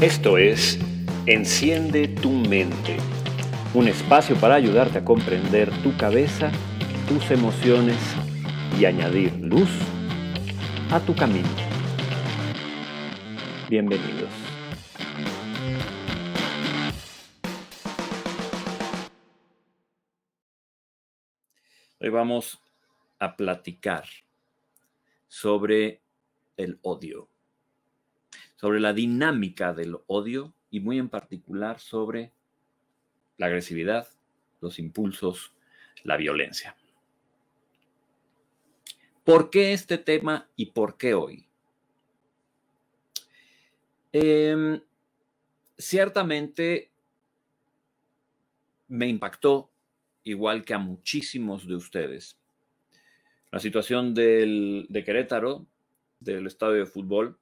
Esto 0.00 0.38
es 0.38 0.78
Enciende 1.26 2.08
tu 2.08 2.30
mente, 2.30 2.96
un 3.74 3.86
espacio 3.86 4.34
para 4.40 4.54
ayudarte 4.54 4.96
a 4.96 5.04
comprender 5.04 5.70
tu 5.82 5.94
cabeza, 5.98 6.50
tus 7.06 7.30
emociones 7.30 7.98
y 8.78 8.86
añadir 8.86 9.30
luz 9.34 9.68
a 10.90 11.00
tu 11.00 11.14
camino. 11.14 11.50
Bienvenidos. 13.68 14.30
Hoy 22.00 22.08
vamos 22.08 22.58
a 23.18 23.36
platicar 23.36 24.06
sobre 25.28 26.00
el 26.56 26.78
odio 26.80 27.29
sobre 28.60 28.78
la 28.78 28.92
dinámica 28.92 29.72
del 29.72 29.96
odio 30.06 30.52
y 30.70 30.80
muy 30.80 30.98
en 30.98 31.08
particular 31.08 31.80
sobre 31.80 32.30
la 33.38 33.46
agresividad, 33.46 34.06
los 34.60 34.78
impulsos, 34.78 35.54
la 36.02 36.18
violencia. 36.18 36.76
¿Por 39.24 39.48
qué 39.48 39.72
este 39.72 39.96
tema 39.96 40.46
y 40.56 40.66
por 40.72 40.98
qué 40.98 41.14
hoy? 41.14 41.46
Em, 44.12 44.78
ciertamente 45.78 46.90
me 48.88 49.08
impactó, 49.08 49.70
igual 50.22 50.66
que 50.66 50.74
a 50.74 50.78
muchísimos 50.78 51.66
de 51.66 51.76
ustedes, 51.76 52.38
la 53.52 53.58
situación 53.58 54.12
del, 54.12 54.84
de 54.90 55.02
Querétaro, 55.02 55.64
del 56.18 56.46
estadio 56.46 56.80
de 56.80 56.86
fútbol, 56.86 57.38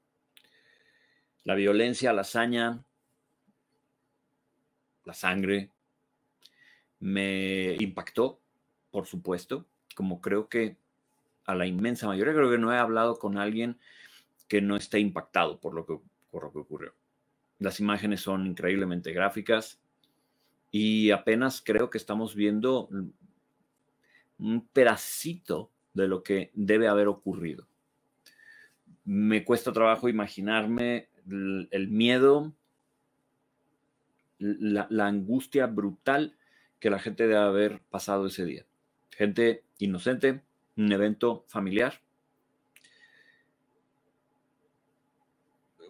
la 1.49 1.55
violencia, 1.55 2.13
la 2.13 2.21
hazaña, 2.21 2.85
la 5.07 5.15
sangre, 5.15 5.71
me 7.01 7.75
impactó, 7.81 8.39
por 8.91 9.07
supuesto, 9.07 9.65
como 9.95 10.21
creo 10.21 10.51
que 10.51 10.77
a 11.47 11.55
la 11.55 11.65
inmensa 11.65 12.07
mayoría, 12.07 12.35
creo 12.35 12.51
que 12.51 12.59
no 12.59 12.71
he 12.71 12.77
hablado 12.77 13.19
con 13.19 13.39
alguien 13.39 13.79
que 14.47 14.61
no 14.61 14.77
esté 14.77 14.99
impactado 14.99 15.59
por 15.59 15.73
lo 15.73 15.87
que, 15.87 15.95
ocurrió. 16.33 16.93
Las 17.59 17.81
imágenes 17.81 18.21
son 18.21 18.47
increíblemente 18.47 19.15
gráficas 19.15 19.81
y 20.71 21.13
apenas 21.13 21.63
creo 21.63 21.89
que 21.89 21.97
estamos 21.97 22.35
viendo 22.35 22.91
un 24.39 24.69
pedacito 24.71 25.71
de 25.95 26.09
lo 26.09 26.23
que 26.23 26.51
debe 26.53 26.89
haber 26.89 27.09
ocurrido. 27.09 27.67
Me 29.07 29.47
cuesta 29.47 29.73
trabajo 29.73 30.11
imaginarme 30.11 31.09
el 31.31 31.89
miedo, 31.89 32.55
la, 34.39 35.07
angustia 35.07 35.67
brutal 35.67 36.37
que 36.79 36.91
la 36.91 36.99
gente 36.99 37.25
debe 37.25 37.41
haber 37.41 37.81
pasado 37.91 38.27
ese 38.27 38.45
día. 38.45 38.67
Gente 39.11 39.65
inocente, 39.79 40.43
un 40.77 40.93
evento 40.93 41.45
familiar, 41.49 42.01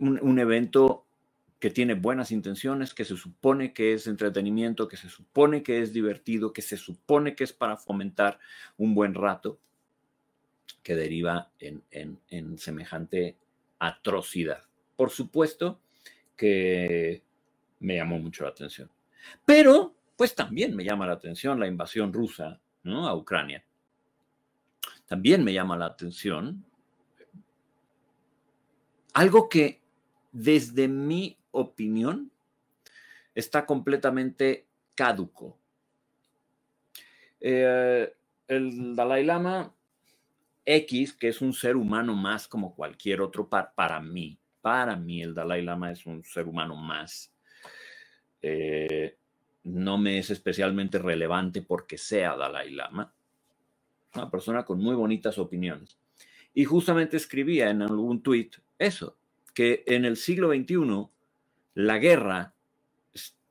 un, 0.00 0.38
evento 0.38 1.04
que 1.58 1.70
tiene 1.70 1.94
buenas 1.94 2.30
intenciones, 2.30 2.94
que 2.94 3.04
se 3.04 3.16
supone 3.16 3.72
que 3.72 3.92
es 3.92 4.06
entretenimiento, 4.06 4.88
que 4.88 4.96
se 4.96 5.08
supone 5.08 5.62
que 5.62 5.82
es 5.82 5.92
divertido, 5.92 6.52
que 6.52 6.62
se 6.62 6.76
supone 6.76 7.34
que 7.34 7.44
es 7.44 7.52
para 7.52 7.76
fomentar 7.76 8.38
un 8.76 8.94
buen 8.94 9.14
rato, 9.14 9.58
que 10.82 10.94
deriva 10.94 11.50
en 11.58 12.58
semejante 12.58 13.36
atrocidad 13.78 14.67
por 14.98 15.10
supuesto 15.10 15.80
que 16.36 17.22
me 17.78 17.94
llamó 17.94 18.18
mucho 18.18 18.42
la 18.42 18.50
atención. 18.50 18.90
Pero, 19.44 19.94
pues 20.16 20.34
también 20.34 20.74
me 20.74 20.82
llama 20.84 21.06
la 21.06 21.12
atención 21.12 21.60
la 21.60 21.68
invasión 21.68 22.12
rusa 22.12 22.60
¿no? 22.82 23.06
a 23.06 23.14
Ucrania. 23.14 23.64
También 25.06 25.44
me 25.44 25.52
llama 25.52 25.76
la 25.76 25.86
atención 25.86 26.64
algo 29.14 29.48
que 29.48 29.80
desde 30.32 30.88
mi 30.88 31.38
opinión 31.52 32.32
está 33.36 33.66
completamente 33.66 34.66
caduco. 34.96 35.56
Eh, 37.38 38.12
el 38.48 38.96
Dalai 38.96 39.24
Lama 39.24 39.72
X, 40.64 41.12
que 41.12 41.28
es 41.28 41.40
un 41.40 41.52
ser 41.52 41.76
humano 41.76 42.16
más 42.16 42.48
como 42.48 42.74
cualquier 42.74 43.20
otro 43.20 43.48
para 43.48 44.00
mí, 44.00 44.40
para 44.60 44.96
mí 44.96 45.22
el 45.22 45.34
Dalai 45.34 45.62
Lama 45.62 45.92
es 45.92 46.06
un 46.06 46.24
ser 46.24 46.46
humano 46.46 46.76
más. 46.76 47.32
Eh, 48.40 49.16
no 49.64 49.98
me 49.98 50.18
es 50.18 50.30
especialmente 50.30 50.98
relevante 50.98 51.62
porque 51.62 51.98
sea 51.98 52.36
Dalai 52.36 52.70
Lama. 52.72 53.12
Una 54.14 54.30
persona 54.30 54.64
con 54.64 54.80
muy 54.80 54.94
bonitas 54.94 55.38
opiniones. 55.38 55.98
Y 56.54 56.64
justamente 56.64 57.16
escribía 57.16 57.70
en 57.70 57.82
algún 57.82 58.22
tuit 58.22 58.56
eso, 58.78 59.16
que 59.54 59.84
en 59.86 60.04
el 60.04 60.16
siglo 60.16 60.48
XXI 60.48 61.08
la 61.74 61.98
guerra 61.98 62.54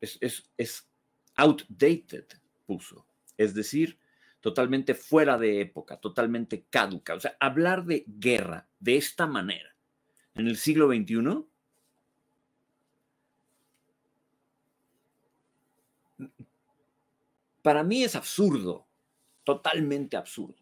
es, 0.01 0.49
es 0.57 0.89
outdated, 1.35 2.25
puso. 2.65 3.05
Es 3.37 3.53
decir, 3.53 3.97
totalmente 4.41 4.93
fuera 4.93 5.37
de 5.37 5.61
época, 5.61 5.97
totalmente 5.97 6.65
caduca. 6.69 7.13
O 7.13 7.19
sea, 7.19 7.37
hablar 7.39 7.85
de 7.85 8.03
guerra 8.07 8.67
de 8.79 8.97
esta 8.97 9.27
manera 9.27 9.76
en 10.37 10.47
el 10.47 10.57
siglo 10.57 10.87
XXI? 10.87 11.45
Para 17.61 17.83
mí 17.83 18.03
es 18.03 18.15
absurdo, 18.15 18.87
totalmente 19.43 20.15
absurdo. 20.15 20.55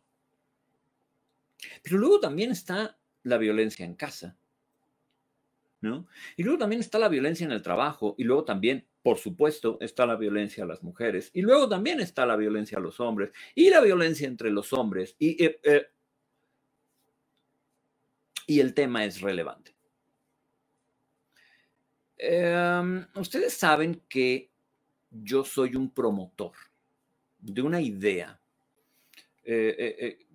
Pero 1.83 1.97
luego 1.97 2.19
también 2.19 2.51
está 2.51 2.97
la 3.23 3.37
violencia 3.37 3.85
en 3.85 3.95
casa, 3.95 4.37
¿no? 5.81 6.07
Y 6.35 6.43
luego 6.43 6.59
también 6.59 6.81
está 6.81 6.97
la 6.97 7.09
violencia 7.09 7.45
en 7.45 7.51
el 7.51 7.61
trabajo, 7.61 8.15
y 8.17 8.23
luego 8.23 8.43
también, 8.43 8.87
por 9.03 9.17
supuesto, 9.17 9.77
está 9.81 10.05
la 10.05 10.15
violencia 10.15 10.63
a 10.63 10.67
las 10.67 10.81
mujeres, 10.83 11.29
y 11.33 11.41
luego 11.41 11.69
también 11.69 11.99
está 11.99 12.25
la 12.25 12.35
violencia 12.35 12.77
a 12.77 12.81
los 12.81 12.99
hombres, 12.99 13.31
y 13.53 13.69
la 13.69 13.81
violencia 13.81 14.27
entre 14.27 14.49
los 14.49 14.73
hombres, 14.73 15.15
y 15.19 15.43
eh, 15.43 15.59
eh, 15.63 15.87
y 18.47 18.59
el 18.59 18.73
tema 18.73 19.05
es 19.05 19.21
relevante. 19.21 19.75
Em, 22.17 23.05
ustedes 23.15 23.53
saben 23.53 24.01
que 24.07 24.51
yo 25.09 25.43
soy 25.43 25.75
un 25.75 25.89
promotor 25.89 26.53
de 27.39 27.61
una 27.61 27.81
idea 27.81 28.39
eh, 29.43 29.75
eh, 29.77 29.95
eh, 29.99 30.25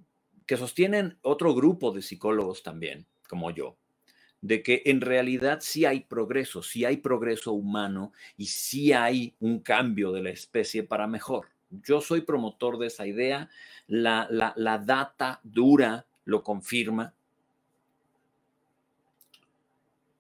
que 0.47 0.57
sostienen 0.57 1.19
otro 1.23 1.55
grupo 1.55 1.91
de 1.91 2.03
psicólogos 2.03 2.63
también, 2.63 3.07
como 3.29 3.51
yo, 3.51 3.77
de 4.41 4.63
que 4.63 4.83
en 4.87 5.01
realidad 5.01 5.59
sí 5.63 5.85
hay 5.85 6.01
progreso, 6.01 6.63
sí 6.63 6.85
hay 6.85 6.99
progreso 6.99 7.53
humano 7.53 8.13
y 8.37 8.47
sí 8.47 8.93
hay 8.93 9.35
un 9.41 9.61
cambio 9.61 10.13
de 10.13 10.23
la 10.23 10.31
especie 10.31 10.83
para 10.83 11.07
mejor. 11.07 11.49
Yo 11.71 12.01
soy 12.01 12.23
promotor 12.23 12.79
de 12.79 12.89
esa 12.89 13.07
idea, 13.07 13.49
la, 13.87 14.29
la 14.31 14.79
data 14.79 15.41
dura 15.43 16.07
lo 16.25 16.43
confirma, 16.43 17.15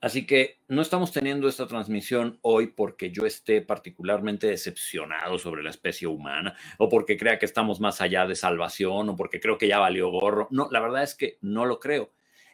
Así 0.01 0.27
que 0.27 0.61
no 0.69 0.81
estamos 0.81 1.13
teniendo 1.13 1.47
esta 1.47 1.67
transmisión 1.67 2.39
hoy 2.41 2.69
porque 2.69 3.11
yo 3.11 3.27
esté 3.27 3.61
particularmente 3.61 4.47
decepcionado 4.47 5.39
sobre 5.39 5.63
la 5.63 5.69
especie 5.69 6.09
humana 6.09 6.57
o 6.79 6.89
porque 6.89 7.19
crea 7.19 7.39
que 7.39 7.45
estamos 7.45 7.81
más 7.81 8.01
allá 8.01 8.27
de 8.27 8.35
salvación 8.35 9.11
o 9.11 9.17
porque 9.17 9.41
creo 9.41 9.59
que 9.59 9.69
ya 9.69 9.79
valió 9.79 10.09
gorro. 10.11 10.49
No, 10.51 10.69
la 10.71 10.81
verdad 10.81 11.03
es 11.03 11.15
que 11.15 11.37
no 11.43 11.67
lo 11.67 11.81
creo. 11.81 12.13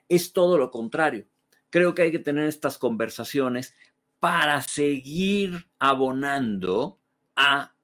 Es 0.09 0.33
todo 0.33 0.59
lo 0.59 0.73
contrario. 0.73 1.27
Creo 1.71 1.95
que 1.95 2.03
hay 2.03 2.11
que 2.11 2.19
tener 2.19 2.49
estas 2.49 2.79
conversaciones 2.79 3.77
para 4.19 4.61
seguir 4.63 5.69
abonando 5.79 6.99
a 7.37 7.75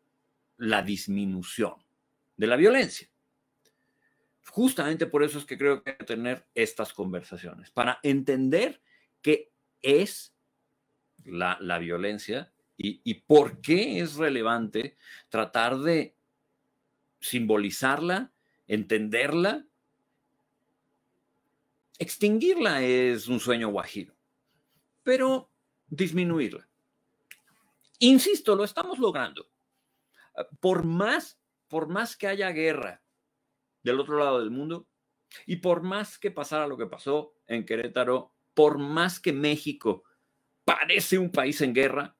la 0.56 0.82
disminución 0.82 1.74
de 2.36 2.46
la 2.48 2.56
violencia. 2.56 3.08
Justamente 4.46 5.06
por 5.06 5.22
eso 5.22 5.38
es 5.38 5.44
que 5.44 5.56
creo 5.56 5.84
que 5.84 5.90
hay 5.90 5.96
que 5.98 6.04
tener 6.04 6.46
estas 6.54 6.92
conversaciones, 6.92 7.70
para 7.70 8.00
entender 8.02 8.80
que 9.22 9.51
es 9.82 10.34
la, 11.24 11.78
violencia 11.78 12.52
y, 12.76 13.00
y 13.04 13.14
por 13.14 13.60
qué 13.60 14.00
es 14.00 14.16
relevante 14.16 14.96
tratar 15.28 15.78
de 15.78 16.14
simbolizarla, 17.20 18.32
entenderla. 18.66 19.64
Extinguirla 21.98 22.82
es 22.82 23.28
un 23.28 23.38
sueño 23.38 23.68
guajiro, 23.68 24.14
pero 25.02 25.50
disminuirla. 25.86 26.68
Insisto, 28.00 28.56
lo 28.56 28.64
estamos 28.64 28.98
logrando. 28.98 29.48
Por 30.58 30.84
más, 30.84 31.38
por 31.68 31.88
más 31.88 32.16
que 32.16 32.26
haya 32.26 32.50
guerra 32.50 33.02
del 33.82 34.00
otro 34.00 34.18
lado 34.18 34.40
del 34.40 34.50
mundo 34.50 34.88
y 35.46 35.56
por 35.56 35.82
más 35.82 36.18
que 36.18 36.30
pasara 36.30 36.66
lo 36.66 36.76
que 36.76 36.86
pasó 36.86 37.34
en 37.46 37.64
Querétaro 37.64 38.31
por 38.54 38.78
más 38.78 39.20
que 39.20 39.32
México 39.32 40.04
parece 40.64 41.18
un 41.18 41.30
país 41.30 41.60
en 41.60 41.74
guerra 41.74 42.16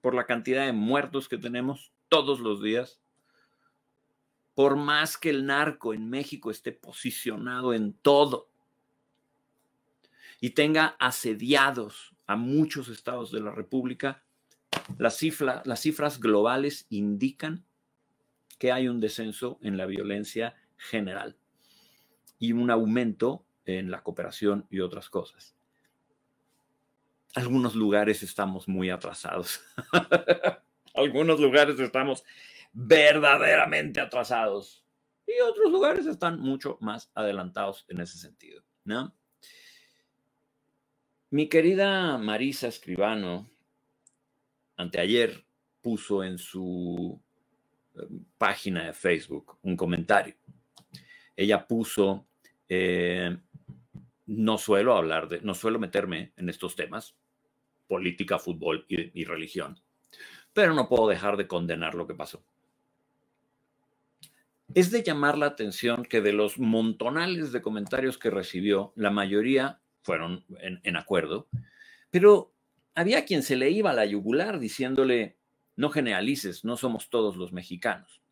por 0.00 0.14
la 0.14 0.26
cantidad 0.26 0.66
de 0.66 0.72
muertos 0.72 1.28
que 1.28 1.38
tenemos 1.38 1.92
todos 2.08 2.40
los 2.40 2.62
días. 2.62 3.00
Por 4.54 4.76
más 4.76 5.18
que 5.18 5.30
el 5.30 5.46
narco 5.46 5.92
en 5.92 6.08
México 6.08 6.50
esté 6.50 6.72
posicionado 6.72 7.74
en 7.74 7.92
todo 7.92 8.50
y 10.40 10.50
tenga 10.50 10.96
asediados 10.98 12.14
a 12.26 12.36
muchos 12.36 12.88
estados 12.88 13.30
de 13.32 13.40
la 13.40 13.50
República, 13.50 14.22
las, 14.98 15.20
las 15.64 15.80
cifras 15.80 16.20
globales 16.20 16.86
indican 16.88 17.64
que 18.58 18.72
hay 18.72 18.88
un 18.88 19.00
descenso 19.00 19.58
en 19.60 19.76
la 19.76 19.86
violencia 19.86 20.54
general 20.76 21.36
y 22.38 22.52
un 22.52 22.70
aumento 22.70 23.44
en 23.64 23.90
la 23.90 24.02
cooperación 24.02 24.66
y 24.70 24.80
otras 24.80 25.10
cosas. 25.10 25.55
Algunos 27.36 27.74
lugares 27.74 28.22
estamos 28.22 28.66
muy 28.66 28.88
atrasados. 28.88 29.60
Algunos 30.94 31.38
lugares 31.38 31.78
estamos 31.78 32.24
verdaderamente 32.72 34.00
atrasados 34.00 34.82
y 35.26 35.38
otros 35.42 35.70
lugares 35.70 36.06
están 36.06 36.40
mucho 36.40 36.78
más 36.80 37.10
adelantados 37.14 37.84
en 37.88 38.00
ese 38.00 38.16
sentido, 38.16 38.62
¿no? 38.84 39.14
Mi 41.28 41.46
querida 41.46 42.16
Marisa 42.16 42.68
Escribano, 42.68 43.50
anteayer 44.78 45.44
puso 45.82 46.24
en 46.24 46.38
su 46.38 47.20
em, 47.96 48.24
página 48.38 48.86
de 48.86 48.94
Facebook 48.94 49.58
un 49.60 49.76
comentario. 49.76 50.36
Ella 51.36 51.66
puso, 51.68 52.26
eh, 52.66 53.36
no 54.24 54.56
suelo 54.56 54.96
hablar 54.96 55.28
de, 55.28 55.42
no 55.42 55.52
suelo 55.52 55.78
meterme 55.78 56.32
en 56.38 56.48
estos 56.48 56.74
temas, 56.74 57.14
política, 57.86 58.38
fútbol 58.38 58.84
y, 58.88 59.24
religión, 59.24 59.80
pero 60.52 60.74
no 60.74 60.88
puedo 60.88 61.08
dejar 61.08 61.36
de 61.36 61.46
condenar 61.46 61.94
lo 61.94 62.06
que 62.06 62.14
pasó. 62.14 62.44
Es 64.74 64.90
de 64.90 65.02
llamar 65.02 65.38
la 65.38 65.46
atención 65.46 66.04
que 66.04 66.20
de 66.20 66.32
los 66.32 66.58
montonales 66.58 67.52
de 67.52 67.62
comentarios 67.62 68.18
que 68.18 68.30
recibió, 68.30 68.92
la 68.96 69.10
mayoría 69.10 69.80
fueron 70.02 70.44
en, 70.60 70.96
acuerdo, 70.96 71.48
pero 72.10 72.52
había 72.94 73.24
quien 73.24 73.42
se 73.42 73.56
le 73.56 73.70
iba 73.70 73.90
a 73.90 73.94
la 73.94 74.06
yugular 74.06 74.58
diciéndole, 74.58 75.36
no 75.76 75.90
generalices, 75.90 76.64
no 76.64 76.76
somos 76.76 77.10
todos 77.10 77.36
los 77.36 77.52
mexicanos. 77.52 78.22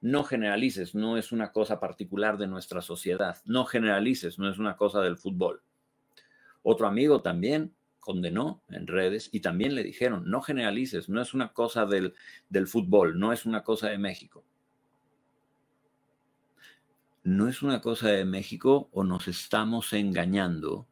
No 0.00 0.22
generalices, 0.22 0.94
no 0.94 1.16
es 1.16 1.32
una 1.32 1.50
cosa 1.50 1.80
particular 1.80 2.38
de 2.38 2.46
nuestra 2.46 2.82
sociedad. 2.82 3.38
No 3.44 3.64
generalices, 3.64 4.38
no 4.38 4.48
es 4.48 4.58
una 4.58 4.76
cosa 4.76 5.00
del 5.00 5.16
fútbol. 5.16 5.62
Otro 6.62 6.86
amigo 6.86 7.20
también 7.20 7.74
condenó 8.00 8.62
en 8.68 8.86
redes 8.86 9.28
y 9.32 9.40
también 9.40 9.74
le 9.74 9.82
dijeron, 9.82 10.30
no 10.30 10.40
generalices, 10.42 11.08
no 11.08 11.20
es 11.20 11.34
una 11.34 11.52
cosa 11.52 11.86
del, 11.86 12.14
del 12.48 12.66
fútbol, 12.66 13.18
no 13.18 13.32
es 13.32 13.46
una 13.46 13.62
cosa 13.62 13.88
de 13.88 13.98
México. 13.98 14.44
No 17.24 17.48
es 17.48 17.62
una 17.62 17.80
cosa 17.80 18.08
de 18.08 18.24
México 18.24 18.88
o 18.92 19.04
nos 19.04 19.28
estamos 19.28 19.92
engañando 19.92 20.86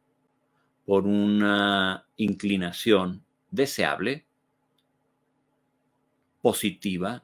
por 0.85 1.05
una 1.05 2.07
inclinación 2.15 3.25
deseable, 3.51 4.25
positiva, 6.41 7.23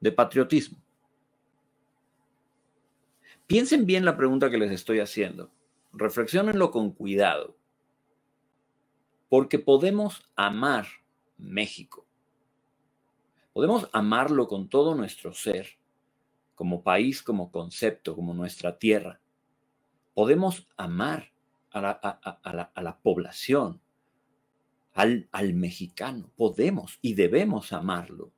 de 0.00 0.12
patriotismo. 0.12 0.78
Piensen 3.46 3.84
bien 3.84 4.04
la 4.04 4.16
pregunta 4.16 4.50
que 4.50 4.58
les 4.58 4.70
estoy 4.70 5.00
haciendo. 5.00 5.50
Reflexionenlo 5.92 6.70
con 6.70 6.92
cuidado. 6.92 7.56
Porque 9.32 9.58
podemos 9.58 10.22
amar 10.36 10.88
México. 11.38 12.06
Podemos 13.54 13.88
amarlo 13.94 14.46
con 14.46 14.68
todo 14.68 14.94
nuestro 14.94 15.32
ser, 15.32 15.78
como 16.54 16.82
país, 16.82 17.22
como 17.22 17.50
concepto, 17.50 18.14
como 18.14 18.34
nuestra 18.34 18.78
tierra. 18.78 19.22
Podemos 20.12 20.68
amar 20.76 21.32
a 21.70 21.80
la, 21.80 22.98
población, 23.02 23.80
al, 24.92 25.30
al 25.32 25.54
mexicano. 25.54 26.30
Podemos 26.36 26.98
y 27.00 27.14
debemos 27.14 27.72
amarlo. 27.72 28.32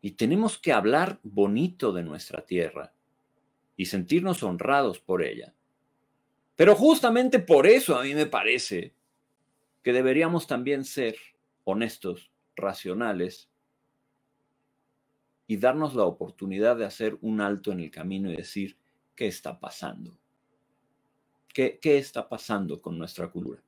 Y 0.00 0.12
tenemos 0.12 0.56
que 0.56 0.72
hablar 0.72 1.20
bonito 1.24 1.92
de 1.92 2.04
nuestra 2.04 2.46
tierra 2.46 2.94
y 3.76 3.84
sentirnos 3.84 4.42
honrados 4.42 4.98
por 4.98 5.22
ella. 5.22 5.52
Pero 6.54 6.74
justamente 6.74 7.38
por 7.38 7.66
eso 7.66 7.98
a 7.98 8.02
mí 8.02 8.14
me 8.14 8.24
parece 8.24 8.96
que 9.86 9.92
deberíamos 9.92 10.48
también 10.48 10.84
ser 10.84 11.16
honestos, 11.62 12.32
racionales 12.56 13.48
y 15.46 15.58
darnos 15.58 15.94
la 15.94 16.02
oportunidad 16.02 16.74
de 16.76 16.84
hacer 16.84 17.16
un 17.20 17.40
alto 17.40 17.70
en 17.70 17.78
el 17.78 17.92
camino 17.92 18.28
y 18.28 18.34
decir, 18.34 18.76
¿qué 19.14 19.28
está 19.28 19.60
pasando? 19.60 20.18
¿Qué, 21.46 21.78
está 21.80 22.28
pasando 22.28 22.82
con 22.82 22.98
nuestra 22.98 23.28
cultura? 23.28 23.62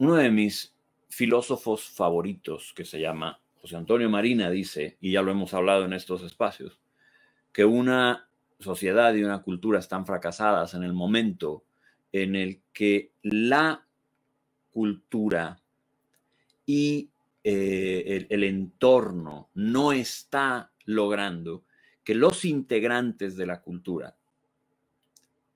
Uno 0.00 0.16
de 0.16 0.30
mis 0.30 0.76
filósofos 1.08 1.88
favoritos, 1.88 2.74
que 2.76 2.84
se 2.84 3.00
llama 3.00 3.40
José 3.62 3.76
Antonio 3.76 4.10
Marina, 4.10 4.50
dice, 4.50 4.98
y 5.00 5.12
ya 5.12 5.22
lo 5.22 5.30
hemos 5.30 5.54
hablado 5.54 5.86
en 5.86 5.94
estos 5.94 6.20
espacios, 6.24 6.78
que 7.54 7.64
una 7.64 8.28
sociedad 8.58 9.14
y 9.14 9.24
una 9.24 9.40
cultura 9.40 9.78
están 9.78 10.04
fracasadas 10.04 10.74
en 10.74 10.82
el 10.82 10.92
momento 10.92 11.64
en 12.12 12.36
el 12.36 12.62
que 12.72 13.12
la 13.22 13.86
cultura 14.70 15.60
y 16.66 17.10
eh, 17.42 18.26
el 18.28 18.44
entorno 18.44 19.50
no 19.54 19.92
está 19.92 20.72
logrando 20.84 21.64
que 22.04 22.14
los 22.14 22.44
integrantes 22.44 23.36
de 23.36 23.46
la 23.46 23.62
cultura 23.62 24.16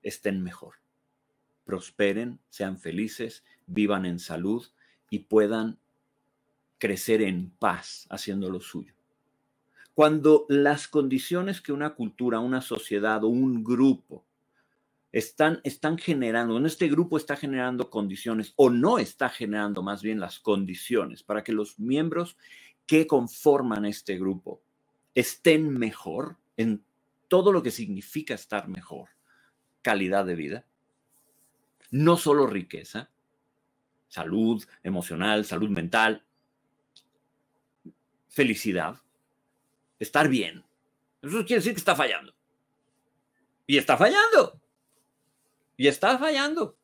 estén 0.01 0.43
mejor, 0.43 0.75
prosperen, 1.63 2.39
sean 2.49 2.79
felices, 2.79 3.43
vivan 3.65 4.05
en 4.05 4.19
salud 4.19 4.65
y 5.09 5.19
puedan 5.19 5.79
crecer 6.77 7.21
en 7.21 7.49
paz 7.49 8.05
haciendo 8.09 8.49
lo 8.49 8.61
suyo. 8.61 8.93
Cuando 9.93 10.45
las 10.49 10.87
condiciones 10.87 11.61
que 11.61 11.71
una 11.71 11.95
cultura, 11.95 12.39
una 12.39 12.61
sociedad 12.61 13.23
o 13.23 13.27
un 13.29 13.63
grupo 13.63 14.25
están, 15.15 15.61
están 15.63 15.97
generando, 15.97 16.57
en 16.57 16.65
este 16.65 16.89
grupo 16.89 17.15
está 17.15 17.37
generando 17.37 17.89
condiciones 17.89 18.51
o 18.57 18.69
no 18.69 18.99
está 18.99 19.29
generando 19.29 19.81
más 19.81 20.01
bien 20.01 20.19
las 20.19 20.39
condiciones 20.39 21.23
para 21.23 21.41
que 21.41 21.53
los 21.53 21.79
miembros 21.79 22.35
que 22.85 23.07
conforman 23.07 23.85
este 23.85 24.17
grupo 24.17 24.61
estén 25.13 25.69
mejor 25.69 26.35
en 26.57 26.83
todo 27.29 27.53
lo 27.53 27.63
que 27.63 27.71
significa 27.71 28.33
estar 28.33 28.67
mejor, 28.67 29.07
calidad 29.81 30.25
de 30.25 30.35
vida, 30.35 30.65
no 31.91 32.17
solo 32.17 32.45
riqueza, 32.45 33.09
salud 34.09 34.65
emocional, 34.83 35.45
salud 35.45 35.69
mental, 35.69 36.25
felicidad, 38.27 39.01
estar 39.97 40.27
bien. 40.27 40.65
Eso 41.21 41.37
quiere 41.45 41.61
decir 41.61 41.71
que 41.71 41.79
está 41.79 41.95
fallando. 41.95 42.35
Y 43.65 43.77
está 43.77 43.95
fallando. 43.95 44.64
Y 45.77 45.87
está 45.87 46.17
fallando. 46.17 46.77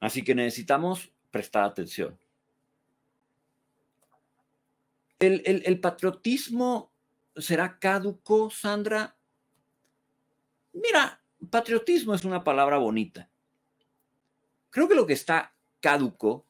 Así 0.00 0.24
que 0.24 0.34
necesitamos 0.34 1.12
prestar 1.30 1.64
atención. 1.64 2.18
El, 5.18 5.80
patriotismo 5.80 6.90
será 7.36 7.78
caduco, 7.78 8.50
Sandra. 8.50 9.14
Mira, 10.72 11.22
patriotismo 11.50 12.14
es 12.14 12.24
una 12.24 12.42
palabra 12.42 12.78
bonita. 12.78 13.28
Creo 14.70 14.88
que 14.88 14.94
lo 14.94 15.06
que 15.06 15.12
está 15.12 15.54
caduco 15.80 16.46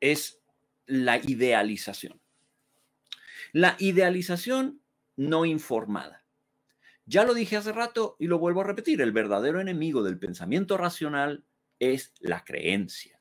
es 0.00 0.40
la 0.86 1.16
idealización. 1.16 2.20
La 3.52 3.76
idealización 3.80 4.80
no 5.16 5.44
informada. 5.46 6.25
Ya 7.06 7.24
lo 7.24 7.34
dije 7.34 7.56
hace 7.56 7.72
rato 7.72 8.16
y 8.18 8.26
lo 8.26 8.38
vuelvo 8.40 8.60
a 8.60 8.64
repetir, 8.64 9.00
el 9.00 9.12
verdadero 9.12 9.60
enemigo 9.60 10.02
del 10.02 10.18
pensamiento 10.18 10.76
racional 10.76 11.44
es 11.78 12.12
la 12.18 12.44
creencia. 12.44 13.20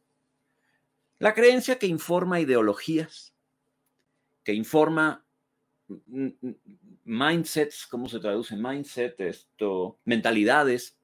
La 1.19 1.35
creencia 1.35 1.77
que 1.77 1.85
informa 1.85 2.39
ideologías, 2.39 3.35
que 4.43 4.53
informa 4.53 5.23
mindsets, 7.03 7.85
¿cómo 7.85 8.09
se 8.09 8.19
traduce? 8.19 8.55
Mindset, 8.55 9.19
esto, 9.21 9.99
mentalidades, 10.03 10.97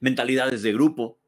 mentalidades 0.00 0.62
de 0.62 0.72
grupo. 0.72 1.20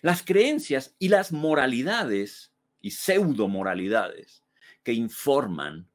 Las 0.00 0.22
creencias 0.22 0.94
y 0.98 1.08
las 1.08 1.30
moralidades 1.30 2.54
y 2.80 2.92
pseudo 2.92 3.48
moralidades 3.48 4.42
que 4.82 4.94
informan 4.94 5.90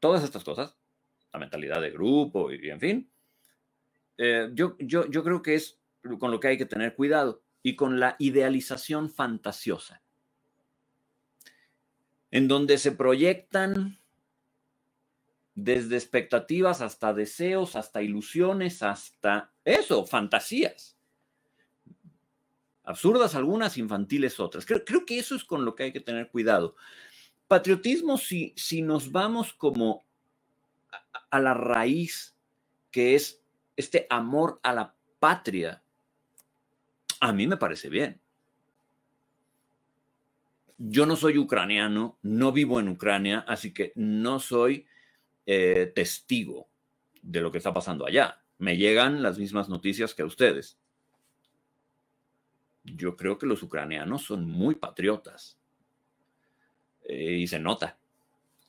todas 0.00 0.24
estas 0.24 0.42
cosas, 0.42 0.76
la 1.34 1.40
mentalidad 1.40 1.82
de 1.82 1.90
grupo 1.90 2.52
y 2.52 2.70
en 2.70 2.80
fin, 2.80 3.10
eh, 4.16 4.50
yo, 4.54 4.76
yo, 4.78 5.10
yo 5.10 5.24
creo 5.24 5.42
que 5.42 5.56
es 5.56 5.80
con 6.20 6.30
lo 6.30 6.38
que 6.38 6.48
hay 6.48 6.56
que 6.56 6.64
tener 6.64 6.94
cuidado 6.94 7.42
y 7.60 7.74
con 7.74 7.98
la 7.98 8.14
idealización 8.20 9.10
fantasiosa, 9.10 10.00
en 12.30 12.46
donde 12.46 12.78
se 12.78 12.92
proyectan 12.92 13.98
desde 15.56 15.96
expectativas 15.96 16.80
hasta 16.80 17.12
deseos, 17.12 17.74
hasta 17.74 18.00
ilusiones, 18.00 18.82
hasta 18.84 19.52
eso, 19.64 20.06
fantasías. 20.06 20.96
Absurdas 22.84 23.34
algunas, 23.34 23.76
infantiles 23.76 24.38
otras. 24.38 24.66
Creo, 24.66 24.84
creo 24.84 25.04
que 25.04 25.18
eso 25.18 25.34
es 25.34 25.44
con 25.44 25.64
lo 25.64 25.74
que 25.74 25.84
hay 25.84 25.92
que 25.92 26.00
tener 26.00 26.28
cuidado. 26.28 26.76
Patriotismo, 27.48 28.18
si, 28.18 28.52
si 28.56 28.82
nos 28.82 29.10
vamos 29.10 29.52
como 29.54 30.04
a, 31.30 31.40
la 31.40 31.54
raíz, 31.54 32.36
que 32.90 33.14
es 33.14 33.42
este 33.76 34.06
amor 34.10 34.60
a 34.62 34.72
la 34.72 34.94
patria, 35.18 35.82
a 37.20 37.32
mí 37.32 37.46
me 37.46 37.56
parece 37.56 37.88
bien. 37.88 38.20
Yo 40.76 41.06
no 41.06 41.16
soy 41.16 41.38
ucraniano, 41.38 42.18
no 42.22 42.52
vivo 42.52 42.80
en 42.80 42.88
Ucrania, 42.88 43.44
así 43.46 43.72
que 43.72 43.92
no 43.94 44.40
soy 44.40 44.86
eh, 45.46 45.92
testigo 45.94 46.68
de 47.22 47.40
lo 47.40 47.50
que 47.50 47.58
está 47.58 47.72
pasando 47.72 48.06
allá. 48.06 48.42
Me 48.58 48.76
llegan 48.76 49.22
las 49.22 49.38
mismas 49.38 49.68
noticias 49.68 50.14
que 50.14 50.22
a 50.22 50.26
ustedes. 50.26 50.78
Yo 52.84 53.16
creo 53.16 53.38
que 53.38 53.46
los 53.46 53.62
ucranianos 53.62 54.24
son 54.24 54.46
muy 54.46 54.74
patriotas. 54.74 55.58
Eh, 57.02 57.38
y 57.38 57.46
se 57.46 57.58
nota. 57.58 57.98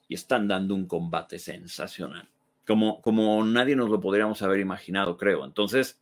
Y 0.07 0.15
están 0.15 0.47
dando 0.47 0.75
un 0.75 0.87
combate 0.87 1.39
sensacional. 1.39 2.29
Como, 2.65 3.01
como 3.01 3.43
nadie 3.43 3.75
nos 3.75 3.89
lo 3.89 3.99
podríamos 3.99 4.41
haber 4.41 4.59
imaginado, 4.59 5.17
creo. 5.17 5.45
Entonces, 5.45 5.99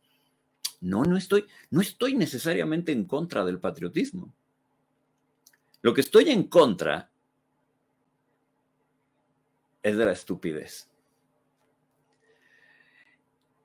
no, 0.80 1.02
no 1.04 1.16
estoy, 1.16 1.46
no 1.70 1.80
estoy 1.80 2.14
necesariamente 2.14 2.92
en 2.92 3.04
contra 3.04 3.44
del 3.44 3.58
patriotismo. 3.58 4.34
Lo 5.82 5.92
que 5.94 6.00
estoy 6.00 6.30
en 6.30 6.44
contra 6.44 7.10
es 9.82 9.96
de 9.96 10.04
la 10.04 10.12
estupidez. 10.12 10.88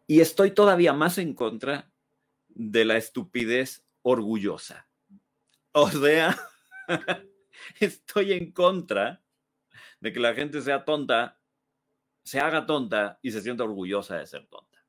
Y 0.05 0.19
estoy 0.19 0.51
todavía 0.51 0.91
más 0.91 1.17
en 1.17 1.34
contra 1.34 1.89
de 2.50 2.84
la 2.84 2.98
estupidez 2.98 3.84
orgullosa. 4.01 4.88
O 5.72 5.89
sea, 5.89 6.38
estoy 7.79 8.34
en 8.34 8.51
contra 8.51 9.22
de 10.00 10.13
que 10.13 10.20
la 10.20 10.34
gente 10.34 10.62
sea 10.62 10.86
tonta, 10.86 11.39
se 12.24 12.39
haga 12.39 12.65
tonta 12.65 13.20
y 13.22 13.32
se 13.32 13.41
sienta 13.41 13.63
orgullosa 13.63 14.18
de 14.18 14.25
ser 14.25 14.48
tonta. 14.48 14.86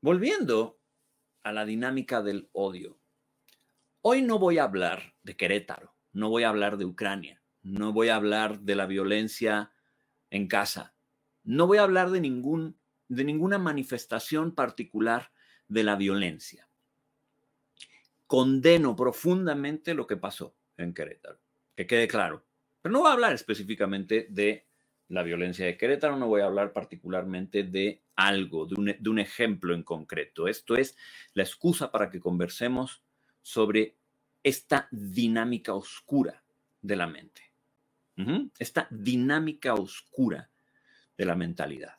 Volviendo 0.00 0.80
a 1.42 1.52
la 1.52 1.64
dinámica 1.64 2.22
del 2.22 2.48
odio. 2.52 2.98
Hoy 4.02 4.22
no 4.22 4.38
voy 4.38 4.58
a 4.58 4.64
hablar 4.64 5.14
de 5.22 5.36
Querétaro, 5.36 5.96
no 6.12 6.28
voy 6.28 6.44
a 6.44 6.48
hablar 6.48 6.76
de 6.76 6.84
Ucrania, 6.84 7.42
no 7.62 7.92
voy 7.92 8.08
a 8.08 8.16
hablar 8.16 8.60
de 8.60 8.76
la 8.76 8.86
violencia 8.86 9.72
en 10.30 10.48
casa, 10.48 10.94
no 11.42 11.66
voy 11.66 11.78
a 11.78 11.82
hablar 11.82 12.10
de, 12.10 12.20
ningún, 12.20 12.78
de 13.08 13.24
ninguna 13.24 13.58
manifestación 13.58 14.54
particular 14.54 15.32
de 15.68 15.82
la 15.82 15.96
violencia. 15.96 16.68
Condeno 18.26 18.94
profundamente 18.94 19.94
lo 19.94 20.06
que 20.06 20.16
pasó 20.16 20.56
en 20.76 20.94
Querétaro, 20.94 21.38
que 21.74 21.86
quede 21.86 22.08
claro, 22.08 22.44
pero 22.82 22.92
no 22.92 23.00
voy 23.00 23.10
a 23.10 23.14
hablar 23.14 23.32
específicamente 23.32 24.26
de 24.30 24.66
la 25.08 25.22
violencia 25.22 25.66
de 25.66 25.76
Querétaro, 25.76 26.16
no 26.16 26.28
voy 26.28 26.40
a 26.40 26.46
hablar 26.46 26.72
particularmente 26.72 27.62
de 27.62 28.02
algo, 28.16 28.66
de 28.66 28.74
un, 28.74 28.96
de 28.98 29.10
un 29.10 29.18
ejemplo 29.18 29.74
en 29.74 29.82
concreto. 29.82 30.48
Esto 30.48 30.76
es 30.76 30.96
la 31.34 31.42
excusa 31.44 31.92
para 31.92 32.10
que 32.10 32.20
conversemos 32.20 33.02
sobre 33.42 33.96
esta 34.42 34.88
dinámica 34.90 35.74
oscura 35.74 36.42
de 36.82 36.96
la 36.96 37.06
mente 37.06 37.46
esta 38.58 38.86
dinámica 38.90 39.74
oscura 39.74 40.48
de 41.16 41.24
la 41.24 41.34
mentalidad. 41.34 41.96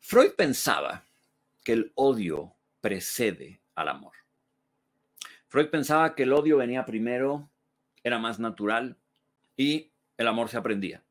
Freud 0.00 0.32
pensaba 0.36 1.06
que 1.62 1.72
el 1.72 1.92
odio 1.94 2.54
precede 2.80 3.60
al 3.74 3.88
amor. 3.88 4.14
Freud 5.56 5.70
pensaba 5.70 6.14
que 6.14 6.24
el 6.24 6.34
odio 6.34 6.58
venía 6.58 6.84
primero, 6.84 7.48
era 8.04 8.18
más 8.18 8.38
natural 8.38 8.98
y 9.56 9.90
el 10.18 10.28
amor 10.28 10.50
se 10.50 10.58
aprendía. 10.58 11.02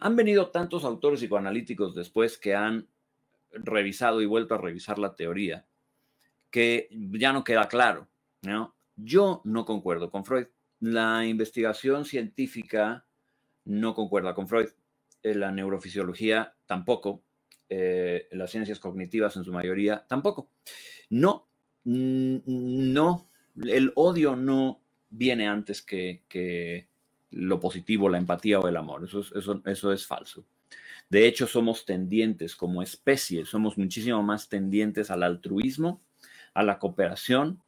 Han 0.00 0.16
venido 0.16 0.50
tantos 0.50 0.82
autores 0.82 1.20
psicoanalíticos 1.20 1.94
después 1.94 2.38
que 2.38 2.56
han 2.56 2.88
revisado 3.52 4.20
y 4.20 4.26
vuelto 4.26 4.56
a 4.56 4.58
revisar 4.58 4.98
la 4.98 5.14
teoría 5.14 5.64
que 6.50 6.88
ya 6.90 7.32
no 7.32 7.44
queda 7.44 7.68
claro. 7.68 8.08
Yo 8.96 9.42
no 9.44 9.64
concuerdo 9.64 10.10
con 10.10 10.24
Freud. 10.24 10.48
La 10.80 11.24
investigación 11.24 12.04
científica 12.04 13.06
no 13.64 13.94
concuerda 13.94 14.34
con 14.34 14.48
Freud, 14.48 14.70
eh, 15.22 15.36
la 15.36 15.52
neurofisiología 15.52 16.56
tampoco, 16.66 17.22
eh, 17.68 18.26
las 18.32 18.50
ciencias 18.50 18.80
cognitivas 18.80 19.36
en 19.36 19.44
su 19.44 19.52
mayoría 19.52 20.04
tampoco. 20.08 20.50
No, 21.10 21.51
no, 21.84 23.28
el 23.64 23.92
odio 23.94 24.36
no 24.36 24.80
viene 25.10 25.48
antes 25.48 25.82
que, 25.82 26.88
lo 27.30 27.60
positivo, 27.60 28.08
la 28.08 28.18
empatía 28.18 28.60
o 28.60 28.68
el 28.68 28.76
amor. 28.76 29.04
Eso 29.04 29.92
es 29.92 30.06
falso. 30.06 30.44
De 31.08 31.26
hecho, 31.26 31.46
somos 31.46 31.84
tendientes 31.84 32.56
como 32.56 32.82
especie, 32.82 33.44
somos 33.44 33.76
muchísimo 33.76 34.22
más 34.22 34.48
tendientes 34.48 35.10
al 35.10 35.22
altruismo, 35.22 36.00
a 36.54 36.62
la 36.62 36.78
cooperación, 36.78 37.62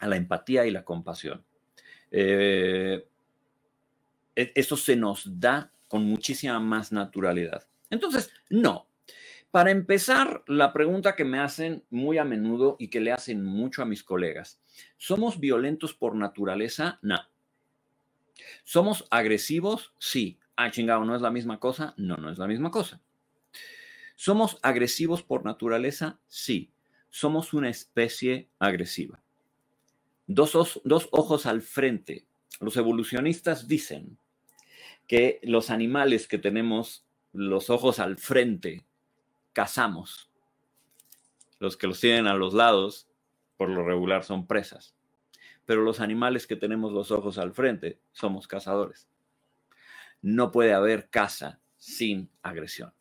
a 0.00 0.08
la 0.08 0.16
empatía 0.16 0.66
y 0.66 0.70
la 0.70 0.84
compasión. 0.84 1.44
Eh, 2.10 3.06
e, 4.34 4.52
eso 4.54 4.76
se 4.76 4.96
nos 4.96 5.38
da 5.38 5.70
con 5.88 6.04
muchísima 6.04 6.58
más 6.58 6.92
naturalidad. 6.92 7.66
Entonces, 7.90 8.32
no. 8.50 8.86
Para 9.56 9.70
empezar, 9.70 10.44
la 10.48 10.74
pregunta 10.74 11.16
que 11.16 11.24
me 11.24 11.38
hacen 11.38 11.82
muy 11.88 12.18
a 12.18 12.24
menudo 12.24 12.76
y 12.78 12.88
que 12.88 13.00
le 13.00 13.10
hacen 13.10 13.42
mucho 13.42 13.80
a 13.80 13.86
mis 13.86 14.04
colegas, 14.04 14.60
¿somos 14.98 15.40
violentos 15.40 15.94
por 15.94 16.14
naturaleza? 16.14 16.98
No. 17.00 17.18
¿Somos 18.64 19.06
agresivos? 19.08 19.94
Sí. 19.98 20.38
Ah, 20.56 20.70
chingado, 20.70 21.06
¿no 21.06 21.16
es 21.16 21.22
la 21.22 21.30
misma 21.30 21.58
cosa? 21.58 21.94
No, 21.96 22.18
no 22.18 22.30
es 22.30 22.36
la 22.36 22.46
misma 22.46 22.70
cosa. 22.70 23.00
¿Somos 24.14 24.58
agresivos 24.60 25.22
por 25.22 25.46
naturaleza? 25.46 26.20
Sí. 26.28 26.70
Somos 27.08 27.54
una 27.54 27.70
especie 27.70 28.50
agresiva 28.58 29.22
dos, 30.26 30.82
dos 30.84 31.08
ojos 31.12 31.46
al 31.46 31.62
frente. 31.62 32.26
Los 32.60 32.76
evolucionistas 32.76 33.66
dicen 33.68 34.18
que 35.06 35.40
los 35.44 35.70
animales 35.70 36.28
que 36.28 36.36
tenemos 36.36 37.06
los 37.32 37.70
ojos 37.70 38.00
al 38.00 38.18
frente 38.18 38.85
cazamos. 39.56 40.30
Los 41.60 41.78
que 41.78 41.86
los 41.86 41.98
tienen 41.98 42.26
a 42.26 42.34
los 42.34 42.52
lados, 42.52 43.08
por 43.56 43.70
lo 43.70 43.82
regular, 43.86 44.22
son 44.22 44.46
presas. 44.46 44.94
Pero 45.64 45.80
los 45.80 46.00
animales 46.00 46.46
que 46.46 46.56
tenemos 46.56 46.92
los 46.92 47.10
ojos 47.10 47.38
al 47.38 47.54
frente 47.54 47.98
somos 48.12 48.46
cazadores. 48.46 49.08
No 50.20 50.52
puede 50.52 50.74
haber 50.74 51.08
caza 51.08 51.58
sin 51.78 52.28
agresión. 52.42 52.92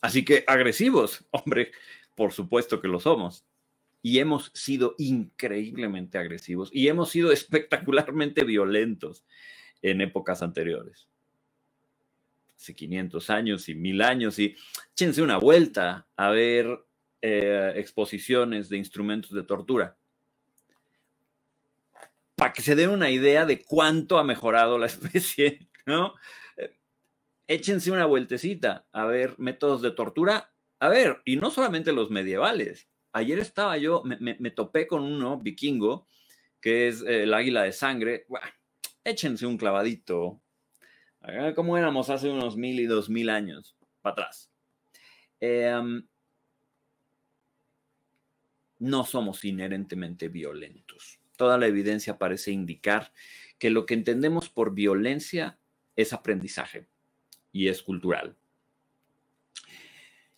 Así 0.00 0.24
que 0.24 0.44
agresivos, 0.46 1.26
hombre, 1.30 1.72
por 2.14 2.32
supuesto 2.32 2.80
que 2.80 2.88
lo 2.88 3.00
somos 3.00 3.44
y 4.00 4.18
hemos 4.18 4.50
sido 4.54 4.94
increíblemente 4.96 6.16
agresivos 6.16 6.70
y 6.72 6.88
hemos 6.88 7.10
sido 7.10 7.32
espectacularmente 7.32 8.44
violentos 8.44 9.26
en 9.82 10.00
épocas 10.00 10.42
anteriores. 10.42 11.09
Hace 12.60 12.74
500 12.74 13.30
años 13.30 13.68
y 13.70 13.74
mil 13.74 14.02
años 14.02 14.38
y 14.38 14.54
échense 14.92 15.22
una 15.22 15.38
vuelta 15.38 16.06
a 16.14 16.28
ver 16.28 16.68
eh, 17.22 17.72
exposiciones 17.76 18.68
de 18.68 18.76
instrumentos 18.76 19.30
de 19.30 19.42
tortura 19.44 19.96
para 22.40 22.54
que 22.54 22.62
se 22.62 22.74
den 22.74 22.88
una 22.88 23.10
idea 23.10 23.44
de 23.44 23.62
cuánto 23.62 24.18
ha 24.18 24.24
mejorado 24.24 24.78
la 24.78 24.86
especie, 24.86 25.68
¿no? 25.84 26.14
Échense 27.46 27.90
una 27.90 28.06
vueltecita 28.06 28.86
a 28.92 29.04
ver 29.04 29.34
métodos 29.36 29.82
de 29.82 29.90
tortura, 29.90 30.50
a 30.78 30.88
ver, 30.88 31.20
y 31.26 31.36
no 31.36 31.50
solamente 31.50 31.92
los 31.92 32.10
medievales, 32.10 32.88
ayer 33.12 33.38
estaba 33.40 33.76
yo, 33.76 34.02
me, 34.04 34.50
topé 34.52 34.86
con 34.86 35.02
uno 35.02 35.38
vikingo, 35.38 36.06
que 36.62 36.88
es 36.88 37.02
eh, 37.02 37.24
el 37.24 37.34
águila 37.34 37.64
de 37.64 37.72
sangre. 37.72 38.26
échense 39.04 39.44
un 39.44 39.58
clavadito. 39.58 40.40
¿Cómo 41.54 41.76
éramos 41.76 42.08
hace 42.10 42.30
unos 42.30 42.56
mil 42.56 42.80
y 42.80 42.86
dos 42.86 43.10
mil 43.10 43.28
años 43.28 43.76
para 44.00 44.12
atrás? 44.12 44.50
Em, 45.38 46.06
no 48.78 49.04
somos 49.04 49.44
inherentemente 49.44 50.28
violentos. 50.28 51.18
Toda 51.36 51.58
la 51.58 51.66
evidencia 51.66 52.18
parece 52.18 52.50
indicar 52.52 53.12
que 53.58 53.70
lo 53.70 53.86
que 53.86 53.94
entendemos 53.94 54.48
por 54.48 54.74
violencia 54.74 55.58
es 55.96 56.12
aprendizaje 56.12 56.86
y 57.52 57.68
es 57.68 57.82
cultural. 57.82 58.36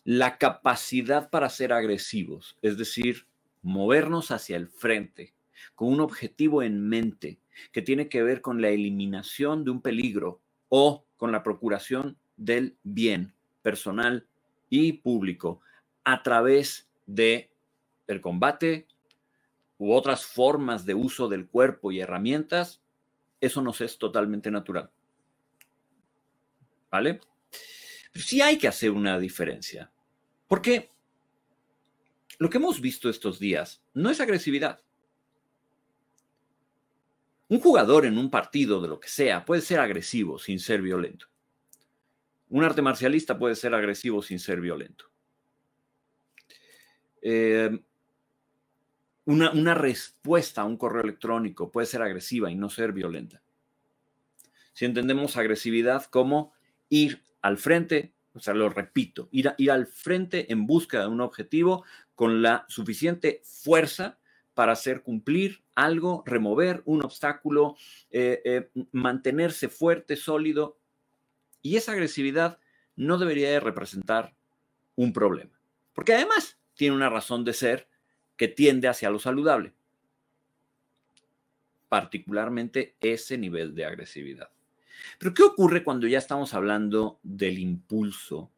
La 0.04 0.38
capacidad 0.38 1.30
para 1.30 1.48
ser 1.48 1.72
agresivos, 1.72 2.56
es 2.60 2.76
decir, 2.76 3.26
movernos 3.62 4.32
hacia 4.32 4.56
el 4.56 4.68
frente 4.68 5.34
con 5.76 5.88
un 5.88 6.00
objetivo 6.00 6.64
en 6.64 6.88
mente 6.88 7.38
que 7.70 7.82
tiene 7.82 8.08
que 8.08 8.24
ver 8.24 8.40
con 8.40 8.60
la 8.60 8.70
eliminación 8.70 9.64
de 9.64 9.70
un 9.70 9.80
peligro 9.80 10.40
o 10.74 11.04
con 11.18 11.32
la 11.32 11.42
procuración 11.42 12.16
del 12.38 12.78
bien 12.82 13.34
personal 13.60 14.26
y 14.70 14.94
público 14.94 15.60
a 16.02 16.22
través 16.22 16.88
de 17.04 17.50
el 18.06 18.22
combate 18.22 18.86
u 19.76 19.92
otras 19.92 20.24
formas 20.24 20.86
de 20.86 20.94
uso 20.94 21.28
del 21.28 21.46
cuerpo 21.46 21.92
y 21.92 22.00
herramientas, 22.00 22.80
eso 23.38 23.60
nos 23.60 23.82
es 23.82 23.98
totalmente 23.98 24.50
natural. 24.50 24.90
¿Vale? 26.90 27.20
sí 28.14 28.40
hay 28.40 28.56
que 28.56 28.68
hacer 28.68 28.92
una 28.92 29.18
diferencia. 29.18 29.92
Porque 30.48 30.88
lo 32.38 32.48
que 32.48 32.56
hemos 32.56 32.80
visto 32.80 33.10
estos 33.10 33.38
días 33.38 33.82
no 33.92 34.08
es 34.08 34.22
agresividad. 34.22 34.80
Un 37.52 37.60
jugador 37.60 38.06
en 38.06 38.16
un 38.16 38.30
partido 38.30 38.80
de 38.80 38.88
lo 38.88 38.98
que 38.98 39.10
sea 39.10 39.44
puede 39.44 39.60
ser 39.60 39.78
agresivo 39.78 40.38
sin 40.38 40.58
ser 40.58 40.80
violento. 40.80 41.26
Un 42.48 42.64
arte 42.64 42.80
marcialista 42.80 43.38
puede 43.38 43.56
ser 43.56 43.74
agresivo 43.74 44.22
sin 44.22 44.38
ser 44.38 44.58
violento. 44.58 45.10
Eh, 47.20 47.78
una, 49.26 49.74
respuesta 49.74 50.62
a 50.62 50.64
un 50.64 50.78
correo 50.78 51.02
electrónico 51.02 51.70
puede 51.70 51.86
ser 51.86 52.00
agresiva 52.00 52.50
y 52.50 52.54
no 52.54 52.70
ser 52.70 52.94
violenta. 52.94 53.42
Si 54.72 54.86
entendemos 54.86 55.36
agresividad 55.36 56.06
como 56.06 56.54
ir 56.88 57.22
al 57.42 57.58
frente, 57.58 58.14
o 58.32 58.40
sea, 58.40 58.54
lo 58.54 58.70
repito, 58.70 59.28
ir, 59.30 59.52
ir 59.58 59.70
al 59.70 59.88
frente 59.88 60.50
en 60.50 60.66
busca 60.66 61.02
de 61.02 61.08
un 61.08 61.20
objetivo 61.20 61.84
con 62.14 62.40
la 62.40 62.64
suficiente 62.68 63.42
fuerza 63.44 64.18
para 64.54 64.72
hacer 64.72 65.02
cumplir 65.02 65.62
algo, 65.74 66.22
remover 66.26 66.82
un 66.84 67.04
obstáculo, 67.04 67.76
eh, 68.10 68.42
eh, 68.44 68.70
mantenerse 68.92 69.68
fuerte, 69.68 70.16
sólido. 70.16 70.78
Y 71.62 71.76
esa 71.76 71.92
agresividad 71.92 72.58
no 72.96 73.18
debería 73.18 73.50
de 73.50 73.60
representar 73.60 74.34
un 74.96 75.12
problema, 75.12 75.58
porque 75.94 76.14
además 76.14 76.58
tiene 76.74 76.96
una 76.96 77.08
razón 77.08 77.44
de 77.44 77.54
ser 77.54 77.88
que 78.36 78.48
tiende 78.48 78.88
hacia 78.88 79.10
lo 79.10 79.18
saludable, 79.18 79.72
particularmente 81.88 82.96
ese 83.00 83.38
nivel 83.38 83.74
de 83.74 83.86
agresividad. 83.86 84.50
Pero 85.18 85.34
¿qué 85.34 85.42
ocurre 85.42 85.84
cuando 85.84 86.06
ya 86.06 86.18
estamos 86.18 86.52
hablando 86.54 87.18
del 87.22 87.58
impulso 87.58 88.50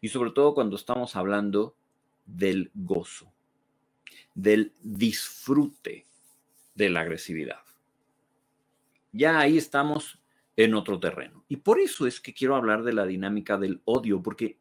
y 0.00 0.08
sobre 0.08 0.30
todo 0.30 0.54
cuando 0.54 0.76
estamos 0.76 1.16
hablando 1.16 1.76
del 2.26 2.70
gozo, 2.74 3.33
del 4.34 4.74
disfrute 4.80 6.06
de 6.74 6.90
la 6.90 7.00
agresividad? 7.00 7.62
Ya 9.12 9.38
ahí 9.38 9.56
estamos 9.56 10.18
en 10.56 10.74
otro 10.74 10.98
terreno. 11.00 11.44
Y 11.48 11.56
por 11.56 11.80
eso 11.80 12.06
es 12.06 12.20
que 12.20 12.34
quiero 12.34 12.56
hablar 12.56 12.82
de 12.82 12.92
la 12.92 13.06
dinámica 13.06 13.58
del 13.58 13.80
odio, 13.84 14.22
porque 14.22 14.58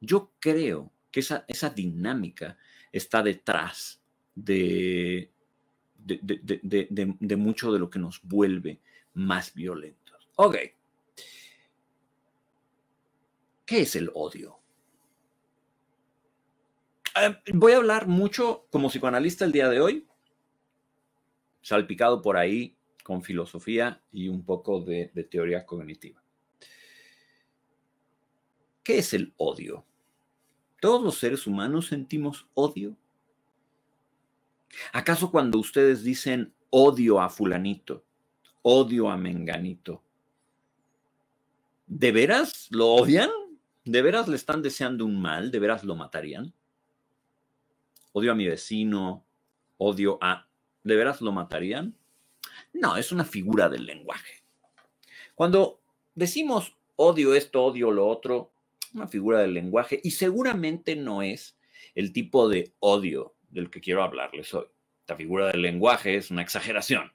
yo 0.00 0.32
creo 0.38 0.92
que 1.10 1.20
esa, 1.20 1.44
esa 1.48 1.70
dinámica 1.70 2.58
está 2.90 3.22
detrás 3.22 4.00
de, 4.34 5.30
de, 5.94 7.16
de, 7.20 7.36
mucho 7.36 7.72
de 7.72 7.78
lo 7.78 7.90
que 7.90 7.98
nos 7.98 8.20
vuelve 8.22 8.80
más 9.14 9.54
violentos. 9.54 10.28
Ok. 10.36 10.56
¿Qué 13.64 13.80
es 13.82 13.96
el 13.96 14.10
odio? 14.14 14.61
Eh, 17.20 17.36
voy 17.52 17.72
a 17.72 17.76
hablar 17.76 18.06
mucho 18.06 18.66
como 18.70 18.88
psicoanalista 18.88 19.44
el 19.44 19.52
día 19.52 19.68
de 19.68 19.80
hoy, 19.80 20.08
salpicado 21.60 22.22
por 22.22 22.36
ahí 22.36 22.76
con 23.02 23.22
filosofía 23.22 24.02
y 24.12 24.28
un 24.28 24.44
poco 24.44 24.80
de, 24.80 25.08
teoría 25.30 25.66
cognitiva. 25.66 26.22
¿Qué 28.82 28.98
es 28.98 29.12
el 29.12 29.32
odio? 29.36 29.84
¿Todos 30.80 31.02
los 31.02 31.18
seres 31.18 31.46
humanos 31.46 31.86
sentimos 31.88 32.46
odio? 32.54 32.96
¿Acaso 34.92 35.30
cuando 35.30 35.58
ustedes 35.58 36.02
dicen 36.02 36.54
odio 36.70 37.20
a 37.20 37.28
fulanito, 37.28 38.04
odio 38.62 39.10
a 39.10 39.16
menganito, 39.18 40.02
¿de 41.86 42.10
veras 42.10 42.68
lo 42.70 42.88
odian? 42.88 43.30
¿De 43.84 44.00
veras 44.00 44.28
le 44.28 44.36
están 44.36 44.62
deseando 44.62 45.04
un 45.04 45.20
mal? 45.20 45.50
¿De 45.50 45.58
veras 45.58 45.84
lo 45.84 45.94
matarían? 45.94 46.54
Odio 48.12 48.32
a 48.32 48.34
mi 48.34 48.46
vecino, 48.46 49.24
odio 49.78 50.18
a... 50.20 50.46
¿De 50.84 50.96
veras 50.96 51.20
lo 51.20 51.32
matarían? 51.32 51.96
No, 52.72 52.96
es 52.96 53.12
una 53.12 53.24
figura 53.24 53.68
del 53.68 53.86
lenguaje. 53.86 54.42
Cuando 55.34 55.80
decimos 56.14 56.76
odio 56.96 57.34
esto, 57.34 57.64
odio 57.64 57.90
lo 57.90 58.06
otro, 58.06 58.52
una 58.94 59.08
figura 59.08 59.40
del 59.40 59.54
lenguaje 59.54 60.00
y 60.02 60.10
seguramente 60.10 60.96
no 60.96 61.22
es 61.22 61.56
el 61.94 62.12
tipo 62.12 62.48
de 62.48 62.72
odio 62.80 63.34
del 63.48 63.70
que 63.70 63.80
quiero 63.80 64.02
hablarles 64.02 64.52
hoy. 64.54 64.66
Esta 65.00 65.16
figura 65.16 65.48
del 65.48 65.62
lenguaje 65.62 66.16
es 66.16 66.30
una 66.30 66.42
exageración. 66.42 67.12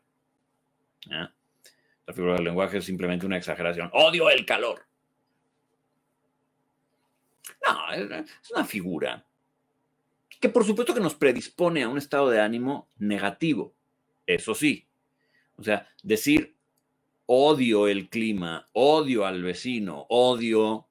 La 1.09 2.13
figura 2.13 2.35
del 2.35 2.43
lenguaje 2.43 2.77
es 2.77 2.85
simplemente 2.85 3.25
una 3.25 3.37
exageración. 3.37 3.89
Odio 3.93 4.29
el 4.29 4.45
calor. 4.45 4.85
No, 7.65 7.91
es 7.91 8.51
una 8.51 8.65
figura 8.65 9.25
que 10.39 10.49
por 10.49 10.65
supuesto 10.65 10.93
que 10.93 10.99
nos 10.99 11.15
predispone 11.15 11.83
a 11.83 11.89
un 11.89 11.97
estado 11.97 12.29
de 12.29 12.41
ánimo 12.41 12.87
negativo. 12.97 13.73
Eso 14.25 14.53
sí, 14.53 14.87
o 15.55 15.63
sea, 15.63 15.87
decir 16.03 16.55
odio 17.25 17.87
el 17.87 18.09
clima, 18.09 18.67
odio 18.73 19.25
al 19.25 19.43
vecino, 19.43 20.05
odio 20.09 20.87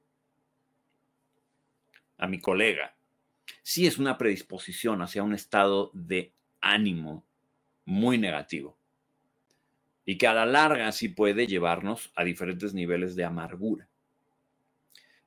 a 2.18 2.26
mi 2.26 2.40
colega, 2.40 2.96
sí 3.62 3.86
es 3.86 3.98
una 3.98 4.16
predisposición 4.18 5.02
hacia 5.02 5.22
un 5.22 5.34
estado 5.34 5.90
de 5.92 6.32
ánimo 6.60 7.24
muy 7.84 8.18
negativo 8.18 8.76
y 10.04 10.18
que 10.18 10.26
a 10.26 10.34
la 10.34 10.46
larga 10.46 10.90
sí 10.92 11.08
puede 11.08 11.46
llevarnos 11.46 12.12
a 12.14 12.24
diferentes 12.24 12.72
niveles 12.72 13.16
de 13.16 13.24
amargura. 13.24 13.88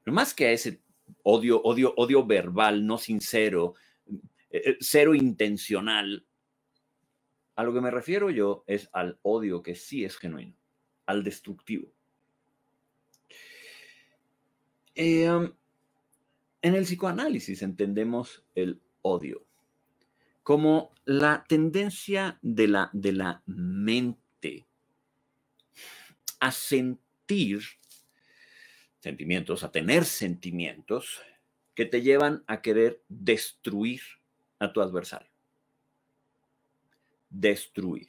Pero 0.03 0.15
más 0.15 0.33
que 0.33 0.47
a 0.47 0.51
ese 0.51 0.79
odio, 1.23 1.61
odio, 1.63 1.93
odio 1.97 2.25
verbal, 2.25 2.87
no 2.87 2.97
sincero, 2.97 3.75
eh, 4.49 4.61
eh, 4.65 4.77
cero 4.79 5.15
intencional, 5.15 6.25
a 7.55 7.63
lo 7.63 7.73
que 7.73 7.81
me 7.81 7.91
refiero 7.91 8.29
yo 8.29 8.63
es 8.67 8.89
al 8.93 9.19
odio 9.21 9.61
que 9.61 9.75
sí 9.75 10.05
es 10.05 10.17
genuino, 10.17 10.55
al 11.05 11.23
destructivo. 11.23 11.91
Em, 14.95 15.53
en 16.61 16.75
el 16.75 16.83
psicoanálisis 16.83 17.61
entendemos 17.61 18.43
el 18.55 18.81
odio 19.01 19.45
como 20.43 20.95
la 21.05 21.45
tendencia 21.47 22.39
de 22.41 22.67
la, 22.67 22.89
de 22.91 23.13
la 23.13 23.43
mente 23.45 24.67
a 26.39 26.51
sentir 26.51 27.61
sentimientos, 28.99 29.63
a 29.63 29.71
tener 29.71 30.05
sentimientos 30.05 31.21
que 31.75 31.85
te 31.85 32.01
llevan 32.01 32.43
a 32.47 32.61
querer 32.61 33.03
destruir 33.07 34.01
a 34.59 34.71
tu 34.71 34.81
adversario 34.81 35.29
destruir. 37.29 38.07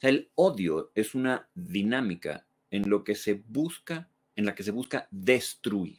el 0.00 0.30
odio 0.36 0.92
es 0.94 1.14
una 1.14 1.48
dinámica 1.54 2.46
en 2.70 2.88
lo 2.88 3.02
que 3.02 3.14
se 3.14 3.34
busca, 3.34 4.08
en 4.36 4.46
la 4.46 4.54
que 4.54 4.62
se 4.62 4.70
busca 4.70 5.08
destruir, 5.10 5.98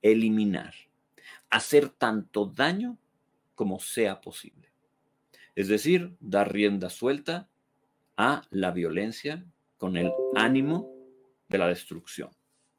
eliminar, 0.00 0.74
hacer 1.50 1.88
tanto 1.90 2.46
daño 2.46 2.98
como 3.54 3.78
sea 3.78 4.20
posible. 4.20 4.68
Es 5.54 5.68
decir, 5.68 6.16
dar 6.18 6.52
rienda 6.52 6.90
suelta 6.90 7.48
a 8.16 8.42
la 8.50 8.70
violencia 8.72 9.44
con 9.78 9.96
el 9.96 10.10
ánimo 10.34 10.88
de 11.48 11.58
la 11.58 11.68
destrucción. 11.68 12.30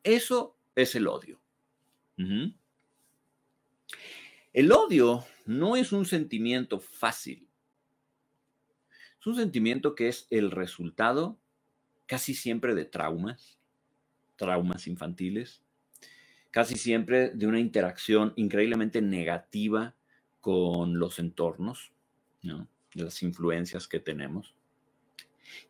Eso 0.04 0.58
es 0.76 0.96
el 0.96 1.08
odio. 1.08 1.40
El 4.54 4.72
odio 4.72 5.26
no 5.48 5.76
es 5.76 5.92
un 5.92 6.06
sentimiento 6.06 6.80
fácil. 6.80 7.48
Es 9.20 9.26
un 9.26 9.36
sentimiento 9.36 9.96
que 9.96 10.10
es 10.10 10.28
el 10.30 10.52
resultado 10.52 11.40
casi 12.06 12.36
siempre 12.36 12.76
de 12.76 12.86
traumas, 12.86 13.58
traumas 14.36 14.86
infantiles, 14.86 15.64
casi 16.52 16.76
siempre 16.76 17.32
de 17.32 17.48
una 17.48 17.60
interacción 17.60 18.32
increíblemente 18.36 19.02
negativa 19.02 19.96
con 20.40 21.00
los 21.00 21.18
entornos, 21.18 21.92
de 22.44 22.68
las 22.94 23.24
influencias 23.24 23.88
que 23.88 24.00
tenemos. 24.00 24.54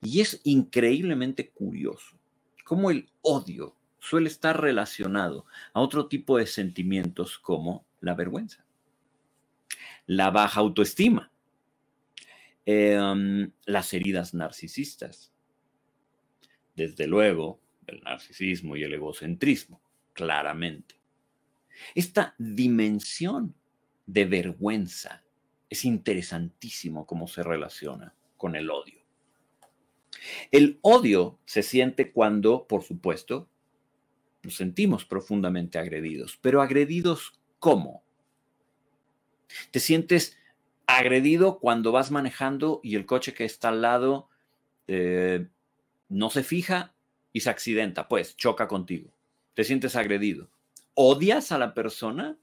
Y 0.01 0.19
es 0.19 0.41
increíblemente 0.43 1.51
curioso, 1.51 2.17
cómo 2.65 2.91
el 2.91 3.09
odio 3.21 3.77
suele 3.99 4.27
estar 4.27 4.59
relacionado 4.59 5.45
a 5.71 5.79
otro 5.79 6.07
tipo 6.07 6.37
de 6.37 6.47
sentimientos 6.47 7.39
como 7.39 7.85
la 8.01 8.13
vergüenza, 8.13 8.65
la 10.05 10.29
baja 10.31 10.59
autoestima, 10.59 11.31
em, 12.65 13.51
las 13.65 13.93
heridas 13.93 14.33
narcisistas, 14.33 15.33
desde 16.75 17.07
luego 17.07 17.61
el 17.87 18.01
narcisismo 18.01 18.75
y 18.75 18.83
el 18.83 18.93
egocentrismo, 18.93 19.81
claramente. 20.13 20.95
Esta 21.95 22.35
dimensión 22.37 23.55
de 24.05 24.25
vergüenza 24.25 25.23
es 25.69 25.85
interesantísimo 25.85 27.05
cómo 27.05 27.27
se 27.27 27.43
relaciona 27.43 28.13
con 28.37 28.55
el 28.55 28.69
odio. 28.69 29.01
El 30.51 30.79
odio 30.81 31.39
se 31.45 31.63
siente 31.63 32.11
cuando, 32.11 32.67
por 32.67 32.83
supuesto, 32.83 33.49
nos 34.43 34.55
sentimos 34.55 35.05
profundamente 35.05 35.79
agredidos, 35.79 36.37
pero 36.41 36.61
agredidos 36.61 37.39
¿cómo? 37.59 38.02
Te 39.71 39.79
sientes 39.79 40.37
agredido 40.85 41.59
cuando 41.59 41.91
vas 41.91 42.11
manejando 42.11 42.79
y 42.83 42.95
el 42.95 43.05
coche 43.05 43.33
que 43.33 43.45
está 43.45 43.69
al 43.69 43.81
lado 43.81 44.29
eh, 44.87 45.47
no 46.09 46.29
se 46.29 46.43
fija 46.43 46.93
y 47.31 47.41
se 47.41 47.49
accidenta, 47.49 48.07
pues 48.07 48.35
choca 48.35 48.67
contigo. 48.67 49.11
Te 49.53 49.63
sientes 49.63 49.95
agredido. 49.95 50.49
¿Odias 50.93 51.51
a 51.51 51.57
la 51.57 51.73
persona 51.73 52.37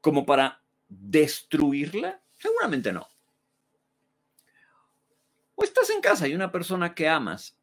como 0.00 0.24
para 0.24 0.62
destruirla? 0.88 2.20
Seguramente 2.36 2.92
no. 2.92 3.08
O 5.56 5.64
estás 5.64 5.90
en 5.90 6.00
casa 6.00 6.26
y 6.28 6.34
una 6.34 6.52
persona 6.52 6.94
que 6.94 7.08
amas 7.08 7.56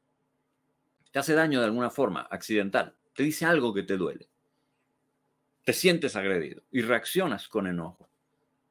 te 1.12 1.19
hace 1.19 1.34
daño 1.34 1.60
de 1.60 1.65
alguna 1.65 1.89
forma, 1.89 2.28
accidental, 2.30 2.95
te 3.15 3.23
dice 3.23 3.45
algo 3.45 3.73
que 3.73 3.84
te 3.84 3.97
duele. 3.97 4.30
Te 5.63 5.73
sientes 5.73 6.15
agredido 6.15 6.62
y 6.71 6.82
reaccionas 6.82 7.47
con 7.47 7.67
enojo. 7.67 8.06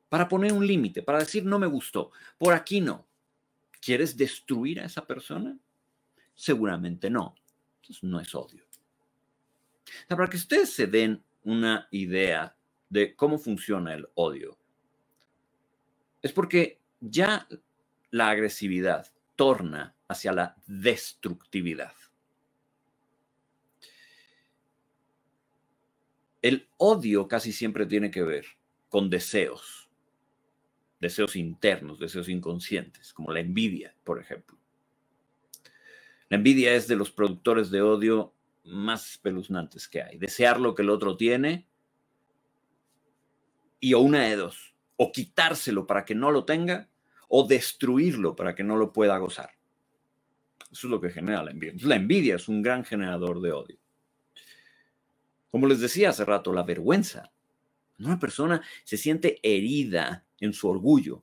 Para 0.09 0.29
poner 0.29 0.53
un 0.53 0.67
límite, 0.67 1.03
para 1.03 1.19
decir 1.19 1.45
no 1.45 1.59
me 1.59 1.67
gustó, 1.67 2.13
por 2.39 2.55
aquí 2.55 2.81
no. 2.81 3.07
¿Quieres 3.81 4.17
destruir 4.17 4.81
a 4.81 4.85
esa 4.85 5.07
persona? 5.07 5.59
Seguramente 6.35 7.11
no. 7.11 7.35
Entonces 7.81 8.03
no 8.03 8.21
es 8.21 8.35
odio. 8.35 8.65
para 10.09 10.29
que 10.29 10.37
ustedes 10.37 10.73
se 10.73 10.87
den 10.87 11.23
una 11.43 11.89
idea 11.91 12.57
de 12.89 13.15
cómo 13.15 13.39
funciona 13.39 13.95
el 13.95 14.09
odio, 14.15 14.59
es 16.23 16.33
porque 16.33 16.81
ya 17.01 17.47
la 18.11 18.31
agresividad 18.31 19.13
torna 19.37 19.95
hacia 20.09 20.33
la 20.33 20.57
destructividad. 20.67 21.93
El 26.43 26.69
odio 26.77 27.29
casi 27.29 27.53
siempre 27.53 27.87
tiene 27.87 28.11
que 28.11 28.23
ver 28.23 28.47
con 28.89 29.11
deseos, 29.11 29.86
deseos 31.01 31.37
internos, 31.37 31.99
deseos 31.99 32.29
inconscientes, 32.29 33.13
como 33.13 33.33
la 33.33 33.41
envidia, 33.41 33.95
por 34.05 34.21
ejemplo. 34.21 34.57
La 36.29 36.37
envidia 36.37 36.75
es 36.75 36.89
de 36.89 36.97
los 36.97 37.11
productores 37.11 37.71
de 37.71 37.83
odio 37.83 38.33
más 38.65 39.13
espeluznantes 39.13 39.89
que 39.89 40.03
hay. 40.03 40.19
Desear 40.19 40.61
lo 40.61 40.75
que 40.75 40.83
el 40.83 40.91
otro 40.91 41.17
tiene 41.17 41.67
y 43.79 43.95
o 43.95 44.01
una 44.01 44.25
de 44.25 44.37
dos, 44.37 44.75
o 44.97 45.13
quitárselo 45.13 45.87
para 45.87 46.05
que 46.05 46.15
no 46.15 46.31
lo 46.31 46.45
tenga 46.45 46.89
o 47.29 47.47
destruirlo 47.47 48.37
para 48.37 48.55
que 48.55 48.65
no 48.65 48.77
lo 48.77 48.93
pueda 48.93 49.19
gozar. 49.19 49.51
Eso 50.71 50.87
es 50.87 50.91
lo 50.91 51.01
que 51.01 51.11
genera 51.11 51.43
la 51.43 51.51
envidia. 51.51 51.75
La 51.87 51.97
envidia 51.97 52.37
es 52.37 52.49
un 52.49 52.63
gran 52.63 52.85
generador 52.85 53.41
de 53.41 53.53
odio. 53.53 53.79
Como 55.51 55.67
les 55.67 55.81
decía 55.81 56.11
hace 56.11 56.25
rato, 56.25 56.53
la 56.53 56.65
vergüenza. 56.65 57.31
Una 57.99 58.19
persona 58.19 58.63
se 58.85 58.97
siente 58.97 59.39
herida 59.43 60.26
en 60.41 60.53
su 60.53 60.69
orgullo. 60.69 61.23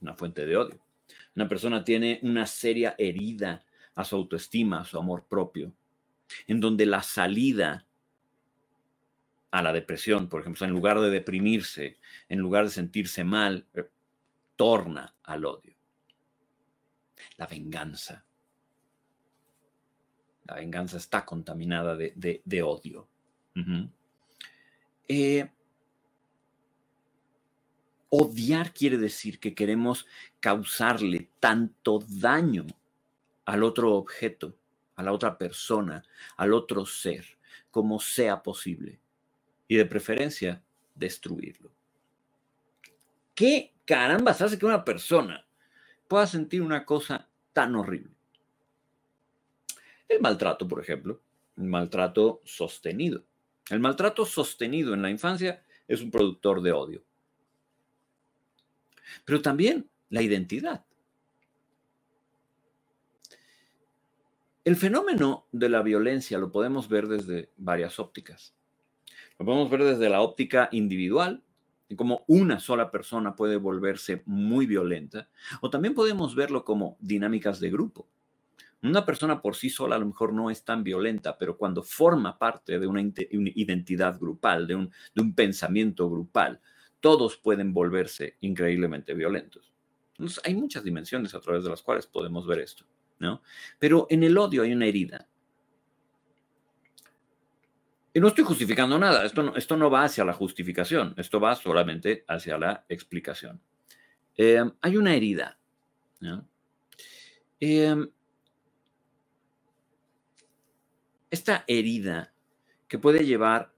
Una 0.00 0.14
fuente 0.14 0.46
de 0.46 0.56
odio. 0.56 0.80
Una 1.34 1.48
persona 1.48 1.84
tiene 1.84 2.20
una 2.22 2.46
seria 2.46 2.94
herida 2.98 3.64
a 3.94 4.04
su 4.04 4.16
autoestima, 4.16 4.80
a 4.80 4.84
su 4.84 4.98
amor 4.98 5.24
propio, 5.28 5.72
en 6.46 6.60
donde 6.60 6.86
la 6.86 7.02
salida 7.02 7.86
a 9.50 9.62
la 9.62 9.72
depresión, 9.72 10.28
por 10.28 10.40
ejemplo, 10.40 10.66
en 10.66 10.72
lugar 10.72 11.00
de 11.00 11.10
deprimirse, 11.10 11.98
en 12.28 12.38
lugar 12.38 12.64
de 12.64 12.70
sentirse 12.70 13.24
mal, 13.24 13.66
eh, 13.74 13.88
torna 14.56 15.14
al 15.22 15.44
odio. 15.44 15.74
La 17.36 17.46
venganza. 17.46 18.24
La 20.44 20.56
venganza 20.56 20.96
está 20.96 21.24
contaminada 21.24 21.96
de, 21.96 22.62
odio. 22.62 23.08
Eh, 25.08 25.50
odiar 28.10 28.72
quiere 28.72 28.96
decir 28.96 29.38
que 29.38 29.54
queremos 29.54 30.06
causarle 30.40 31.28
tanto 31.40 32.00
daño 32.08 32.66
al 33.44 33.62
otro 33.62 33.94
objeto, 33.94 34.54
a 34.96 35.02
la 35.02 35.12
otra 35.12 35.38
persona, 35.38 36.02
al 36.36 36.52
otro 36.52 36.86
ser, 36.86 37.24
como 37.70 38.00
sea 38.00 38.42
posible 38.42 38.98
y 39.66 39.76
de 39.76 39.86
preferencia 39.86 40.62
destruirlo. 40.94 41.70
¿Qué 43.34 43.72
carambas 43.84 44.42
hace 44.42 44.58
que 44.58 44.66
una 44.66 44.84
persona 44.84 45.46
pueda 46.08 46.26
sentir 46.26 46.62
una 46.62 46.84
cosa 46.84 47.28
tan 47.52 47.76
horrible? 47.76 48.12
El 50.08 50.20
maltrato, 50.20 50.66
por 50.66 50.80
ejemplo, 50.80 51.20
el 51.56 51.64
maltrato 51.64 52.40
sostenido. 52.44 53.22
El 53.68 53.80
maltrato 53.80 54.24
sostenido 54.24 54.94
en 54.94 55.02
la 55.02 55.10
infancia 55.10 55.62
es 55.86 56.00
un 56.00 56.10
productor 56.10 56.62
de 56.62 56.72
odio. 56.72 57.04
Pero 59.24 59.42
también 59.42 59.88
la 60.10 60.22
identidad. 60.22 60.84
El 64.64 64.76
fenómeno 64.76 65.46
de 65.50 65.70
la 65.70 65.82
violencia 65.82 66.36
lo 66.36 66.52
podemos 66.52 66.88
ver 66.88 67.08
desde 67.08 67.50
varias 67.56 67.98
ópticas. 67.98 68.54
Lo 69.38 69.46
podemos 69.46 69.70
ver 69.70 69.84
desde 69.84 70.10
la 70.10 70.20
óptica 70.20 70.68
individual, 70.72 71.42
y 71.88 71.96
como 71.96 72.24
una 72.26 72.60
sola 72.60 72.90
persona 72.90 73.34
puede 73.34 73.56
volverse 73.56 74.22
muy 74.26 74.66
violenta, 74.66 75.30
o 75.62 75.70
también 75.70 75.94
podemos 75.94 76.34
verlo 76.34 76.64
como 76.64 76.98
dinámicas 77.00 77.60
de 77.60 77.70
grupo. 77.70 78.08
Una 78.82 79.06
persona 79.06 79.40
por 79.40 79.56
sí 79.56 79.70
sola 79.70 79.96
a 79.96 79.98
lo 79.98 80.06
mejor 80.06 80.34
no 80.34 80.50
es 80.50 80.64
tan 80.64 80.84
violenta, 80.84 81.38
pero 81.38 81.56
cuando 81.56 81.82
forma 81.82 82.38
parte 82.38 82.78
de 82.78 82.86
una, 82.86 83.00
identidad 83.00 84.18
grupal, 84.20 84.66
de 84.66 84.74
un 84.74 85.34
pensamiento 85.34 86.10
grupal, 86.10 86.60
todos 87.00 87.36
pueden 87.36 87.72
volverse 87.72 88.36
increíblemente 88.40 89.14
violentos. 89.14 89.72
Hay 90.44 90.54
muchas 90.54 90.82
dimensiones 90.82 91.34
a 91.34 91.40
través 91.40 91.64
de 91.64 91.70
las 91.70 91.82
cuales 91.82 92.06
podemos 92.06 92.46
ver 92.46 92.60
esto, 92.60 92.84
¿no? 93.20 93.42
Pero 93.78 94.06
en 94.10 94.24
el 94.24 94.36
odio 94.36 94.62
hay 94.62 94.72
una 94.72 94.86
herida 94.86 95.28
y 98.18 98.20
no 98.20 98.26
estoy 98.26 98.42
justificando 98.42 98.98
nada, 98.98 99.24
esto 99.24 99.44
no, 99.44 99.54
esto 99.54 99.76
no 99.76 99.90
va 99.90 100.02
hacia 100.02 100.24
la 100.24 100.32
justificación, 100.32 101.14
esto 101.16 101.38
va 101.38 101.54
solamente 101.54 102.24
hacia 102.26 102.58
la 102.58 102.84
explicación. 102.88 103.60
Eh, 104.36 104.60
hay 104.80 104.96
una 104.96 105.14
herida. 105.14 105.56
Eh, 107.60 107.94
esta 111.30 111.62
herida 111.68 112.32
que 112.88 112.98
puede 112.98 113.24
llevar 113.24 113.72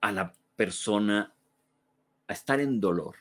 a 0.00 0.10
la 0.10 0.32
persona 0.56 1.35
a 2.28 2.32
estar 2.32 2.60
en 2.60 2.80
dolor. 2.80 3.16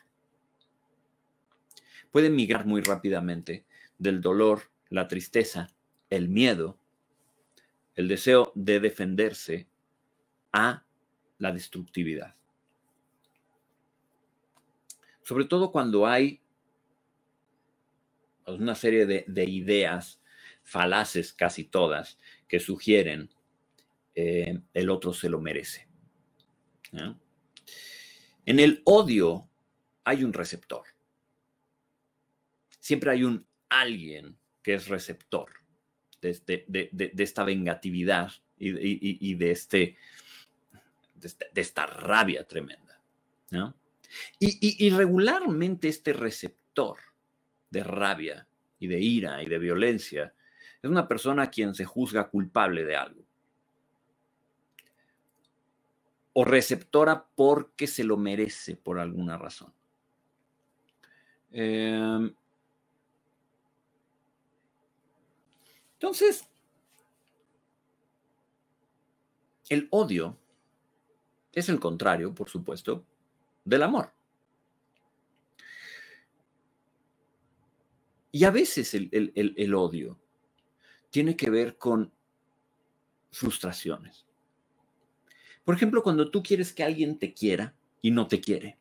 Puede 2.12 2.30
migrar 2.30 2.66
muy 2.66 2.82
rápidamente 2.82 3.66
del 3.98 4.22
dolor, 4.22 4.72
la 4.90 5.08
tristeza, 5.08 5.70
el 6.10 6.30
miedo, 6.30 6.78
el 7.96 8.08
deseo 8.08 8.52
de 8.56 8.80
defenderse 8.80 9.68
a 10.52 10.86
la 11.38 11.52
destructividad. 11.52 12.36
Sobre 15.24 15.46
todo 15.46 15.72
cuando 15.72 16.06
hay 16.06 16.42
una 18.46 18.76
serie 18.76 19.06
de, 19.06 19.44
ideas 19.50 20.22
falaces, 20.64 21.34
casi 21.34 21.64
todas, 21.64 22.20
que 22.48 22.60
sugieren 22.60 23.30
eh, 24.14 24.62
el 24.74 24.90
otro 24.90 25.14
se 25.14 25.30
lo 25.30 25.42
merece. 25.42 25.88
En 28.46 28.60
el 28.60 28.82
odio 28.86 29.50
hay 30.04 30.24
un 30.24 30.34
receptor. 30.34 30.86
Siempre 32.80 33.12
hay 33.12 33.24
un 33.24 33.46
alguien 33.70 34.38
que 34.62 34.76
es 34.76 34.88
receptor 34.88 35.50
de, 36.22 37.12
esta 37.18 37.44
vengatividad 37.44 38.32
y, 38.58 39.36
de, 39.36 39.52
este, 39.52 39.98
de, 41.16 41.62
esta 41.62 41.86
rabia 41.86 42.48
tremenda. 42.48 43.02
Y, 44.40 44.90
regularmente 44.92 45.88
este 45.88 46.14
receptor 46.14 46.98
de 47.70 47.84
rabia 47.84 48.48
y 48.80 48.88
de 48.88 49.00
ira 49.00 49.42
y 49.44 49.48
de 49.48 49.60
violencia 49.60 50.34
es 50.82 50.90
una 50.90 51.08
persona 51.08 51.44
a 51.44 51.50
quien 51.50 51.74
se 51.74 51.86
juzga 51.86 52.30
culpable 52.30 52.86
de 52.86 52.96
algo. 52.96 53.25
O 56.38 56.44
receptora 56.44 57.28
porque 57.36 57.88
se 57.88 58.04
lo 58.04 58.18
merece 58.18 58.76
por 58.76 59.00
alguna 59.00 59.38
razón. 59.38 59.74
Em, 61.52 62.36
entonces, 65.94 66.48
el 69.70 69.88
odio 69.92 70.38
es 71.54 71.70
el 71.70 71.80
contrario, 71.80 72.36
por 72.36 72.50
supuesto, 72.50 73.06
del 73.64 73.84
amor. 73.84 74.12
Y 78.36 78.44
a 78.44 78.52
veces 78.52 78.94
el, 78.94 79.74
odio 79.74 80.20
tiene 81.10 81.38
que 81.38 81.50
ver 81.50 81.78
con 81.78 82.12
frustraciones. 83.32 84.25
Por 85.66 85.76
ejemplo, 85.76 86.04
cuando 86.04 86.30
tú 86.30 86.44
quieres 86.44 86.72
que 86.72 86.84
alguien 86.84 87.18
te 87.18 87.34
quiera 87.34 87.74
y 88.02 88.12
no 88.12 88.28
te 88.28 88.40
quiere. 88.40 88.78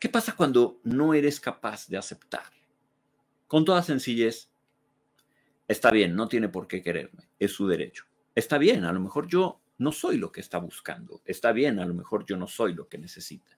¿Qué 0.00 0.08
pasa 0.08 0.34
cuando 0.34 0.80
no 0.82 1.14
eres 1.14 1.38
capaz 1.38 1.86
de 1.86 1.96
aceptar? 1.96 2.50
Con 3.46 3.64
toda 3.64 3.82
sencillez, 3.82 4.50
está 5.68 5.90
bien, 5.90 6.16
no 6.16 6.26
tiene 6.26 6.48
por 6.48 6.66
qué 6.66 6.82
quererme, 6.82 7.28
es 7.38 7.52
su 7.52 7.68
derecho. 7.68 8.04
Está 8.34 8.58
bien, 8.58 8.84
a 8.84 8.92
lo 8.92 9.00
mejor 9.00 9.28
yo 9.28 9.60
no 9.78 9.92
soy 9.92 10.16
lo 10.16 10.32
que 10.32 10.40
está 10.40 10.58
buscando. 10.58 11.22
Está 11.24 11.52
bien, 11.52 11.78
a 11.78 11.86
lo 11.86 11.94
mejor 11.94 12.26
yo 12.26 12.36
no 12.36 12.46
soy 12.46 12.74
lo 12.74 12.88
que 12.88 12.98
necesita. 12.98 13.56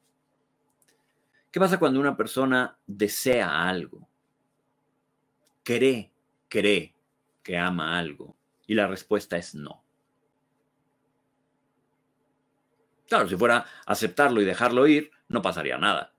¿Qué 1.50 1.60
pasa 1.60 1.78
cuando 1.78 2.00
una 2.00 2.16
persona 2.16 2.78
desea 2.86 3.68
algo? 3.68 4.08
Cree, 5.62 6.10
cree 6.48 6.94
que 7.42 7.56
ama 7.56 7.98
algo 7.98 8.36
y 8.66 8.74
la 8.74 8.86
respuesta 8.86 9.36
es 9.36 9.54
no. 9.54 9.81
Claro, 13.12 13.28
si 13.28 13.36
fuera 13.36 13.66
aceptarlo 13.84 14.40
y 14.40 14.46
dejarlo 14.46 14.86
ir, 14.86 15.10
no 15.28 15.42
pasaría 15.42 15.76
nada. 15.76 16.14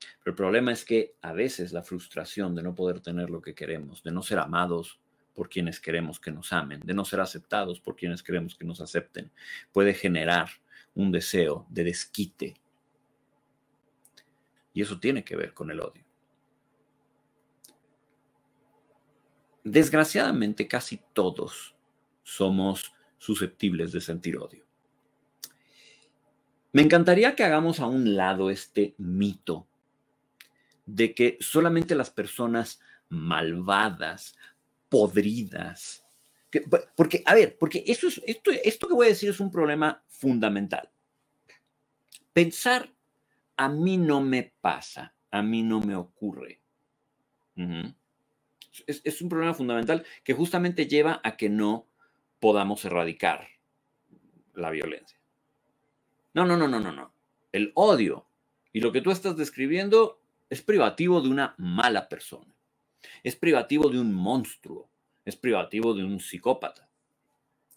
Pero 0.00 0.32
el 0.32 0.34
problema 0.34 0.72
es 0.72 0.84
que 0.84 1.14
a 1.22 1.32
veces 1.32 1.72
la 1.72 1.84
frustración 1.84 2.56
de 2.56 2.64
no 2.64 2.74
poder 2.74 2.98
tener 2.98 3.30
lo 3.30 3.40
que 3.40 3.54
queremos, 3.54 4.02
de 4.02 4.10
no 4.10 4.24
ser 4.24 4.40
amados 4.40 4.98
por 5.36 5.48
quienes 5.48 5.78
queremos 5.78 6.18
que 6.18 6.32
nos 6.32 6.52
amen, 6.52 6.80
de 6.80 6.94
no 6.94 7.04
ser 7.04 7.20
aceptados 7.20 7.78
por 7.78 7.94
quienes 7.94 8.24
queremos 8.24 8.56
que 8.56 8.64
nos 8.64 8.80
acepten, 8.80 9.30
puede 9.70 9.94
generar 9.94 10.48
un 10.96 11.12
deseo 11.12 11.64
de 11.70 11.84
desquite, 11.84 12.56
y 14.74 14.82
eso 14.82 14.98
tiene 14.98 15.22
que 15.22 15.36
ver 15.36 15.54
con 15.54 15.70
el 15.70 15.78
odio. 15.78 16.04
Desgraciadamente, 19.62 20.66
casi 20.66 21.00
todos 21.12 21.76
somos 22.24 22.92
susceptibles 23.16 23.92
de 23.92 24.00
sentir 24.00 24.36
odio. 24.38 24.71
Me 26.72 26.82
encantaría 26.82 27.36
que 27.36 27.44
hagamos 27.44 27.80
a 27.80 27.86
un 27.86 28.16
lado 28.16 28.50
este 28.50 28.94
mito 28.98 29.66
de 30.86 31.14
que 31.14 31.38
solamente 31.40 31.94
las 31.94 32.10
personas 32.10 32.80
malvadas, 33.08 34.36
podridas, 34.88 36.04
porque, 36.96 37.22
a 37.24 37.34
ver, 37.34 37.56
porque 37.58 37.82
eso 37.86 38.08
es, 38.08 38.20
esto, 38.26 38.50
esto 38.50 38.88
que 38.88 38.94
voy 38.94 39.06
a 39.06 39.10
decir 39.10 39.30
es 39.30 39.40
un 39.40 39.50
problema 39.50 40.02
fundamental. 40.08 40.90
Pensar 42.32 42.92
a 43.56 43.68
mí 43.68 43.96
no 43.96 44.20
me 44.20 44.52
pasa, 44.60 45.14
a 45.30 45.42
mí 45.42 45.62
no 45.62 45.80
me 45.80 45.94
ocurre. 45.96 46.60
es, 48.86 49.22
un 49.22 49.28
problema 49.28 49.54
fundamental 49.54 50.04
que 50.24 50.34
justamente 50.34 50.86
lleva 50.86 51.20
a 51.22 51.36
que 51.36 51.48
no 51.48 51.86
podamos 52.40 52.84
erradicar 52.84 53.48
la 54.54 54.70
violencia. 54.70 55.21
No, 56.34 56.46
no, 56.46 56.56
no, 56.56 56.66
no, 56.68 56.80
no, 56.80 56.92
no. 56.92 57.12
El 57.52 57.72
odio 57.74 58.26
y 58.72 58.80
lo 58.80 58.92
que 58.92 59.02
tú 59.02 59.10
estás 59.10 59.36
describiendo 59.36 60.20
es 60.48 60.62
privativo 60.62 61.20
de 61.20 61.28
una 61.28 61.54
mala 61.58 62.08
persona. 62.08 62.54
Es 63.22 63.36
privativo 63.36 63.90
de 63.90 63.98
un 63.98 64.12
monstruo. 64.12 64.88
Es 65.24 65.36
privativo 65.36 65.94
de 65.94 66.04
un 66.04 66.20
psicópata. 66.20 66.88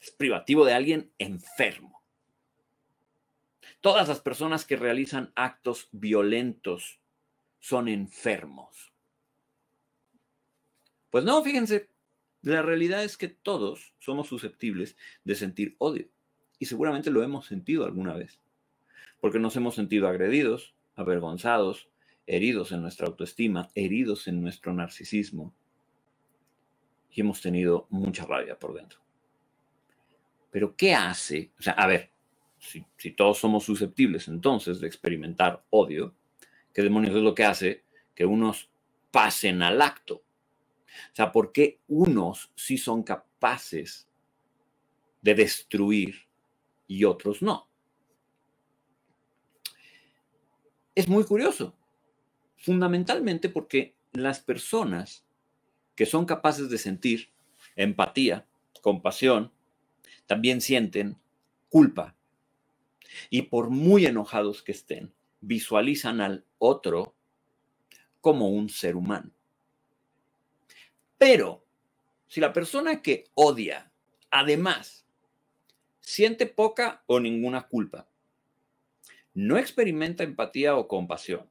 Es 0.01 0.11
privativo 0.11 0.65
de 0.65 0.73
alguien 0.73 1.11
enfermo. 1.17 2.01
Todas 3.81 4.07
las 4.07 4.19
personas 4.19 4.65
que 4.65 4.77
realizan 4.77 5.31
actos 5.35 5.89
violentos 5.91 6.99
son 7.59 7.87
enfermos. 7.87 8.91
Pues 11.09 11.23
no, 11.23 11.41
fíjense, 11.43 11.89
la 12.41 12.61
realidad 12.61 13.03
es 13.03 13.17
que 13.17 13.27
todos 13.27 13.93
somos 13.99 14.27
susceptibles 14.27 14.97
de 15.23 15.35
sentir 15.35 15.75
odio 15.79 16.09
y 16.59 16.65
seguramente 16.65 17.09
lo 17.09 17.23
hemos 17.23 17.45
sentido 17.45 17.85
alguna 17.85 18.13
vez, 18.13 18.39
porque 19.25 19.39
nos 19.39 19.55
hemos 19.55 19.73
sentido 19.73 20.07
agredidos, 20.07 20.75
avergonzados, 20.95 21.89
heridos 22.27 22.71
en 22.71 22.83
nuestra 22.83 23.07
autoestima, 23.07 23.71
heridos 23.73 24.27
en 24.27 24.39
nuestro 24.39 24.71
narcisismo 24.71 25.51
y 27.09 27.21
hemos 27.21 27.41
tenido 27.41 27.87
mucha 27.89 28.23
rabia 28.23 28.59
por 28.59 28.75
dentro. 28.75 28.99
Pero 30.51 30.75
¿qué 30.75 30.93
hace? 30.93 31.49
O 31.57 31.63
sea, 31.63 31.73
a 31.73 31.87
ver, 31.87 32.11
si, 32.59 32.85
todos 33.17 33.39
somos 33.39 33.63
susceptibles 33.63 34.27
entonces 34.27 34.79
de 34.79 34.85
experimentar 34.85 35.65
odio, 35.71 36.13
¿qué 36.71 36.83
demonios 36.83 37.15
es 37.15 37.23
lo 37.23 37.33
que 37.33 37.45
hace 37.45 37.83
que 38.13 38.27
unos 38.27 38.69
pasen 39.09 39.63
al 39.63 39.81
acto? 39.81 40.17
O 40.17 41.15
sea, 41.15 41.31
¿por 41.31 41.51
qué 41.51 41.79
unos 41.87 42.51
sí 42.53 42.77
son 42.77 43.01
capaces 43.01 44.07
de 45.23 45.33
destruir 45.33 46.27
y 46.85 47.05
otros 47.05 47.41
no? 47.41 47.71
Es 50.95 51.09
muy 51.09 51.25
curioso, 51.25 51.75
fundamentalmente 52.55 53.49
porque 53.49 53.93
las 54.13 54.39
personas 54.39 55.25
que 55.93 56.05
son 56.05 56.25
capaces 56.25 56.69
de 56.69 56.77
sentir 56.77 57.29
empatía, 57.75 58.45
compasión, 58.81 59.51
también 60.25 60.61
sienten 60.61 61.17
culpa 61.69 62.15
y 63.29 63.43
por 63.43 63.69
muy 63.69 64.05
enojados 64.05 64.63
que 64.63 64.71
estén, 64.71 65.13
visualizan 65.41 66.21
al 66.21 66.45
otro 66.59 67.13
como 68.21 68.49
un 68.49 68.69
ser 68.69 68.95
humano. 68.95 69.31
Pero 71.17 71.65
si 72.27 72.39
la 72.39 72.53
persona 72.53 73.01
que 73.01 73.25
odia, 73.33 73.91
además, 74.31 75.05
siente 75.99 76.45
poca 76.45 77.03
o 77.05 77.19
ninguna 77.19 77.67
culpa, 77.67 78.07
no 79.35 79.57
experimenta 79.59 80.23
empatía 80.23 80.75
o 80.75 80.87
compasión, 80.87 81.47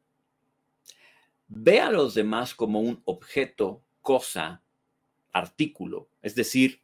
ve 1.46 1.80
a 1.80 1.90
los 1.90 2.14
demás 2.14 2.54
como 2.54 2.80
un 2.80 3.00
objeto, 3.04 3.84
cosa, 4.00 4.62
artículo, 5.32 6.08
es 6.22 6.34
decir, 6.34 6.82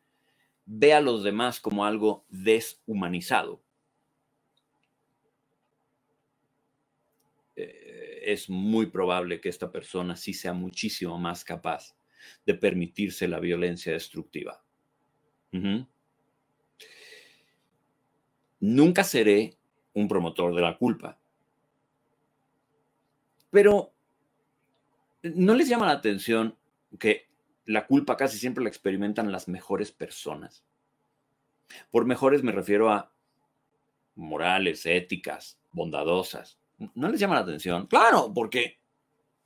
ve 0.67 0.95
a 0.95 1.01
los 1.01 1.25
demás 1.25 1.59
como 1.59 1.85
algo 1.85 2.25
deshumanizado, 2.29 3.61
es 7.57 8.49
muy 8.49 8.87
probable 8.87 9.41
que 9.41 9.49
esta 9.49 9.73
persona 9.73 10.17
sí 10.17 10.33
sea 10.33 10.53
muchísimo 10.53 11.19
más 11.19 11.45
capaz 11.45 11.97
de 12.47 12.55
permitirse 12.55 13.27
la 13.27 13.41
violencia 13.41 13.93
destructiva. 13.93 14.63
Nunca 18.61 19.05
seré 19.05 19.57
un 20.01 20.09
promotor 20.09 20.55
de 20.55 20.63
la 20.63 20.77
culpa. 20.77 21.19
Pero 23.51 23.93
¿no 25.23 25.55
les 25.55 25.69
llama 25.69 25.87
la 25.87 25.93
atención 25.93 26.57
que 26.99 27.29
la 27.67 27.87
culpa 27.87 28.17
casi 28.17 28.39
siempre 28.39 28.63
la 28.63 28.71
experimentan 28.71 29.33
las 29.33 29.49
mejores 29.49 29.93
personas? 29.93 30.65
Por 31.91 32.05
mejores 32.07 32.43
me 32.43 32.53
refiero 32.53 32.91
a 32.91 33.13
morales, 34.15 34.87
éticas, 34.87 35.59
bondadosas. 35.73 36.59
¿No 36.95 37.09
les 37.09 37.21
llama 37.21 37.35
la 37.35 37.43
atención? 37.43 37.87
Claro, 37.87 38.33
porque 38.35 38.79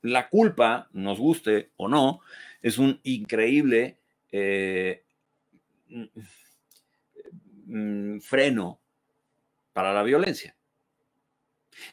la 0.01 0.29
culpa, 0.29 0.89
nos 0.93 1.19
guste 1.19 1.71
o 1.77 1.87
no, 1.87 2.21
es 2.61 2.77
un 2.77 2.99
increíble 3.03 3.97
eh, 4.31 5.03
mm, 7.65 8.19
freno 8.19 8.79
para 9.75 9.91
la 9.91 10.03
violencia. 10.03 10.55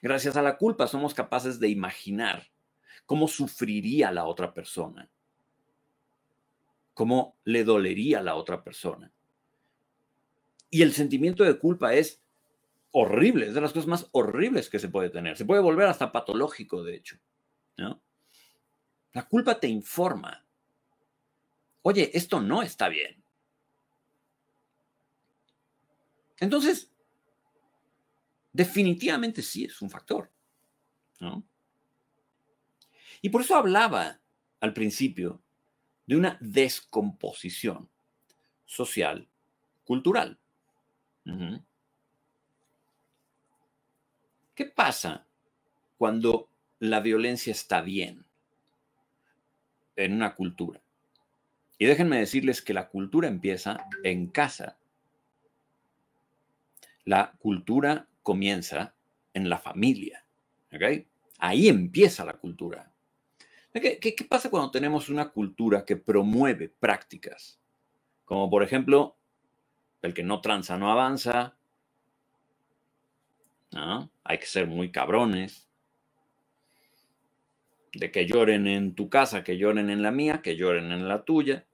Gracias 0.00 0.36
a 0.36 0.42
la 0.42 0.56
culpa 0.56 0.86
somos 0.86 1.14
capaces 1.14 1.58
de 1.58 1.68
imaginar 1.68 2.46
cómo 3.06 3.26
sufriría 3.26 4.12
la 4.12 4.24
otra 4.24 4.54
persona, 4.54 5.10
cómo 6.94 7.36
le 7.42 7.64
dolería 7.64 8.22
la 8.22 8.36
otra 8.36 8.62
persona. 8.62 9.12
Y 10.70 10.82
el 10.82 10.92
sentimiento 10.92 11.42
de 11.42 11.58
culpa 11.58 11.92
es 11.92 12.22
horrible, 12.92 13.48
es 13.48 13.54
de 13.54 13.60
las 13.60 13.72
cosas 13.72 13.88
más 13.88 14.08
horribles 14.12 14.70
que 14.70 14.78
se 14.78 14.88
puede 14.88 15.10
tener. 15.10 15.36
Se 15.36 15.44
puede 15.44 15.60
volver 15.60 15.88
hasta 15.88 16.12
patológico, 16.12 16.84
de 16.84 16.94
hecho. 16.94 17.18
La 19.12 19.26
culpa 19.28 19.58
te 19.58 19.66
informa. 19.66 20.46
Oye, 21.82 22.12
esto 22.14 22.40
no 22.40 22.62
está 22.62 22.88
bien. 22.88 23.24
Entonces, 26.38 26.91
definitivamente 28.52 29.42
sí 29.42 29.64
es 29.64 29.80
un 29.82 29.90
factor. 29.90 30.30
¿no? 31.20 31.44
Y 33.20 33.28
por 33.28 33.42
eso 33.42 33.56
hablaba 33.56 34.20
al 34.60 34.72
principio 34.74 35.40
de 36.06 36.16
una 36.16 36.36
descomposición 36.40 37.88
social, 38.66 39.28
cultural. 39.84 40.38
¿Qué 44.54 44.64
pasa 44.66 45.24
cuando 45.96 46.48
la 46.80 47.00
violencia 47.00 47.52
está 47.52 47.80
bien 47.80 48.24
en 49.94 50.12
una 50.12 50.34
cultura? 50.34 50.80
Y 51.78 51.86
déjenme 51.86 52.18
decirles 52.18 52.60
que 52.60 52.74
la 52.74 52.88
cultura 52.88 53.28
empieza 53.28 53.86
en 54.02 54.26
casa. 54.28 54.78
La 57.04 57.32
cultura 57.38 58.08
comienza 58.22 58.94
en 59.34 59.48
la 59.48 59.58
familia. 59.58 60.24
Ahí 61.38 61.68
empieza 61.68 62.24
la 62.24 62.34
cultura. 62.34 62.92
¿Qué, 63.72 63.98
¿Qué, 63.98 64.24
pasa 64.28 64.50
cuando 64.50 64.70
tenemos 64.70 65.08
una 65.08 65.30
cultura 65.30 65.84
que 65.84 65.96
promueve 65.96 66.68
prácticas? 66.68 67.58
Como 68.24 68.50
por 68.50 68.62
ejemplo, 68.62 69.16
el 70.02 70.14
que 70.14 70.22
no 70.22 70.40
tranza 70.40 70.76
no 70.76 70.90
avanza. 70.90 71.56
Hay 74.24 74.38
que 74.38 74.46
ser 74.46 74.66
muy 74.66 74.90
cabrones. 74.90 75.68
De 77.94 78.10
que 78.10 78.26
lloren 78.26 78.66
en 78.66 78.94
tu 78.94 79.08
casa, 79.10 79.44
que 79.44 79.58
lloren 79.58 79.90
en 79.90 80.02
la 80.02 80.10
mía, 80.10 80.40
que 80.42 80.56
lloren 80.56 80.92
en 80.92 81.08
la 81.08 81.24
tuya. 81.24 81.66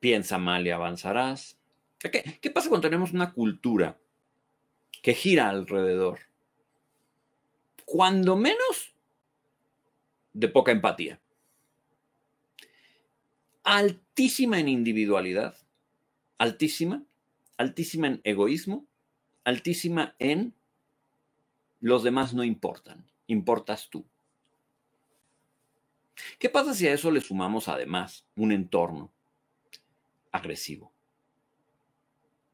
Piensa 0.00 0.38
mal 0.38 0.66
y 0.66 0.70
avanzarás. 0.70 1.61
¿Qué, 2.10 2.38
qué 2.40 2.50
pasa 2.50 2.68
cuando 2.68 2.88
tenemos 2.88 3.12
una 3.12 3.32
cultura 3.32 3.98
que 5.02 5.14
gira 5.14 5.48
alrededor? 5.48 6.20
Cuando 7.84 8.36
menos 8.36 8.94
de 10.32 10.48
poca 10.48 10.72
empatía 10.72 11.20
altísima 13.64 14.58
en 14.58 14.68
individualidad, 14.68 15.56
altísima, 16.38 17.04
altísima 17.56 18.08
en 18.08 18.20
egoísmo, 18.24 18.86
altísima 19.44 20.14
en 20.18 20.54
los 21.80 22.02
demás 22.02 22.34
no 22.34 22.44
importan, 22.44 23.06
importas 23.26 23.88
tú. 23.90 24.04
¿Qué 26.38 26.48
pasa 26.48 26.74
si 26.74 26.86
a 26.86 26.92
eso 26.92 27.10
le 27.10 27.20
sumamos 27.20 27.68
además 27.68 28.24
un 28.36 28.52
entorno 28.52 29.12
agresivo, 30.30 30.91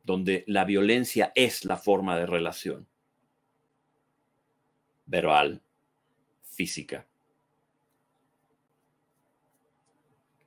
donde 0.08 0.42
la 0.46 0.64
violencia 0.64 1.32
es 1.34 1.66
la 1.66 1.76
forma 1.76 2.16
de 2.16 2.24
relación 2.24 2.88
verbal, 5.04 5.60
física? 6.44 7.06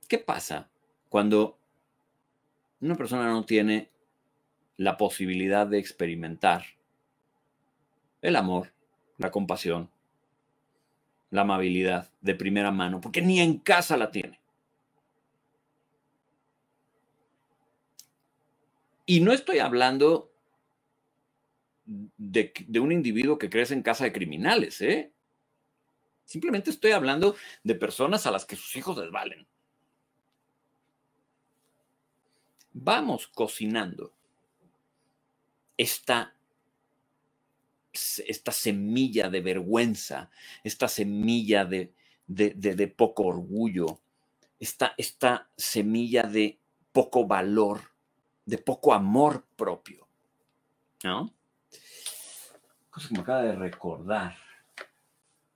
¿Qué 0.08 0.18
pasa 0.18 0.68
cuando 1.08 1.60
una 2.80 2.96
persona 2.96 3.28
no 3.28 3.44
tiene 3.44 3.88
la 4.78 4.96
posibilidad 4.96 5.68
de 5.68 5.78
experimentar 5.78 6.64
el 8.20 8.34
amor, 8.34 8.72
la 9.16 9.30
compasión, 9.30 9.88
la 11.30 11.42
amabilidad 11.42 12.10
de 12.20 12.34
primera 12.34 12.72
mano, 12.72 13.00
porque 13.00 13.22
ni 13.22 13.38
en 13.38 13.58
casa 13.58 13.96
la 13.96 14.10
tiene? 14.10 14.41
Y 19.06 19.20
no 19.20 19.32
estoy 19.32 19.58
hablando 19.58 20.32
de, 21.84 22.52
un 22.80 22.92
individuo 22.92 23.38
que 23.38 23.50
crece 23.50 23.74
en 23.74 23.82
casa 23.82 24.04
de 24.04 24.12
criminales, 24.12 24.80
¿eh? 24.80 25.12
Simplemente 26.24 26.70
estoy 26.70 26.92
hablando 26.92 27.36
de 27.64 27.74
personas 27.74 28.26
a 28.26 28.30
las 28.30 28.44
que 28.44 28.56
sus 28.56 28.76
hijos 28.76 28.96
les 28.96 29.10
valen. 29.10 29.46
vamos 32.72 33.28
cocinando 33.28 34.12
esta, 35.76 36.34
esta 37.92 38.52
semilla 38.52 39.28
de 39.28 39.40
vergüenza, 39.40 40.30
esta 40.64 40.88
semilla 40.88 41.64
de, 41.64 41.92
de, 42.26 42.88
poco 42.88 43.24
orgullo, 43.24 44.00
esta, 44.58 44.94
esta 44.96 45.50
semilla 45.56 46.22
de 46.24 46.58
poco 46.92 47.26
valor, 47.26 47.91
de 48.52 48.58
poco 48.58 48.92
amor 48.92 49.46
propio. 49.56 50.06
¿No? 51.04 51.32
Cosa 52.90 53.08
que 53.08 53.14
me 53.14 53.20
acaba 53.20 53.42
de 53.44 53.56
recordar. 53.56 54.36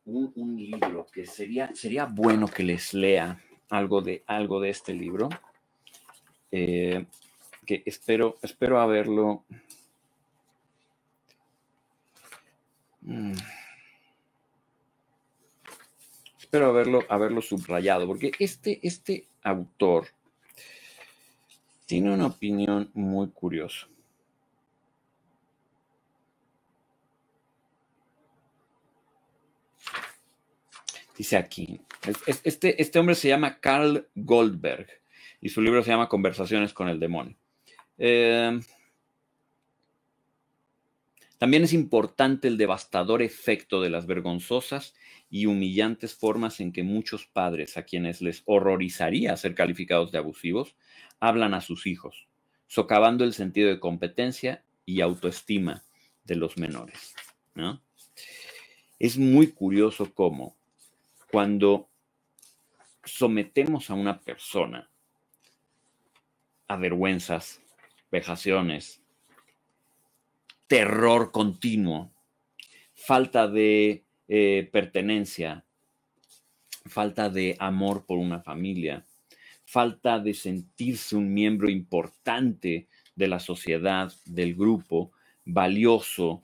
Un, 0.07 0.57
libro 0.57 1.07
que 1.13 1.27
sería, 1.27 1.75
sería 1.75 2.07
bueno 2.07 2.49
que 2.49 2.63
les 2.63 2.95
lea 2.95 3.39
algo 3.69 4.01
de, 4.01 4.25
algo 4.27 4.61
de 4.61 4.71
este 4.71 4.95
libro. 4.95 5.29
Eh, 6.51 7.05
que 7.67 7.83
espero, 7.85 8.39
espero 8.41 8.81
haberlo. 8.81 9.45
Mm, 13.03 13.35
espero 16.39 16.67
haberlo, 16.71 17.01
haberlo 17.11 17.43
subrayado, 17.43 18.07
porque 18.07 18.33
este, 18.39 18.81
este 18.83 19.27
autor 19.43 20.16
tiene 21.87 22.13
una 22.13 22.27
opinión 22.27 22.91
muy 22.95 23.29
curiosa. 23.29 23.87
Dice 31.17 31.39
aquí, 31.39 31.81
este, 32.45 32.83
este 32.83 32.99
hombre 32.99 33.15
se 33.15 33.29
llama 33.29 33.59
Carl 33.59 34.07
Goldberg 34.15 34.87
y 35.41 35.49
su 35.49 35.63
libro 35.63 35.83
se 35.83 35.91
llama 35.91 36.11
Conversaciones 36.11 36.75
con 36.75 36.89
el 36.89 37.01
demonio. 37.01 37.37
Eh, 37.97 38.61
también 41.39 41.65
es 41.65 41.73
importante 41.73 42.49
el 42.49 42.57
devastador 42.57 43.23
efecto 43.23 43.81
de 43.81 43.91
las 43.91 44.07
vergonzosas 44.07 44.95
y 45.29 45.47
humillantes 45.47 46.15
formas 46.15 46.61
en 46.61 46.73
que 46.73 46.83
muchos 46.83 47.27
padres, 47.27 47.77
a 47.77 47.83
quienes 47.83 48.23
les 48.23 48.43
horrorizaría 48.47 49.37
ser 49.37 49.55
calificados 49.55 50.13
de 50.13 50.19
abusivos, 50.19 50.77
hablan 51.21 51.55
a 51.55 51.61
sus 51.61 51.87
hijos, 51.87 52.29
socavando 52.67 53.25
el 53.25 53.35
sentido 53.35 53.69
de 53.69 53.81
competencia 53.81 54.65
y 54.85 55.01
autoestima 55.01 55.85
de 56.25 56.37
los 56.37 56.57
menores. 56.57 57.15
Es 58.99 59.19
muy 59.19 59.49
curioso 59.49 60.15
cómo 60.15 60.57
cuando 61.31 61.89
sometemos 63.05 63.91
a 63.91 63.95
una 63.95 64.21
persona 64.21 64.91
a 66.69 66.77
vergüenzas, 66.77 67.61
vejaciones, 68.11 69.03
terror 70.67 71.31
continuo, 71.31 72.13
falta 72.95 73.49
de 73.49 74.05
eh, 74.29 74.69
pertenencia, 74.73 75.65
falta 76.87 77.29
de 77.29 77.57
amor 77.59 78.05
por 78.07 78.19
una 78.19 78.41
familia, 78.41 79.05
falta 79.65 80.19
de 80.19 80.35
sentirse 80.35 81.17
un 81.17 81.33
miembro 81.33 81.69
importante 81.69 82.89
de 83.15 83.29
la 83.29 83.41
sociedad, 83.41 84.13
del 84.25 84.55
grupo, 84.55 85.13
valioso. 85.45 86.43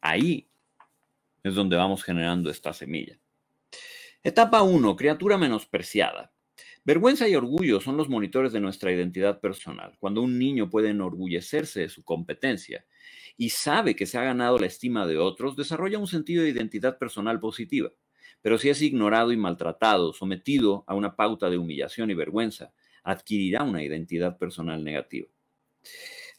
Ahí 0.00 0.46
es 1.42 1.54
donde 1.54 1.76
vamos 1.76 2.02
generando 2.02 2.50
esta 2.50 2.72
semilla. 2.72 3.18
Etapa 4.22 4.62
1, 4.62 4.96
criatura 4.96 5.38
menospreciada. 5.38 6.32
Vergüenza 6.88 7.28
y 7.28 7.34
orgullo 7.34 7.82
son 7.82 7.98
los 7.98 8.08
monitores 8.08 8.50
de 8.50 8.60
nuestra 8.60 8.90
identidad 8.90 9.40
personal. 9.40 9.98
Cuando 9.98 10.22
un 10.22 10.38
niño 10.38 10.70
puede 10.70 10.88
enorgullecerse 10.88 11.80
de 11.80 11.90
su 11.90 12.02
competencia 12.02 12.86
y 13.36 13.50
sabe 13.50 13.94
que 13.94 14.06
se 14.06 14.16
ha 14.16 14.24
ganado 14.24 14.58
la 14.58 14.68
estima 14.68 15.06
de 15.06 15.18
otros, 15.18 15.54
desarrolla 15.54 15.98
un 15.98 16.06
sentido 16.06 16.42
de 16.42 16.48
identidad 16.48 16.96
personal 16.96 17.40
positiva. 17.40 17.92
Pero 18.40 18.56
si 18.56 18.70
es 18.70 18.80
ignorado 18.80 19.32
y 19.32 19.36
maltratado, 19.36 20.14
sometido 20.14 20.84
a 20.86 20.94
una 20.94 21.14
pauta 21.14 21.50
de 21.50 21.58
humillación 21.58 22.10
y 22.10 22.14
vergüenza, 22.14 22.72
adquirirá 23.04 23.64
una 23.64 23.84
identidad 23.84 24.38
personal 24.38 24.82
negativa. 24.82 25.28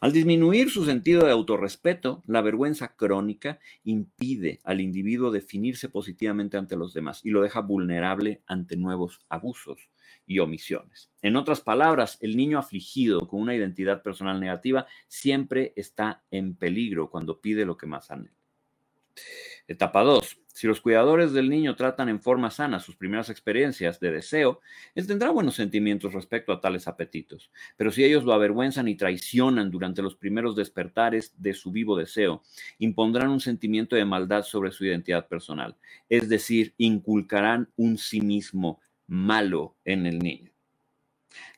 Al 0.00 0.12
disminuir 0.12 0.70
su 0.70 0.84
sentido 0.84 1.26
de 1.26 1.30
autorrespeto, 1.30 2.24
la 2.26 2.42
vergüenza 2.42 2.96
crónica 2.96 3.60
impide 3.84 4.58
al 4.64 4.80
individuo 4.80 5.30
definirse 5.30 5.88
positivamente 5.88 6.56
ante 6.56 6.74
los 6.74 6.92
demás 6.92 7.24
y 7.24 7.30
lo 7.30 7.40
deja 7.40 7.60
vulnerable 7.60 8.42
ante 8.48 8.76
nuevos 8.76 9.20
abusos 9.28 9.90
y 10.30 10.38
omisiones. 10.38 11.10
En 11.22 11.34
otras 11.34 11.60
palabras, 11.60 12.16
el 12.20 12.36
niño 12.36 12.60
afligido 12.60 13.26
con 13.26 13.40
una 13.40 13.56
identidad 13.56 14.00
personal 14.00 14.38
negativa 14.38 14.86
siempre 15.08 15.72
está 15.74 16.22
en 16.30 16.54
peligro 16.54 17.10
cuando 17.10 17.40
pide 17.40 17.66
lo 17.66 17.76
que 17.76 17.88
más 17.88 18.12
anhela. 18.12 18.36
Etapa 19.66 20.04
2. 20.04 20.38
Si 20.46 20.68
los 20.68 20.80
cuidadores 20.80 21.32
del 21.32 21.48
niño 21.48 21.74
tratan 21.74 22.08
en 22.08 22.20
forma 22.20 22.52
sana 22.52 22.78
sus 22.78 22.94
primeras 22.94 23.28
experiencias 23.28 23.98
de 23.98 24.12
deseo, 24.12 24.60
él 24.94 25.08
tendrá 25.08 25.30
buenos 25.30 25.56
sentimientos 25.56 26.12
respecto 26.12 26.52
a 26.52 26.60
tales 26.60 26.86
apetitos. 26.86 27.50
Pero 27.76 27.90
si 27.90 28.04
ellos 28.04 28.22
lo 28.22 28.32
avergüenzan 28.32 28.86
y 28.86 28.94
traicionan 28.94 29.68
durante 29.68 30.00
los 30.00 30.14
primeros 30.14 30.54
despertares 30.54 31.34
de 31.38 31.54
su 31.54 31.72
vivo 31.72 31.96
deseo, 31.96 32.42
impondrán 32.78 33.30
un 33.30 33.40
sentimiento 33.40 33.96
de 33.96 34.04
maldad 34.04 34.44
sobre 34.44 34.70
su 34.70 34.84
identidad 34.84 35.26
personal, 35.26 35.76
es 36.08 36.28
decir, 36.28 36.72
inculcarán 36.76 37.68
un 37.76 37.98
sí 37.98 38.20
mismo 38.20 38.80
malo 39.10 39.76
en 39.84 40.06
el 40.06 40.20
niño. 40.20 40.52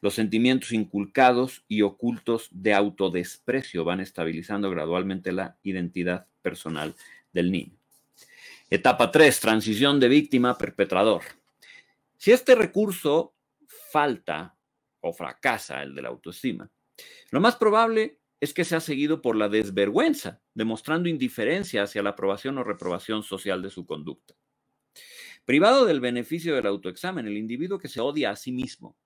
Los 0.01 0.15
sentimientos 0.15 0.73
inculcados 0.73 1.65
y 1.69 1.83
ocultos 1.83 2.49
de 2.51 2.73
autodesprecio 2.73 3.85
van 3.85 4.01
estabilizando 4.01 4.71
gradualmente 4.71 5.33
la 5.33 5.59
identidad 5.63 6.27
personal 6.41 6.95
del 7.33 7.53
niño. 7.53 7.77
Etapa 8.71 9.11
3, 9.11 9.41
transición 9.41 10.01
de 10.01 10.09
víctima 10.09 10.51
a 10.51 10.59
perpetrador. 10.59 11.23
Si 12.17 12.33
este 12.33 12.55
recurso 12.55 13.35
falta 13.91 14.57
o 15.01 15.13
fracasa, 15.13 15.83
el 15.83 15.95
de 15.95 16.03
la 16.03 16.09
autoestima, 16.09 16.71
lo 17.31 17.41
más 17.41 17.57
probable 17.57 18.19
es 18.41 18.55
que 18.55 18.65
sea 18.65 18.81
seguido 18.81 19.21
por 19.21 19.37
la 19.37 19.51
desvergüenza, 19.51 20.41
demostrando 20.55 21.09
indiferencia 21.09 21.83
hacia 21.83 22.03
la 22.03 22.11
aprobación 22.11 22.57
o 22.59 22.65
reprobación 22.65 23.23
social 23.23 23.61
de 23.61 23.71
su 23.71 23.85
conducta. 23.85 24.35
Privado 25.45 25.87
del 25.87 26.01
beneficio 26.01 26.55
del 26.55 26.67
autoexamen, 26.67 27.27
el 27.27 27.37
individuo 27.37 27.79
que 27.79 27.89
se 27.89 28.01
odia 28.01 28.31
a 28.31 28.37
sí 28.37 28.53
mismo 28.53 28.97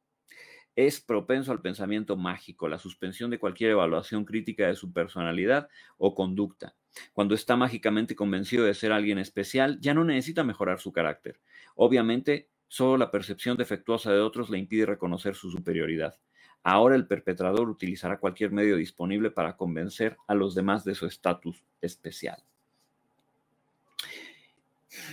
es 0.74 1.00
propenso 1.00 1.52
al 1.52 1.62
pensamiento 1.62 2.16
mágico, 2.16 2.68
la 2.68 2.78
suspensión 2.78 3.30
de 3.30 3.38
cualquier 3.38 3.70
evaluación 3.70 4.26
crítica 4.26 4.66
de 4.66 4.76
su 4.76 4.92
personalidad 4.92 5.68
o 5.96 6.14
conducta, 6.14 6.76
cuando 7.12 7.34
está 7.34 7.56
mágicamente 7.56 8.14
convencido 8.14 8.64
de 8.64 8.74
ser 8.74 8.92
alguien 8.92 9.18
especial, 9.18 9.78
ya 9.80 9.94
no 9.94 10.04
necesita 10.04 10.44
mejorar 10.44 10.78
su 10.78 10.92
carácter. 10.92 11.40
Obviamente, 11.74 12.50
solo 12.68 12.98
la 12.98 13.10
percepción 13.10 13.56
defectuosa 13.56 14.12
de 14.12 14.20
otros 14.20 14.50
le 14.50 14.58
impide 14.58 14.86
reconocer 14.86 15.34
su 15.34 15.50
superioridad. 15.50 16.18
Ahora 16.62 16.96
el 16.96 17.06
perpetrador 17.06 17.68
utilizará 17.70 18.18
cualquier 18.18 18.50
medio 18.50 18.76
disponible 18.76 19.30
para 19.30 19.56
convencer 19.56 20.16
a 20.26 20.34
los 20.34 20.54
demás 20.54 20.84
de 20.84 20.94
su 20.94 21.06
estatus 21.06 21.64
especial. 21.80 22.42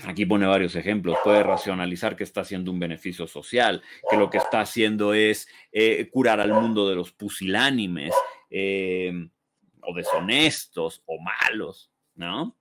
Aquí 0.05 0.25
pone 0.25 0.45
varios 0.45 0.75
ejemplos. 0.75 1.17
Puede 1.23 1.43
racionalizar 1.43 2.15
que 2.15 2.23
está 2.23 2.41
haciendo 2.41 2.71
un 2.71 2.79
beneficio 2.79 3.27
social, 3.27 3.81
que 4.09 4.17
lo 4.17 4.29
que 4.29 4.37
está 4.37 4.61
haciendo 4.61 5.13
es 5.13 5.47
eh, 5.71 6.09
curar 6.09 6.39
al 6.39 6.53
mundo 6.53 6.89
de 6.89 6.95
los 6.95 7.11
pusilánimes, 7.11 8.13
eh, 8.49 9.29
o 9.85 9.93
deshonestos 9.93 11.03
o 11.05 11.19
malos, 11.19 11.91
¿no? 12.15 12.57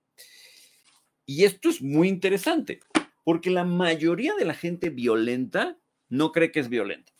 Y 1.25 1.45
esto 1.45 1.69
es 1.69 1.81
muy 1.81 2.09
interesante, 2.09 2.81
porque 3.23 3.49
la 3.49 3.63
mayoría 3.63 4.33
de 4.35 4.45
la 4.45 4.53
gente 4.53 4.89
violenta 4.89 5.77
no 6.09 6.31
cree 6.31 6.51
que 6.51 6.59
es 6.59 6.69
violenta. 6.69 7.13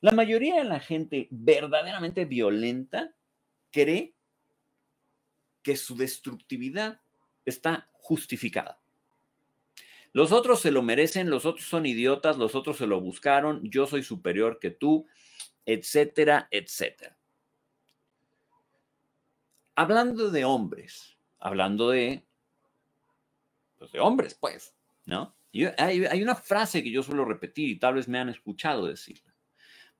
La 0.00 0.12
mayoría 0.12 0.56
de 0.56 0.64
la 0.64 0.80
gente 0.80 1.28
verdaderamente 1.30 2.24
violenta 2.24 3.14
cree 3.70 4.14
que 5.62 5.76
su 5.76 5.96
destructividad 5.96 7.00
está 7.44 7.90
justificada. 7.92 8.79
Los 10.12 10.32
otros 10.32 10.60
se 10.60 10.70
lo 10.70 10.82
merecen, 10.82 11.30
los 11.30 11.46
otros 11.46 11.66
son 11.66 11.86
idiotas, 11.86 12.36
los 12.36 12.54
otros 12.54 12.76
se 12.76 12.86
lo 12.86 13.00
buscaron, 13.00 13.60
yo 13.70 13.86
soy 13.86 14.02
superior 14.02 14.58
que 14.58 14.70
tú, 14.70 15.06
etcétera, 15.64 16.48
etcétera 16.50 17.16
hablando 19.80 20.30
de 20.30 20.44
hombres, 20.44 21.16
hablando 21.38 21.88
de, 21.88 22.22
pues 23.78 23.90
de 23.92 23.98
hombres, 23.98 24.34
pues, 24.34 24.74
¿no? 25.06 25.34
hay, 25.78 26.04
hay 26.04 26.22
una 26.22 26.34
frase 26.34 26.82
que 26.82 26.90
yo 26.90 27.02
suelo 27.02 27.24
repetir 27.24 27.70
y 27.70 27.78
tal 27.78 27.94
vez 27.94 28.06
me 28.06 28.18
han 28.18 28.28
escuchado 28.28 28.86
decirla. 28.86 29.34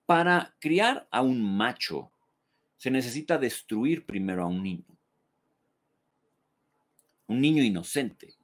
Para 0.04 0.54
criar 0.58 1.08
a 1.10 1.22
un 1.22 1.40
macho, 1.56 2.12
se 2.76 2.90
necesita 2.90 3.38
destruir 3.38 4.04
primero 4.04 4.42
a 4.42 4.46
un 4.46 4.62
niño. 4.62 4.98
Un 7.28 7.40
niño 7.40 7.62
inocente. 7.62 8.34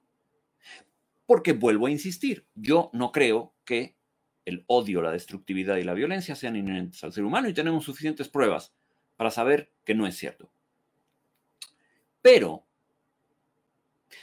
Porque 1.26 1.52
vuelvo 1.52 1.86
a 1.86 1.90
insistir, 1.90 2.46
yo 2.54 2.90
no 2.92 3.12
creo 3.12 3.54
que 3.64 3.96
el 4.44 4.64
odio, 4.68 5.02
la 5.02 5.10
destructividad 5.10 5.76
y 5.76 5.82
la 5.82 5.94
violencia 5.94 6.36
sean 6.36 6.56
inherentes 6.56 7.02
al 7.02 7.12
ser 7.12 7.24
humano 7.24 7.48
y 7.48 7.54
tenemos 7.54 7.84
suficientes 7.84 8.28
pruebas 8.28 8.72
para 9.16 9.30
saber 9.30 9.72
que 9.84 9.94
no 9.94 10.06
es 10.06 10.16
cierto. 10.16 10.50
Pero 12.22 12.64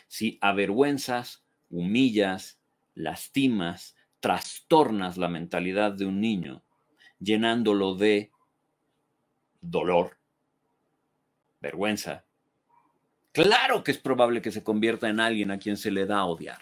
si 0.08 0.38
avergüenzas, 0.42 1.44
humillas, 1.70 2.60
lastimas, 2.96 3.96
trastornas 4.20 5.18
la 5.18 5.28
mentalidad 5.28 5.92
de 5.92 6.06
un 6.06 6.22
niño, 6.22 6.64
llenándolo 7.20 7.96
de 7.96 8.32
dolor, 9.60 10.18
vergüenza, 11.60 12.26
claro 13.32 13.84
que 13.84 13.92
es 13.92 13.98
probable 13.98 14.42
que 14.42 14.52
se 14.52 14.64
convierta 14.64 15.10
en 15.10 15.20
alguien 15.20 15.52
a 15.52 15.60
quien 15.60 15.76
se 15.76 15.92
le 15.92 16.06
da 16.06 16.20
a 16.20 16.26
odiar. 16.26 16.62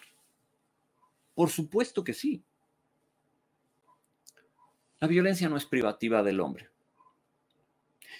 Por 1.33 1.49
supuesto 1.49 2.03
que 2.03 2.13
sí. 2.13 2.43
La 4.99 5.07
violencia 5.07 5.49
no 5.49 5.57
es 5.57 5.65
privativa 5.65 6.23
del 6.23 6.39
hombre. 6.39 6.69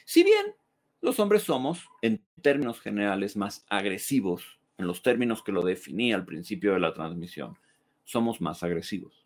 Si 0.05 0.24
bien 0.24 0.55
los 1.01 1.20
hombres 1.20 1.43
somos, 1.43 1.88
en 2.01 2.24
términos 2.41 2.80
generales, 2.80 3.36
más 3.36 3.66
agresivos, 3.70 4.59
en 4.82 4.88
los 4.88 5.01
términos 5.01 5.43
que 5.43 5.51
lo 5.51 5.62
definí 5.62 6.12
al 6.12 6.26
principio 6.26 6.74
de 6.74 6.80
la 6.80 6.93
transmisión. 6.93 7.57
Somos 8.03 8.41
más 8.41 8.64
agresivos. 8.64 9.26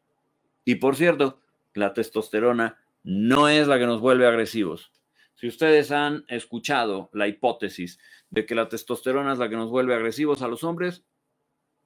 Y 0.66 0.76
por 0.76 0.96
cierto, 0.96 1.42
la 1.74 1.94
testosterona 1.94 2.78
no 3.04 3.48
es 3.50 3.68
la 3.68 3.80
que 3.80 3.86
nos 3.86 4.02
vuelve 4.02 4.28
agresivos. 4.28 4.92
Si 5.36 5.48
ustedes 5.48 5.92
han 5.92 6.26
escuchado 6.28 7.10
la 7.14 7.28
hipótesis 7.28 8.00
de 8.30 8.46
que 8.46 8.56
la 8.56 8.70
testosterona 8.70 9.34
es 9.34 9.40
la 9.40 9.50
que 9.50 9.56
nos 9.56 9.70
vuelve 9.70 9.96
agresivos 9.96 10.42
a 10.42 10.48
los 10.48 10.64
hombres, 10.64 11.04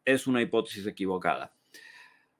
es 0.06 0.28
una 0.28 0.42
hipótesis 0.42 0.86
equivocada. 0.86 1.54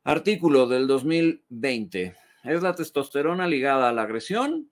Artículo 0.06 0.66
del 0.66 0.88
2020. 0.88 2.16
¿Es 2.46 2.62
la 2.62 2.74
testosterona 2.74 3.48
ligada 3.48 3.90
a 3.90 3.94
la 3.94 4.04
agresión? 4.04 4.72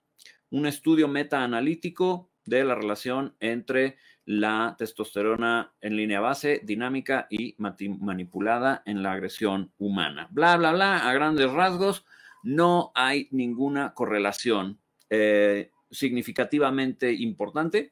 Un 0.50 0.66
estudio 0.66 1.10
metaanalítico 1.10 2.30
de 2.46 2.64
la 2.64 2.76
relación 2.76 3.36
entre 3.42 3.98
la 4.24 4.76
testosterona 4.78 5.74
en 5.82 5.98
línea 5.98 6.22
base, 6.22 6.62
dinámica 6.64 7.28
y 7.30 7.56
manipulada 7.58 8.84
en 8.86 9.04
la 9.04 9.12
agresión 9.12 9.74
humana. 9.78 10.30
Bla, 10.32 10.56
bla, 10.56 10.72
bla, 10.72 11.10
a 11.10 11.14
grandes 11.14 11.52
rasgos, 11.52 12.06
no 12.42 12.94
hay 12.96 13.28
ninguna 13.32 13.94
correlación 13.94 14.80
eh, 15.10 15.72
significativamente 15.92 17.12
importante 17.12 17.92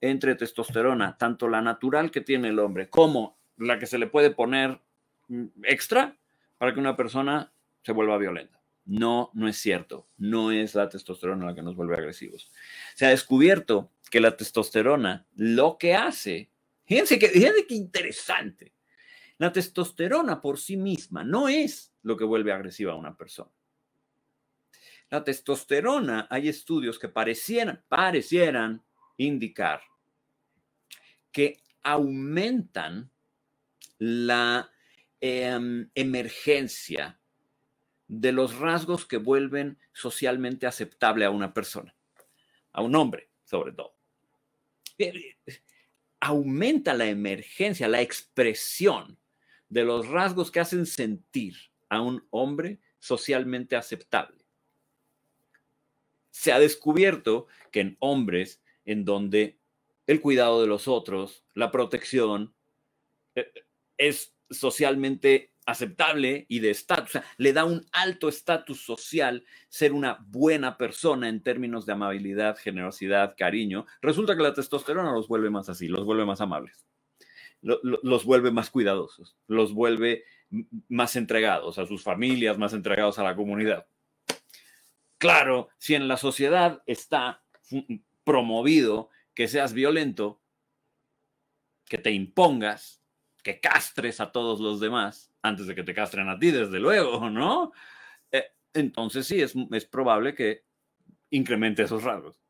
entre 0.00 0.36
testosterona, 0.36 1.18
tanto 1.18 1.48
la 1.48 1.60
natural 1.60 2.12
que 2.12 2.20
tiene 2.20 2.48
el 2.48 2.60
hombre 2.60 2.88
como 2.88 3.36
la 3.56 3.80
que 3.80 3.86
se 3.86 3.98
le 3.98 4.06
puede 4.06 4.30
poner 4.30 4.80
mm, 5.26 5.46
extra 5.64 6.16
para 6.58 6.72
que 6.72 6.80
una 6.80 6.96
persona 6.96 7.52
se 7.82 7.92
vuelva 7.92 8.18
violenta. 8.18 8.60
No, 8.84 9.30
no 9.34 9.48
es 9.48 9.56
cierto. 9.56 10.08
No 10.16 10.52
es 10.52 10.74
la 10.74 10.88
testosterona 10.88 11.46
la 11.46 11.54
que 11.54 11.62
nos 11.62 11.76
vuelve 11.76 11.96
agresivos. 11.96 12.50
Se 12.94 13.06
ha 13.06 13.10
descubierto 13.10 13.90
que 14.10 14.20
la 14.20 14.36
testosterona 14.36 15.26
lo 15.34 15.76
que 15.76 15.94
hace, 15.94 16.50
fíjense 16.84 17.18
que, 17.18 17.28
fíjense 17.28 17.66
qué 17.66 17.74
interesante. 17.74 18.72
La 19.38 19.52
testosterona 19.52 20.40
por 20.40 20.58
sí 20.58 20.76
misma 20.76 21.24
no 21.24 21.48
es 21.48 21.92
lo 22.02 22.16
que 22.16 22.24
vuelve 22.24 22.52
agresiva 22.52 22.92
a 22.92 22.96
una 22.96 23.16
persona. 23.16 23.50
La 25.10 25.22
testosterona, 25.22 26.26
hay 26.30 26.48
estudios 26.48 26.98
que 26.98 27.08
parecieran, 27.08 27.84
parecieran 27.88 28.82
indicar 29.16 29.80
que 31.30 31.60
aumentan 31.82 33.10
la 33.98 34.70
em, 35.20 35.88
emergencia 35.94 37.18
de 38.08 38.32
los 38.32 38.56
rasgos 38.58 39.06
que 39.06 39.16
vuelven 39.16 39.78
socialmente 39.92 40.66
aceptable 40.66 41.24
a 41.24 41.30
una 41.30 41.52
persona, 41.52 41.94
a 42.72 42.82
un 42.82 42.94
hombre 42.94 43.30
sobre 43.46 43.72
todo. 43.72 43.94
Eh, 44.98 45.36
aumenta 46.20 46.92
la 46.94 47.06
emergencia, 47.06 47.88
la 47.88 48.02
expresión 48.02 49.18
de 49.68 49.84
los 49.84 50.08
rasgos 50.08 50.50
que 50.50 50.60
hacen 50.60 50.84
sentir 50.84 51.56
a 51.88 52.00
un 52.00 52.26
hombre 52.30 52.80
socialmente 52.98 53.76
aceptable. 53.76 54.44
Se 56.30 56.52
ha 56.52 56.58
descubierto 56.58 57.46
que 57.70 57.80
en 57.80 57.96
hombres 58.00 58.60
en 58.84 59.04
donde 59.04 59.58
el 60.06 60.20
cuidado 60.20 60.60
de 60.60 60.66
los 60.66 60.86
otros, 60.86 61.44
la 61.54 61.70
protección, 61.70 62.54
eh, 63.34 63.52
es 63.96 64.35
socialmente 64.50 65.52
aceptable 65.66 66.46
y 66.48 66.60
de 66.60 66.70
estatus, 66.70 67.20
le 67.38 67.52
da 67.52 67.64
un 67.64 67.84
alto 67.92 68.28
estatus 68.28 68.80
social 68.80 69.44
ser 69.68 69.92
una 69.92 70.24
buena 70.28 70.78
persona 70.78 71.28
en 71.28 71.42
términos 71.42 71.86
de 71.86 71.92
amabilidad, 71.92 72.56
generosidad, 72.56 73.34
cariño. 73.36 73.84
Resulta 74.00 74.36
que 74.36 74.42
la 74.42 74.54
testosterona 74.54 75.12
los 75.12 75.26
vuelve 75.26 75.50
más 75.50 75.68
así, 75.68 75.88
los 75.88 76.04
vuelve 76.04 76.24
más 76.24 76.40
amables. 76.40 76.86
los 77.62 78.24
vuelve 78.24 78.52
más 78.52 78.70
cuidadosos, 78.70 79.36
los 79.48 79.72
vuelve 79.74 80.24
más 80.88 81.16
entregados 81.16 81.78
a 81.78 81.86
sus 81.86 82.04
familias, 82.04 82.58
más 82.58 82.72
entregados 82.72 83.18
a 83.18 83.24
la 83.24 83.34
comunidad. 83.34 83.86
Claro, 85.18 85.68
si 85.78 85.94
en 85.94 86.06
la 86.06 86.16
sociedad 86.16 86.82
está 86.86 87.42
promovido 88.22 89.10
que 89.34 89.48
seas 89.48 89.72
violento, 89.72 90.40
que 91.86 91.98
te 91.98 92.12
impongas, 92.12 93.02
que 93.46 93.60
castres 93.60 94.18
a 94.18 94.32
todos 94.32 94.58
los 94.58 94.80
demás, 94.80 95.32
antes 95.40 95.68
de 95.68 95.76
que 95.76 95.84
te 95.84 95.94
castren 95.94 96.28
a 96.28 96.36
ti, 96.36 96.50
desde 96.50 96.80
luego, 96.80 97.30
¿no? 97.30 97.70
Eh, 98.32 98.50
entonces 98.74 99.24
sí, 99.24 99.40
es, 99.40 99.54
es 99.70 99.84
probable 99.84 100.34
que 100.34 100.64
incremente 101.30 101.84
esos 101.84 102.02
rasgos. 102.02 102.42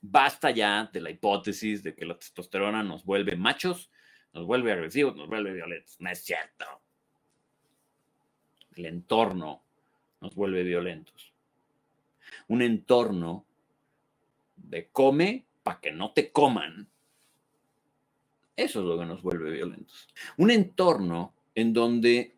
Basta 0.00 0.50
ya 0.50 0.88
de 0.90 1.02
la 1.02 1.10
hipótesis 1.10 1.82
de 1.82 1.94
que 1.94 2.06
la 2.06 2.16
testosterona 2.16 2.82
nos 2.82 3.04
vuelve 3.04 3.36
machos, 3.36 3.90
nos 4.32 4.46
vuelve 4.46 4.72
agresivos, 4.72 5.14
nos 5.14 5.28
vuelve 5.28 5.52
violentos. 5.52 5.96
No 6.00 6.08
es 6.08 6.24
cierto. 6.24 6.64
El 8.76 8.86
entorno 8.86 9.62
nos 10.22 10.34
vuelve 10.34 10.62
violentos. 10.62 11.34
Un 12.48 12.62
entorno 12.62 13.44
de 14.56 14.88
come 14.88 15.44
para 15.62 15.80
que 15.80 15.92
no 15.92 16.12
te 16.12 16.32
coman. 16.32 16.89
Eso 18.56 18.80
es 18.80 18.86
lo 18.86 18.98
que 18.98 19.06
nos 19.06 19.22
vuelve 19.22 19.50
violentos. 19.50 20.08
Un 20.36 20.50
entorno 20.50 21.34
en 21.54 21.72
donde 21.72 22.36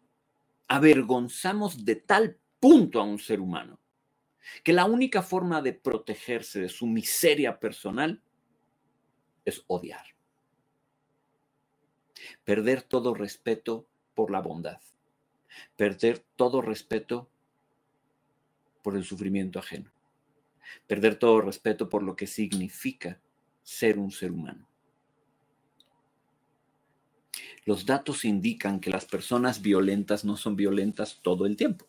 avergonzamos 0.68 1.84
de 1.84 1.96
tal 1.96 2.38
punto 2.60 3.00
a 3.00 3.04
un 3.04 3.18
ser 3.18 3.40
humano 3.40 3.78
que 4.62 4.72
la 4.72 4.84
única 4.84 5.22
forma 5.22 5.62
de 5.62 5.72
protegerse 5.72 6.60
de 6.60 6.68
su 6.68 6.86
miseria 6.86 7.58
personal 7.58 8.22
es 9.44 9.64
odiar. 9.66 10.04
Perder 12.44 12.82
todo 12.82 13.14
respeto 13.14 13.86
por 14.14 14.30
la 14.30 14.40
bondad. 14.40 14.80
Perder 15.76 16.24
todo 16.36 16.62
respeto 16.62 17.28
por 18.82 18.96
el 18.96 19.04
sufrimiento 19.04 19.58
ajeno. 19.58 19.92
Perder 20.86 21.16
todo 21.16 21.40
respeto 21.40 21.88
por 21.88 22.02
lo 22.02 22.16
que 22.16 22.26
significa 22.26 23.20
ser 23.62 23.98
un 23.98 24.10
ser 24.10 24.32
humano. 24.32 24.68
Los 27.64 27.86
datos 27.86 28.24
indican 28.24 28.80
que 28.80 28.90
las 28.90 29.04
personas 29.04 29.62
violentas 29.62 30.24
no 30.24 30.36
son 30.36 30.56
violentas 30.56 31.20
todo 31.22 31.46
el 31.46 31.56
tiempo. 31.56 31.86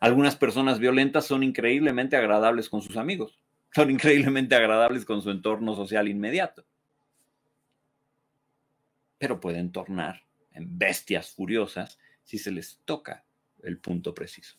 Algunas 0.00 0.36
personas 0.36 0.78
violentas 0.78 1.26
son 1.26 1.42
increíblemente 1.42 2.16
agradables 2.16 2.68
con 2.68 2.82
sus 2.82 2.96
amigos, 2.96 3.38
son 3.74 3.90
increíblemente 3.90 4.54
agradables 4.54 5.04
con 5.04 5.22
su 5.22 5.30
entorno 5.30 5.74
social 5.74 6.08
inmediato, 6.08 6.64
pero 9.18 9.40
pueden 9.40 9.72
tornar 9.72 10.24
en 10.52 10.78
bestias 10.78 11.30
furiosas 11.30 11.98
si 12.22 12.38
se 12.38 12.52
les 12.52 12.78
toca 12.84 13.24
el 13.62 13.78
punto 13.78 14.14
preciso. 14.14 14.56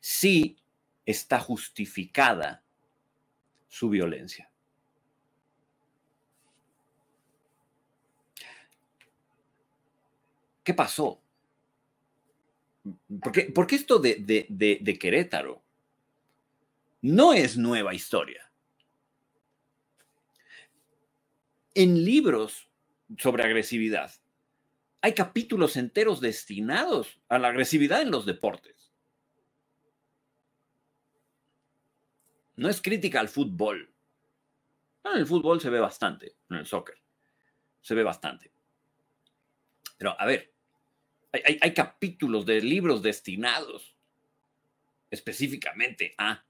Sí 0.00 0.58
está 1.06 1.40
justificada 1.40 2.62
su 3.68 3.88
violencia. 3.88 4.51
¿Qué 10.62 10.74
pasó? 10.74 11.20
Porque, 13.22 13.52
porque 13.54 13.76
esto 13.76 13.98
de, 13.98 14.16
de 14.48 14.98
Querétaro 14.98 15.62
no 17.02 17.32
es 17.32 17.56
nueva 17.56 17.94
historia. 17.94 18.50
En 21.74 22.04
libros 22.04 22.68
sobre 23.18 23.44
agresividad 23.44 24.12
hay 25.00 25.14
capítulos 25.14 25.76
enteros 25.76 26.20
destinados 26.20 27.20
a 27.28 27.38
la 27.38 27.48
agresividad 27.48 28.02
en 28.02 28.10
los 28.10 28.24
deportes. 28.24 28.92
No 32.54 32.68
es 32.68 32.80
crítica 32.80 33.18
al 33.18 33.28
fútbol. 33.28 33.92
En 35.04 35.18
el 35.18 35.26
fútbol 35.26 35.60
se 35.60 35.70
ve 35.70 35.80
bastante, 35.80 36.36
en 36.50 36.58
el 36.58 36.66
soccer 36.66 37.02
se 37.82 37.94
ve 37.94 38.02
bastante. 38.02 38.52
Pero 39.98 40.18
a 40.18 40.24
ver, 40.24 40.51
hay, 41.32 41.74
capítulos 41.74 42.44
de 42.44 42.60
libros 42.60 43.02
destinados 43.02 43.94
específicamente 45.10 46.14
a 46.18 46.44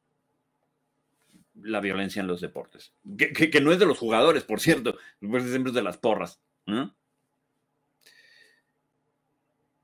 la 1.54 1.80
violencia 1.80 2.20
en 2.20 2.26
los 2.26 2.40
deportes. 2.40 2.92
Que, 3.16 3.60
no 3.60 3.72
es 3.72 3.78
de 3.78 3.86
los 3.86 3.98
jugadores, 3.98 4.42
por 4.42 4.60
cierto, 4.60 4.98
siempre 5.20 5.42
es 5.42 5.74
de 5.74 5.82
las 5.82 5.98
porras. 5.98 6.40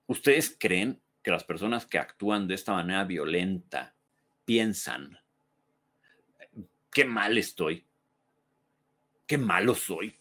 ¿Ustedes 0.07 0.57
creen 0.59 1.01
que 1.23 1.31
las 1.31 1.45
personas 1.45 1.87
que 1.87 1.99
actúan 1.99 2.49
de 2.49 2.55
esta 2.55 2.73
manera 2.73 3.05
violenta 3.05 3.95
piensan, 4.45 5.19
qué 6.91 7.05
mal 7.05 7.37
estoy? 7.39 7.85
¿Qué 9.27 9.37
malo 9.37 9.75
soy? 9.75 10.19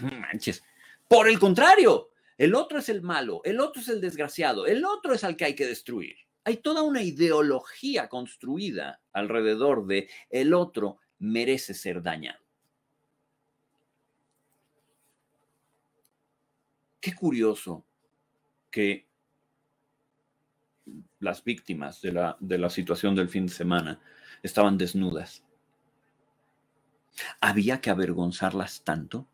Manches. 0.00 0.62
Por 1.08 1.28
el 1.28 1.38
contrario, 1.40 2.09
el 2.40 2.54
otro 2.54 2.78
es 2.78 2.88
el 2.88 3.02
malo, 3.02 3.42
el 3.44 3.60
otro 3.60 3.82
es 3.82 3.88
el 3.88 4.00
desgraciado, 4.00 4.66
el 4.66 4.82
otro 4.86 5.12
es 5.12 5.24
al 5.24 5.36
que 5.36 5.44
hay 5.44 5.54
que 5.54 5.66
destruir. 5.66 6.16
Hay 6.42 6.56
toda 6.56 6.80
una 6.80 7.02
ideología 7.02 8.08
construida 8.08 9.02
alrededor 9.12 9.86
de 9.86 10.08
el 10.30 10.54
otro 10.54 11.00
merece 11.18 11.74
ser 11.74 12.00
dañado. 12.00 12.42
Qué 16.98 17.14
curioso 17.14 17.84
que 18.70 19.06
las 21.18 21.44
víctimas 21.44 22.00
de 22.00 22.12
la, 22.12 22.38
de 22.40 22.56
la 22.56 22.70
situación 22.70 23.14
del 23.14 23.28
fin 23.28 23.48
de 23.48 23.52
semana 23.52 24.00
estaban 24.42 24.78
desnudas. 24.78 25.44
¿Había 27.38 27.82
que 27.82 27.90
avergonzarlas 27.90 28.82
tanto? 28.82 29.28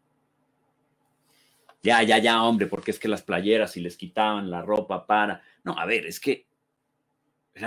Ya, 1.87 2.03
ya, 2.03 2.18
ya, 2.18 2.43
hombre, 2.43 2.66
porque 2.66 2.91
es 2.91 2.99
que 2.99 3.07
las 3.07 3.22
playeras 3.22 3.76
y 3.76 3.80
les 3.80 3.97
quitaban 3.97 4.51
la 4.51 4.61
ropa 4.61 5.07
para... 5.07 5.41
No, 5.62 5.78
a 5.78 5.87
ver, 5.87 6.05
es 6.07 6.18
que 6.18 6.49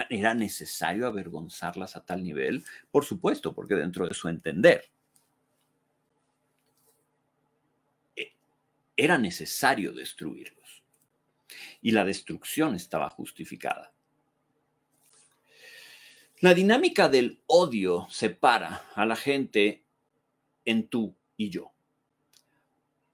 era, 0.09 0.33
necesario 0.33 1.07
avergonzarlas 1.07 1.95
a 1.95 2.03
tal 2.05 2.21
nivel, 2.21 2.65
por 2.91 3.05
supuesto, 3.05 3.53
porque 3.53 3.75
dentro 3.75 4.05
de 4.05 4.13
su 4.13 4.27
entender 4.27 4.91
e, 8.13 8.33
era 8.97 9.17
necesario 9.17 9.93
destruirlos. 9.93 10.83
Y 11.81 11.91
la 11.91 12.03
destrucción 12.03 12.75
estaba 12.75 13.09
justificada. 13.09 13.93
La 16.41 16.53
dinámica 16.53 17.07
del 17.07 17.41
odio 17.47 18.05
separa 18.09 18.85
a 18.95 19.05
la 19.05 19.15
gente 19.15 19.85
en 20.65 20.89
tú 20.89 21.15
y 21.37 21.49
yo. 21.49 21.71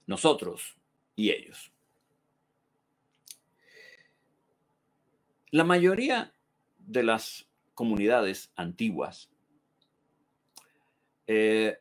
Nosotros 0.06 0.75
y 1.16 1.30
ellos. 1.30 1.72
La 5.50 5.64
mayoría 5.64 6.32
de 6.78 7.02
las 7.02 7.48
comunidades 7.74 8.52
antiguas, 8.54 9.30
eh, 11.26 11.78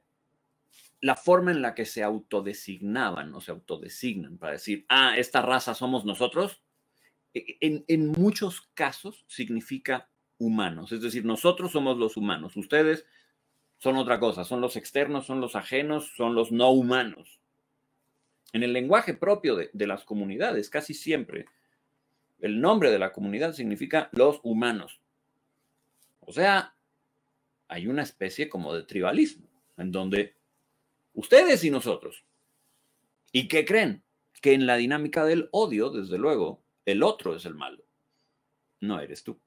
la 1.01 1.15
forma 1.15 1.51
en 1.51 1.61
la 1.61 1.75
que 1.75 1.85
se 1.85 2.01
autodesignaban 2.01 3.33
o 3.35 3.41
se 3.41 3.51
autodesignan 3.51 4.37
para 4.37 4.53
decir, 4.53 4.85
ah, 4.89 5.17
esta 5.17 5.41
raza 5.41 5.75
somos 5.75 6.05
nosotros, 6.05 6.63
e, 7.33 7.57
en, 7.61 7.85
en 7.87 8.07
muchos 8.07 8.61
casos 8.73 9.25
significa 9.27 10.09
humanos, 10.37 10.91
es 10.91 11.01
decir, 11.01 11.25
nosotros 11.25 11.71
somos 11.71 11.97
los 11.97 12.17
humanos, 12.17 12.55
ustedes 12.57 13.05
son 13.77 13.97
otra 13.97 14.19
cosa, 14.19 14.43
son 14.45 14.61
los 14.61 14.75
externos, 14.77 15.25
son 15.25 15.41
los 15.41 15.55
ajenos, 15.55 16.11
son 16.15 16.33
los 16.33 16.51
no 16.51 16.71
humanos. 16.71 17.39
En 18.55 18.63
el 18.63 18.71
lenguaje 18.71 19.13
propio 19.13 19.57
de, 19.57 19.85
las 19.85 20.05
comunidades, 20.05 20.69
casi 20.69 20.93
siempre, 20.93 21.45
el 22.39 22.61
nombre 22.61 22.89
de 22.89 22.97
la 22.97 23.11
comunidad 23.11 23.51
significa 23.51 24.09
los 24.13 24.39
humanos. 24.43 25.01
O 26.21 26.31
sea, 26.31 26.73
hay 27.67 27.87
una 27.87 28.03
especie 28.03 28.47
como 28.47 28.73
de 28.73 28.83
tribalismo, 28.83 29.49
en 29.75 29.91
donde 29.91 30.37
ustedes 31.15 31.65
y 31.65 31.69
nosotros. 31.69 32.23
¿Y 33.33 33.49
qué 33.49 33.65
creen? 33.65 34.05
Que 34.41 34.53
en 34.53 34.67
la 34.67 34.77
dinámica 34.77 35.25
del 35.25 35.49
odio, 35.51 35.89
desde 35.89 36.17
luego, 36.17 36.63
el 36.85 37.03
otro 37.03 37.35
es 37.35 37.43
el 37.43 37.55
malo. 37.55 37.83
No 38.79 39.01
eres 39.01 39.25
tú. 39.25 39.37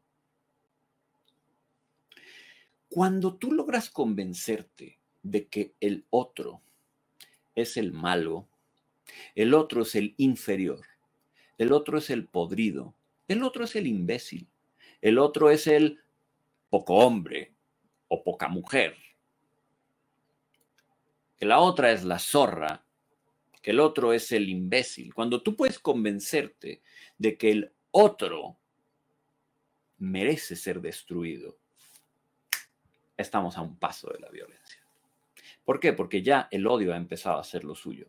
Cuando 2.91 3.39
tú 3.39 3.53
logras 3.53 3.89
convencerte 3.89 4.99
de 5.23 5.49
que 5.49 5.73
el 5.81 6.05
otro 6.11 6.61
es 7.55 7.79
el 7.79 7.95
malo, 7.95 8.51
el 9.35 9.55
otro 9.55 9.83
es 9.83 9.95
el 9.95 10.15
inferior. 10.17 10.81
El 11.57 11.73
otro 11.73 11.99
es 11.99 12.11
el 12.11 12.27
podrido. 12.27 12.95
El 13.27 13.43
otro 13.43 13.65
es 13.65 13.77
el 13.77 13.87
imbécil. 13.87 14.49
El 15.01 15.19
otro 15.19 15.51
es 15.51 15.67
el 15.67 16.01
poco 16.71 16.95
hombre 16.97 17.53
o 18.09 18.23
poca 18.23 18.49
mujer. 18.49 18.97
Que 21.37 21.47
la 21.47 21.61
otra 21.61 21.93
es 21.93 22.05
la 22.05 22.19
zorra 22.19 22.85
que 23.63 23.73
el 23.73 23.81
otro 23.81 24.13
es 24.13 24.33
el 24.33 24.49
imbécil, 24.49 25.15
cuando 25.15 25.43
tú 25.43 25.57
puedes 25.57 25.79
convencerte 25.79 26.83
de 27.17 27.37
que 27.37 27.51
el 27.51 27.73
otro 27.91 28.57
merece 29.99 30.55
ser 30.55 30.81
destruido, 30.81 31.59
estamos 33.17 33.57
a 33.57 33.63
un 33.63 33.77
paso 33.77 34.11
de 34.11 34.21
la 34.21 34.29
violencia. 34.29 34.81
¿Por 35.65 35.81
qué? 35.81 35.93
Porque 35.93 36.23
ya 36.23 36.49
el 36.51 36.67
odio 36.67 36.95
ha 36.95 36.97
empezado 36.97 37.39
a 37.39 37.41
hacer 37.41 37.65
lo 37.65 37.75
suyo. 37.75 38.07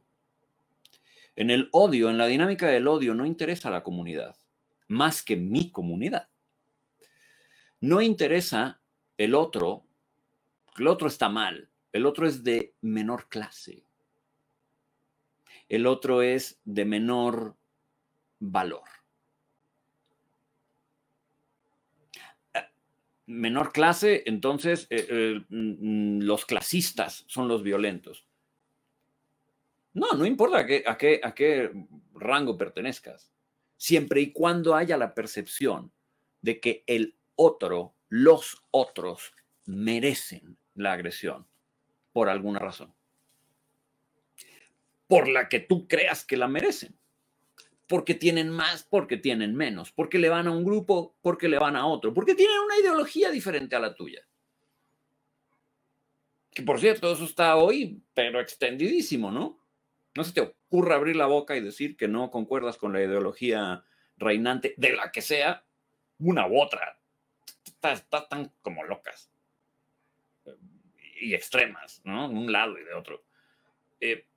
En 1.40 1.50
el 1.50 1.70
odio, 1.72 2.10
en 2.10 2.18
la 2.18 2.28
dinámica 2.28 2.68
del 2.68 2.86
odio, 2.86 3.16
no 3.16 3.26
interesa 3.26 3.70
la 3.70 3.82
comunidad, 3.82 4.36
más 4.90 5.24
que 5.24 5.38
mi 5.38 5.72
comunidad. 5.72 6.28
No 7.80 8.02
interesa 8.02 8.82
el 9.18 9.34
otro, 9.34 9.86
el 10.78 10.88
otro 10.88 11.08
está 11.08 11.30
mal, 11.30 11.70
el 11.94 12.06
otro 12.06 12.28
es 12.28 12.44
de 12.44 12.74
menor 12.82 13.30
clase, 13.30 13.86
el 15.70 15.88
otro 15.88 16.22
es 16.24 16.60
de 16.66 16.84
menor 16.84 17.56
valor. 18.40 18.84
menor 23.28 23.72
clase, 23.72 24.24
entonces 24.26 24.88
eh, 24.90 25.08
eh, 25.08 25.42
mm, 25.50 26.22
los 26.24 26.46
clasistas 26.46 27.24
son 27.28 27.48
los 27.48 27.62
violentos. 27.62 28.26
No, 29.94 30.14
no 30.14 30.26
importa 30.26 30.60
a 30.60 30.98
qué, 30.98 31.72
rango 32.14 32.58
pertenezcas, 32.58 33.32
siempre 33.76 34.22
y 34.22 34.32
cuando 34.32 34.76
haya 34.76 34.98
la 34.98 35.14
percepción 35.14 35.92
de 36.42 36.60
que 36.60 36.84
el 36.86 37.18
otro, 37.36 37.96
los 38.08 38.64
otros, 38.72 39.34
merecen 39.66 40.58
la 40.76 40.94
agresión 40.94 41.48
por 42.12 42.30
alguna 42.30 42.60
razón, 42.60 42.94
por 45.08 45.28
la 45.28 45.50
que 45.50 45.60
tú 45.60 45.88
creas 45.88 46.26
que 46.26 46.38
la 46.38 46.48
merecen. 46.48 46.98
Porque 47.88 48.14
tienen 48.14 48.52
más, 48.52 48.84
porque 48.84 49.18
tienen 49.18 49.56
menos, 49.56 49.92
porque 49.92 50.20
le 50.20 50.30
van 50.30 50.46
a 50.46 50.52
un 50.52 50.64
grupo, 50.64 51.16
porque 51.24 51.50
le 51.50 51.58
van 51.58 51.76
a 51.76 51.88
otro, 51.88 52.14
porque 52.14 52.36
tienen 52.36 52.60
una 52.60 52.78
ideología 52.78 53.32
diferente 53.32 53.76
a 53.76 53.80
la 53.80 53.96
tuya. 53.96 54.22
Que 56.52 56.62
por 56.62 56.80
cierto, 56.80 57.12
eso 57.12 57.24
está 57.24 57.56
hoy, 57.56 58.04
pero 58.14 58.40
extendidísimo, 58.40 59.32
¿no? 59.32 59.59
No 60.20 60.26
se 60.26 60.34
te 60.34 60.42
ocurra 60.42 60.96
abrir 60.96 61.16
la 61.16 61.28
boca 61.28 61.56
y 61.56 61.62
decir 61.62 61.96
que 61.96 62.10
no 62.10 62.30
concuerdas 62.30 62.76
con 62.76 62.92
la 62.92 63.02
ideología 63.02 63.86
reinante, 64.18 64.74
de 64.76 64.94
la 64.94 65.14
que 65.14 65.22
sea, 65.22 65.64
una 66.18 66.46
u 66.46 66.62
otra. 66.62 67.00
Están 67.82 68.28
tan 68.30 68.52
como 68.62 68.84
locas 68.84 69.32
y 71.22 71.34
extremas, 71.34 72.02
¿no? 72.04 72.28
De 72.28 72.36
un 72.36 72.52
lado 72.52 72.78
y 72.78 72.84
de 72.84 72.94
otro. 72.96 73.24
Eh, 74.02 74.28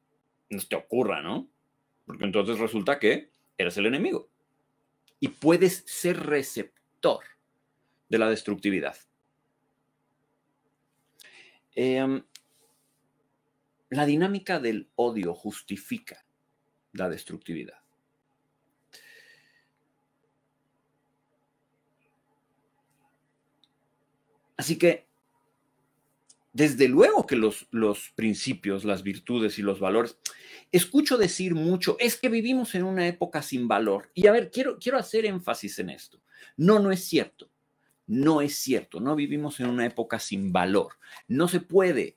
no 0.51 0.61
se 0.61 0.69
te 0.69 0.77
ocurra, 0.77 1.21
¿no? 1.21 1.51
Porque 2.07 2.27
entonces 2.27 2.61
resulta 2.61 3.01
que 3.01 3.33
eres 3.59 3.77
el 3.77 3.87
enemigo. 3.87 4.31
Y 5.19 5.31
puedes 5.31 5.83
ser 5.85 6.25
receptor 6.25 7.25
de 8.09 8.19
la 8.19 8.31
destructividad. 8.31 8.97
Em, 11.75 12.23
la 13.93 14.07
dinámica 14.07 14.59
del 14.59 14.89
odio 14.95 15.35
justifica 15.35 16.25
la 16.93 17.11
destructividad. 17.11 17.77
Así 24.57 24.79
que 24.79 25.09
desde 26.55 26.89
luego 26.89 27.27
que 27.27 27.37
los, 27.37 27.67
los 27.71 28.11
principios, 28.15 28.87
las 28.87 29.03
virtudes 29.03 29.59
y 29.59 29.63
los 29.63 29.79
valores, 29.79 30.17
escucho 30.71 31.19
decir 31.19 31.55
mucho, 31.55 31.97
es 31.99 32.17
que 32.17 32.31
vivimos 32.31 32.75
en 32.75 32.85
una 32.85 33.07
época 33.07 33.43
sin 33.43 33.69
valor. 33.69 34.11
Y 34.15 34.27
a 34.27 34.33
ver, 34.33 34.51
quiero, 34.51 34.79
quiero 34.79 34.97
hacer 34.97 35.27
énfasis 35.27 35.79
en 35.81 35.91
esto. 35.91 36.23
No, 36.57 36.79
no 36.79 36.93
es 36.93 37.05
cierto. 37.05 37.51
No 38.07 38.41
es 38.41 38.57
cierto. 38.57 39.01
No 39.01 39.15
vivimos 39.17 39.61
en 39.61 39.67
una 39.67 39.85
época 39.85 40.19
sin 40.19 40.51
valor. 40.51 40.95
No 41.29 41.47
se 41.47 41.61
puede. 41.61 42.17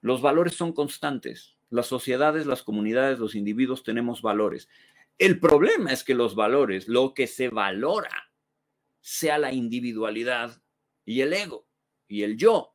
Los 0.00 0.22
valores 0.22 0.54
son 0.54 0.72
constantes. 0.72 1.56
Las 1.68 1.86
sociedades, 1.86 2.46
las 2.46 2.62
comunidades, 2.62 3.18
los 3.18 3.34
individuos 3.34 3.82
tenemos 3.82 4.22
valores. 4.22 4.68
El 5.18 5.38
problema 5.38 5.92
es 5.92 6.02
que 6.02 6.14
los 6.14 6.34
valores, 6.34 6.88
lo 6.88 7.14
que 7.14 7.26
se 7.26 7.48
valora, 7.48 8.32
sea 9.00 9.38
la 9.38 9.52
individualidad 9.52 10.62
y 11.04 11.20
el 11.20 11.32
ego 11.32 11.66
y 12.08 12.22
el 12.22 12.36
yo 12.36 12.74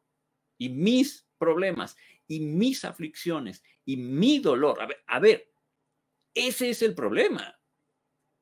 y 0.57 0.69
mis 0.69 1.28
problemas 1.38 1.97
y 2.28 2.39
mis 2.39 2.86
aflicciones 2.86 3.63
y 3.86 3.97
mi 3.97 4.39
dolor. 4.39 4.80
A 5.07 5.19
ver, 5.19 5.51
ese 6.34 6.69
es 6.69 6.82
el 6.82 6.95
problema. 6.95 7.59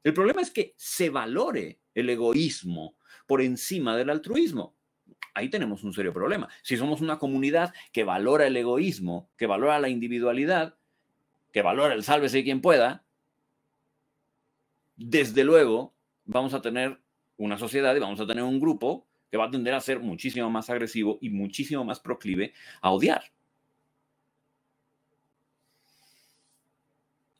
El 0.04 0.14
problema 0.14 0.42
es 0.42 0.52
que 0.52 0.74
se 0.78 1.10
valore 1.10 1.80
el 1.94 2.10
egoísmo 2.10 2.98
por 3.26 3.42
encima 3.42 3.96
del 3.96 4.10
altruismo. 4.10 4.78
Ahí 5.34 5.50
tenemos 5.50 5.84
un 5.84 5.94
serio 5.94 6.14
problema. 6.14 6.50
Si 6.62 6.78
somos 6.78 7.02
una 7.02 7.18
comunidad 7.20 7.74
que 7.92 8.04
valora 8.04 8.48
el 8.48 8.56
egoísmo, 8.56 9.30
que 9.38 9.48
valora 9.48 9.80
la 9.80 9.90
individualidad, 9.90 10.76
que 11.52 11.62
valora 11.62 11.94
el 11.94 12.04
sálvese 12.04 12.44
quien 12.44 12.62
pueda, 12.62 13.04
desde 14.96 15.44
luego 15.44 15.94
vamos 16.26 16.54
a 16.54 16.62
tener 16.62 17.00
una 17.38 17.58
sociedad 17.58 17.96
y 17.96 18.00
vamos 18.00 18.20
a 18.20 18.28
tener 18.28 18.44
un 18.44 18.60
grupo 18.60 19.08
que 19.30 19.38
va 19.38 19.46
a 19.46 19.52
tender 19.52 19.74
a 19.74 19.82
ser 19.82 20.00
muchísimo 20.00 20.50
más 20.50 20.70
agresivo 20.70 21.18
y 21.22 21.30
muchísimo 21.30 21.84
más 21.84 22.00
proclive 22.00 22.54
a 22.82 22.92
odiar. 22.92 23.24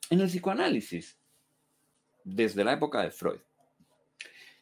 En 0.10 0.20
el 0.20 0.28
psicoanálisis, 0.28 1.18
desde 2.24 2.64
la 2.64 2.74
época 2.74 3.02
de 3.02 3.12
Freud, 3.12 3.40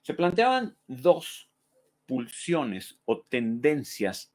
se 0.01 0.13
planteaban 0.13 0.77
dos 0.87 1.50
pulsiones 2.11 2.99
o 3.05 3.21
tendencias 3.21 4.33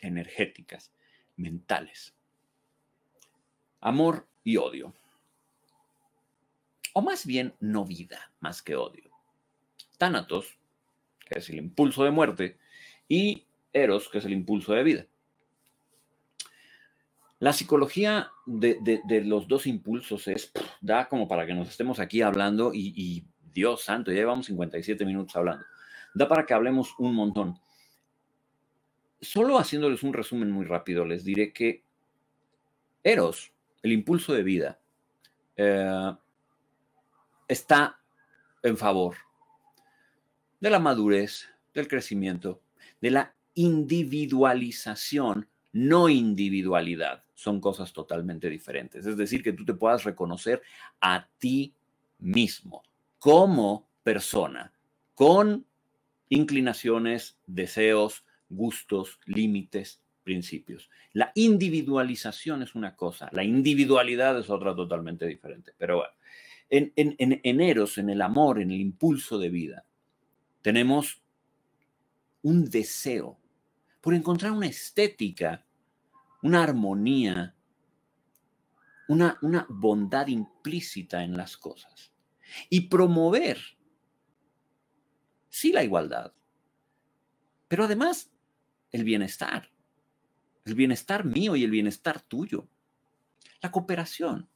energéticas, 0.00 0.90
mentales. 1.36 2.12
Amor 3.80 4.26
y 4.42 4.56
odio. 4.56 4.92
O 6.92 7.02
más 7.02 7.24
bien 7.24 7.54
no 7.60 7.84
vida, 7.84 8.32
más 8.40 8.62
que 8.62 8.74
odio. 8.74 9.12
Tánatos 9.96 10.58
que 11.24 11.38
es 11.38 11.48
el 11.50 11.58
impulso 11.58 12.02
de 12.02 12.10
muerte, 12.10 12.58
y 13.08 13.44
Eros, 13.72 14.08
que 14.08 14.18
es 14.18 14.24
el 14.24 14.32
impulso 14.32 14.72
de 14.72 14.82
vida. 14.82 15.06
La 17.38 17.52
psicología 17.52 18.32
de, 18.44 19.22
los 19.24 19.46
dos 19.46 19.68
impulsos 19.68 20.26
es, 20.26 20.50
da 20.80 21.08
como 21.08 21.28
para 21.28 21.46
que 21.46 21.54
nos 21.54 21.68
estemos 21.68 22.00
aquí 22.00 22.22
hablando 22.22 22.72
y, 22.74 23.24
Dios 23.52 23.84
santo, 23.84 24.10
ya 24.10 24.16
llevamos 24.16 24.46
57 24.46 25.04
minutos 25.04 25.36
hablando. 25.36 25.64
Da 26.14 26.28
para 26.28 26.46
que 26.46 26.54
hablemos 26.54 26.94
un 26.98 27.14
montón. 27.14 27.58
Solo 29.20 29.58
haciéndoles 29.58 30.02
un 30.02 30.12
resumen 30.12 30.50
muy 30.50 30.64
rápido, 30.64 31.04
les 31.04 31.24
diré 31.24 31.52
que 31.52 31.82
Eros, 33.02 33.52
el 33.82 33.92
impulso 33.92 34.32
de 34.32 34.42
vida, 34.42 34.78
eh, 35.56 36.12
está 37.48 38.00
en 38.62 38.76
favor 38.76 39.16
de 40.60 40.70
la 40.70 40.78
madurez, 40.78 41.48
del 41.74 41.88
crecimiento, 41.88 42.62
de 43.00 43.10
la 43.10 43.34
individualización, 43.54 45.48
no 45.72 46.08
individualidad. 46.08 47.24
Son 47.34 47.60
cosas 47.60 47.92
totalmente 47.92 48.48
diferentes. 48.48 49.04
Es 49.04 49.16
decir, 49.16 49.42
que 49.42 49.52
tú 49.52 49.64
te 49.64 49.74
puedas 49.74 50.04
reconocer 50.04 50.62
a 51.00 51.28
ti 51.38 51.74
mismo 52.18 52.82
como 53.18 53.88
persona, 54.02 54.72
con 55.14 55.66
inclinaciones, 56.28 57.38
deseos, 57.46 58.24
gustos, 58.48 59.18
límites, 59.26 60.02
principios. 60.22 60.90
La 61.12 61.30
individualización 61.34 62.62
es 62.62 62.74
una 62.74 62.96
cosa, 62.96 63.28
la 63.32 63.44
individualidad 63.44 64.38
es 64.38 64.50
otra 64.50 64.74
totalmente 64.74 65.26
diferente. 65.26 65.72
Pero 65.78 65.96
bueno, 65.98 66.14
en, 66.70 66.92
en, 66.96 67.16
en 67.18 67.60
en 67.60 68.10
el 68.10 68.22
amor, 68.22 68.60
en 68.60 68.70
el 68.70 68.80
impulso 68.80 69.38
de 69.38 69.50
vida, 69.50 69.84
tenemos 70.62 71.22
un 72.42 72.68
deseo 72.68 73.38
por 74.00 74.14
encontrar 74.14 74.52
una 74.52 74.66
estética, 74.66 75.64
una 76.42 76.62
armonía, 76.62 77.54
una, 79.08 79.38
una 79.42 79.66
bondad 79.68 80.26
implícita 80.26 81.22
en 81.22 81.36
las 81.36 81.56
cosas 81.56 82.12
y 82.70 82.82
promover, 82.82 83.58
sí, 85.54 85.70
la 85.70 85.84
igualdad, 85.84 86.32
pero 87.68 87.84
además 87.84 88.28
el 88.90 89.04
bienestar, 89.04 89.70
el 90.64 90.74
bienestar 90.74 91.24
mío 91.24 91.54
y 91.54 91.62
el 91.62 91.70
bienestar 91.70 92.20
tuyo, 92.20 92.66
la 93.60 93.70
cooperación. 93.70 94.48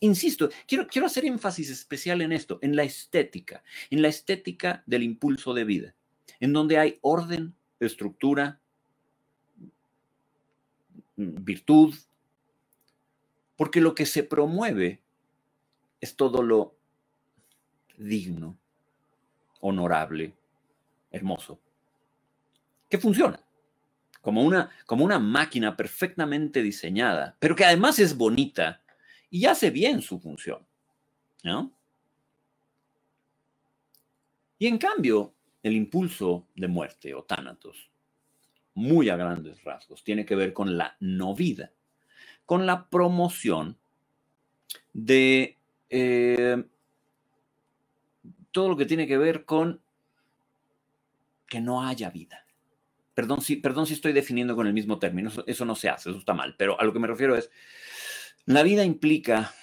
Insisto, 0.00 0.48
quiero, 0.66 0.86
quiero 0.86 1.08
hacer 1.08 1.26
énfasis 1.26 1.68
especial 1.68 2.22
en 2.22 2.32
esto, 2.32 2.58
en 2.62 2.74
la 2.74 2.84
estética, 2.84 3.62
en 3.90 4.00
la 4.00 4.08
estética 4.08 4.82
del 4.86 5.02
impulso 5.02 5.52
de 5.52 5.64
vida, 5.64 5.94
en 6.40 6.54
donde 6.54 6.78
hay 6.78 6.98
orden, 7.02 7.54
estructura, 7.78 8.58
virtud, 11.16 11.94
porque 13.56 13.82
lo 13.82 13.94
que 13.94 14.06
se 14.06 14.22
promueve 14.22 15.02
es 16.00 16.16
todo 16.16 16.42
lo 16.42 16.78
digno, 17.98 18.56
honorable, 19.60 20.34
hermoso, 21.16 21.60
que 22.88 22.98
funciona 22.98 23.40
como 24.26 24.42
una, 24.42 24.70
como 24.86 25.04
una 25.04 25.20
máquina 25.20 25.76
perfectamente 25.76 26.60
diseñada, 26.60 27.36
pero 27.38 27.54
que 27.54 27.64
además 27.64 28.00
es 28.00 28.16
bonita 28.16 28.82
y 29.30 29.46
hace 29.46 29.70
bien 29.70 30.02
su 30.02 30.18
función. 30.18 30.66
¿no? 31.44 31.72
Y 34.58 34.66
en 34.66 34.78
cambio, 34.78 35.32
el 35.62 35.74
impulso 35.74 36.48
de 36.56 36.66
muerte 36.66 37.14
o 37.14 37.22
tánatos, 37.22 37.88
muy 38.74 39.10
a 39.10 39.16
grandes 39.16 39.62
rasgos, 39.62 40.02
tiene 40.02 40.26
que 40.26 40.34
ver 40.34 40.52
con 40.52 40.76
la 40.76 40.96
no 40.98 41.34
vida, 41.34 41.70
con 42.44 42.66
la 42.66 42.88
promoción 42.88 43.78
de 44.92 45.56
eh, 45.88 46.64
todo 48.50 48.70
lo 48.70 48.76
que 48.76 48.86
tiene 48.86 49.06
que 49.06 49.18
ver 49.18 49.44
con 49.44 49.80
que 51.48 51.60
no 51.60 51.86
haya 51.86 52.10
vida. 52.10 52.46
Perdón 53.14 53.40
si, 53.40 53.56
perdón 53.56 53.86
si 53.86 53.94
estoy 53.94 54.12
definiendo 54.12 54.54
con 54.54 54.66
el 54.66 54.74
mismo 54.74 54.98
término, 54.98 55.30
eso, 55.46 55.64
no 55.64 55.74
se 55.74 55.88
hace, 55.88 56.10
eso 56.10 56.18
está 56.18 56.34
mal, 56.34 56.54
pero 56.58 56.78
a 56.78 56.84
lo 56.84 56.92
que 56.92 56.98
me 56.98 57.06
refiero 57.06 57.34
es, 57.34 57.50
la 58.44 58.62
vida 58.62 58.84
implica 58.84 59.54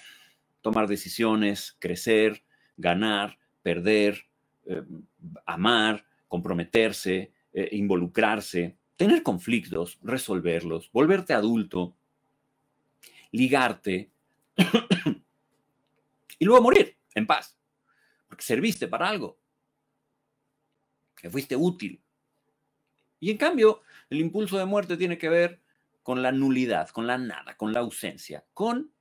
tomar 0.60 0.88
decisiones, 0.88 1.76
crecer, 1.78 2.42
ganar, 2.76 3.38
perder, 3.62 4.26
eh, 4.66 4.82
amar, 5.46 6.04
comprometerse, 6.26 7.32
eh, 7.52 7.68
involucrarse, 7.72 8.76
tener 8.96 9.22
conflictos, 9.22 9.98
resolverlos, 10.02 10.90
volverte 10.90 11.32
adulto, 11.32 11.94
ligarte 13.30 14.10
y 16.38 16.44
luego 16.44 16.62
morir 16.62 16.96
en 17.14 17.26
paz, 17.26 17.56
porque 18.26 18.42
serviste 18.42 18.88
para 18.88 19.08
algo, 19.08 19.38
que 21.24 21.30
fuiste 21.30 21.56
útil. 21.56 22.02
Y 23.18 23.30
en 23.30 23.38
cambio, 23.38 23.80
el 24.10 24.20
impulso 24.20 24.58
de 24.58 24.66
muerte 24.66 24.98
tiene 24.98 25.16
que 25.16 25.30
ver 25.30 25.62
con 26.02 26.20
la 26.20 26.32
nulidad, 26.32 26.90
con 26.90 27.06
la 27.06 27.16
nada, 27.16 27.56
con 27.56 27.72
la 27.72 27.80
ausencia, 27.80 28.44
con 28.52 28.92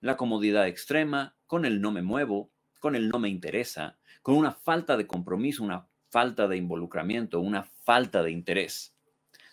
la 0.00 0.16
comodidad 0.16 0.66
extrema, 0.66 1.36
con 1.46 1.64
el 1.64 1.80
no 1.80 1.92
me 1.92 2.02
muevo, 2.02 2.50
con 2.80 2.96
el 2.96 3.08
no 3.10 3.20
me 3.20 3.28
interesa, 3.28 3.96
con 4.22 4.34
una 4.34 4.50
falta 4.50 4.96
de 4.96 5.06
compromiso, 5.06 5.62
una 5.62 5.86
falta 6.08 6.48
de 6.48 6.56
involucramiento, 6.56 7.38
una 7.38 7.62
falta 7.62 8.24
de 8.24 8.32
interés, 8.32 8.96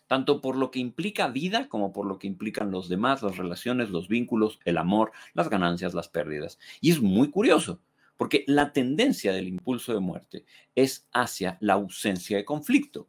tanto 0.08 0.42
por 0.42 0.56
lo 0.56 0.72
que 0.72 0.80
implica 0.80 1.28
vida 1.28 1.70
como 1.70 1.94
por 1.94 2.08
lo 2.08 2.18
que 2.18 2.26
implican 2.26 2.72
los 2.72 2.90
demás, 2.90 3.22
las 3.22 3.38
relaciones, 3.38 3.92
los 3.92 4.08
vínculos, 4.08 4.60
el 4.66 4.80
amor, 4.80 5.12
las 5.36 5.48
ganancias, 5.48 5.94
las 5.94 6.08
pérdidas. 6.08 6.58
Y 6.82 6.90
es 6.90 7.04
muy 7.04 7.30
curioso, 7.30 7.80
porque 8.20 8.44
la 8.48 8.74
tendencia 8.74 9.32
del 9.32 9.48
impulso 9.48 9.94
de 9.94 10.02
muerte 10.02 10.44
es 10.76 11.08
hacia 11.14 11.58
la 11.62 11.76
ausencia 11.76 12.36
de 12.36 12.44
conflicto. 12.44 13.08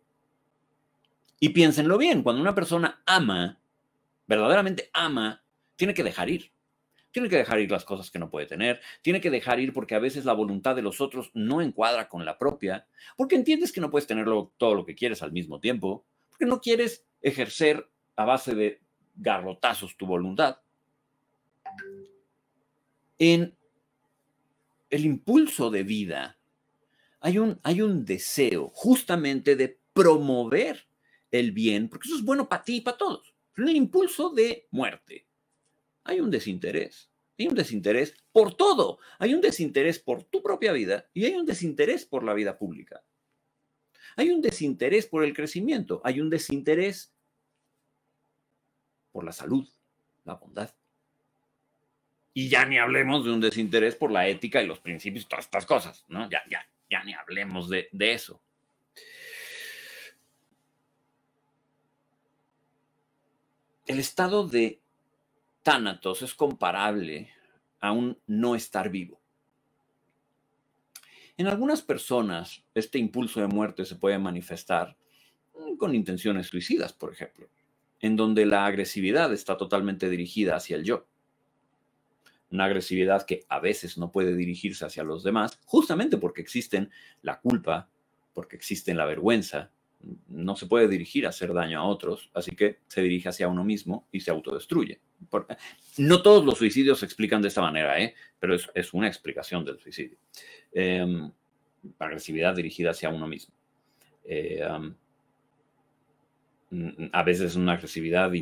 Y 1.40 1.48
piénsenlo 1.48 1.98
bien, 1.98 2.22
cuando 2.22 2.40
una 2.40 2.54
persona 2.54 3.02
ama, 3.06 3.60
verdaderamente 4.28 4.88
ama, 4.92 5.42
tiene 5.74 5.94
que 5.94 6.04
dejar 6.04 6.30
ir. 6.30 6.52
Tiene 7.10 7.28
que 7.28 7.38
dejar 7.38 7.58
ir 7.58 7.72
las 7.72 7.84
cosas 7.84 8.08
que 8.08 8.20
no 8.20 8.30
puede 8.30 8.46
tener, 8.46 8.80
tiene 9.02 9.20
que 9.20 9.30
dejar 9.30 9.58
ir 9.58 9.72
porque 9.72 9.96
a 9.96 9.98
veces 9.98 10.24
la 10.24 10.32
voluntad 10.32 10.76
de 10.76 10.82
los 10.82 11.00
otros 11.00 11.32
no 11.34 11.60
encuadra 11.60 12.08
con 12.08 12.24
la 12.24 12.38
propia, 12.38 12.86
porque 13.16 13.34
entiendes 13.34 13.72
que 13.72 13.80
no 13.80 13.90
puedes 13.90 14.06
tener 14.06 14.26
todo 14.58 14.76
lo 14.76 14.84
que 14.84 14.94
quieres 14.94 15.24
al 15.24 15.32
mismo 15.32 15.58
tiempo, 15.58 16.06
porque 16.28 16.46
no 16.46 16.60
quieres 16.60 17.04
ejercer 17.20 17.90
a 18.14 18.24
base 18.26 18.54
de 18.54 18.80
garrotazos 19.16 19.96
tu 19.96 20.06
voluntad. 20.06 20.58
En 23.18 23.56
el 24.90 25.04
impulso 25.04 25.70
de 25.70 25.84
vida 25.84 26.38
hay 27.20 27.38
un, 27.38 27.60
hay 27.62 27.82
un 27.82 28.04
deseo 28.04 28.68
justamente 28.74 29.56
de 29.56 29.80
promover 29.92 30.88
el 31.30 31.52
bien, 31.52 31.88
porque 31.88 32.08
eso 32.08 32.16
es 32.16 32.24
bueno 32.24 32.48
para 32.48 32.64
ti 32.64 32.76
y 32.76 32.80
para 32.80 32.96
todos. 32.96 33.34
En 33.56 33.68
el 33.68 33.76
impulso 33.76 34.30
de 34.30 34.66
muerte 34.70 35.26
hay 36.04 36.20
un 36.20 36.30
desinterés. 36.30 37.10
Hay 37.38 37.46
un 37.46 37.54
desinterés 37.54 38.14
por 38.32 38.54
todo. 38.54 38.98
Hay 39.18 39.34
un 39.34 39.40
desinterés 39.40 39.98
por 39.98 40.24
tu 40.24 40.42
propia 40.42 40.72
vida 40.72 41.08
y 41.14 41.24
hay 41.24 41.34
un 41.34 41.46
desinterés 41.46 42.04
por 42.04 42.24
la 42.24 42.34
vida 42.34 42.58
pública. 42.58 43.02
Hay 44.16 44.30
un 44.30 44.42
desinterés 44.42 45.06
por 45.06 45.24
el 45.24 45.34
crecimiento. 45.34 46.00
Hay 46.04 46.20
un 46.20 46.30
desinterés 46.30 47.14
por 49.12 49.24
la 49.24 49.32
salud, 49.32 49.68
la 50.24 50.34
bondad. 50.34 50.70
Y 52.32 52.48
ya 52.48 52.64
ni 52.64 52.78
hablemos 52.78 53.24
de 53.24 53.32
un 53.32 53.40
desinterés 53.40 53.96
por 53.96 54.10
la 54.10 54.28
ética 54.28 54.62
y 54.62 54.66
los 54.66 54.78
principios, 54.78 55.26
todas 55.26 55.46
estas 55.46 55.66
cosas, 55.66 56.04
¿no? 56.08 56.30
Ya, 56.30 56.42
ya, 56.48 56.66
ya 56.88 57.02
ni 57.04 57.12
hablemos 57.12 57.68
de, 57.68 57.88
de 57.92 58.12
eso. 58.12 58.40
El 63.86 63.98
estado 63.98 64.46
de 64.46 64.80
tánatos 65.62 66.22
es 66.22 66.34
comparable 66.34 67.30
a 67.80 67.92
un 67.92 68.18
no 68.26 68.54
estar 68.54 68.90
vivo. 68.90 69.20
En 71.36 71.46
algunas 71.46 71.80
personas, 71.80 72.62
este 72.74 72.98
impulso 72.98 73.40
de 73.40 73.46
muerte 73.46 73.84
se 73.84 73.96
puede 73.96 74.18
manifestar 74.18 74.96
con 75.78 75.94
intenciones 75.94 76.48
suicidas, 76.48 76.92
por 76.92 77.12
ejemplo, 77.12 77.48
en 78.00 78.14
donde 78.14 78.44
la 78.46 78.66
agresividad 78.66 79.32
está 79.32 79.56
totalmente 79.56 80.10
dirigida 80.10 80.56
hacia 80.56 80.76
el 80.76 80.84
yo. 80.84 81.06
Una 82.50 82.64
agresividad 82.64 83.24
que 83.24 83.44
a 83.48 83.60
veces 83.60 83.96
no 83.96 84.10
puede 84.10 84.34
dirigirse 84.34 84.84
hacia 84.84 85.04
los 85.04 85.22
demás, 85.22 85.58
justamente 85.64 86.16
porque 86.16 86.40
existen 86.40 86.90
la 87.22 87.40
culpa, 87.40 87.88
porque 88.34 88.56
existen 88.56 88.96
la 88.96 89.04
vergüenza, 89.06 89.70
no 90.28 90.56
se 90.56 90.66
puede 90.66 90.88
dirigir 90.88 91.26
a 91.26 91.28
hacer 91.28 91.52
daño 91.52 91.78
a 91.78 91.84
otros, 91.84 92.30
así 92.32 92.52
que 92.52 92.78
se 92.88 93.02
dirige 93.02 93.28
hacia 93.28 93.48
uno 93.48 93.64
mismo 93.64 94.06
y 94.10 94.20
se 94.20 94.30
autodestruye. 94.30 95.00
No 95.98 96.22
todos 96.22 96.44
los 96.44 96.58
suicidios 96.58 97.00
se 97.00 97.04
explican 97.04 97.42
de 97.42 97.48
esta 97.48 97.60
manera, 97.60 98.00
¿eh? 98.00 98.14
pero 98.38 98.54
es, 98.54 98.94
una 98.94 99.08
explicación 99.08 99.64
del 99.64 99.78
suicidio. 99.78 100.16
Em, 100.72 101.30
agresividad 101.98 102.54
dirigida 102.54 102.90
hacia 102.90 103.10
uno 103.10 103.26
mismo. 103.26 103.54
Eh, 104.24 104.62
a 107.12 107.22
veces 107.22 107.50
es 107.50 107.56
una 107.56 107.72
agresividad 107.72 108.32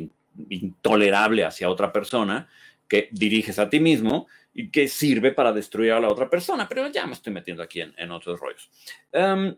intolerable 0.49 1.43
hacia 1.43 1.69
otra 1.69 1.91
persona 1.91 2.47
que 2.89 3.07
diriges 3.11 3.59
a 3.59 3.69
ti 3.69 3.79
mismo 3.79 4.27
y 4.53 4.71
que 4.71 4.87
sirve 4.87 5.31
para 5.31 5.53
destruir 5.53 5.93
a 5.93 5.99
la 5.99 6.09
otra 6.09 6.29
persona, 6.29 6.67
pero 6.67 6.89
ya 6.89 7.05
me 7.05 7.13
estoy 7.13 7.31
metiendo 7.31 7.63
aquí 7.63 7.81
en, 7.81 8.11
otros 8.11 8.39
rollos. 8.39 8.69
Em, 9.11 9.55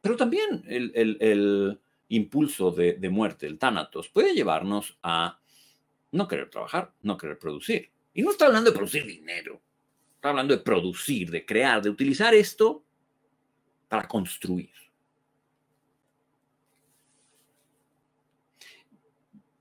pero 0.00 0.16
también 0.16 0.64
el, 0.66 1.78
impulso 2.08 2.70
de, 2.70 3.08
muerte, 3.10 3.46
el 3.46 3.58
tánatos, 3.58 4.08
puede 4.08 4.34
llevarnos 4.34 4.98
a 5.02 5.40
no 6.12 6.28
querer 6.28 6.50
trabajar, 6.50 6.92
no 7.02 7.16
querer 7.16 7.38
producir. 7.38 7.90
Y 8.14 8.22
no 8.22 8.30
está 8.30 8.46
hablando 8.46 8.70
de 8.70 8.76
producir 8.76 9.06
dinero, 9.06 9.62
está 10.16 10.28
hablando 10.28 10.54
de 10.54 10.62
producir, 10.62 11.30
de 11.30 11.46
crear, 11.46 11.80
de 11.80 11.88
utilizar 11.88 12.34
esto 12.34 12.84
para 13.88 14.06
construir. 14.06 14.70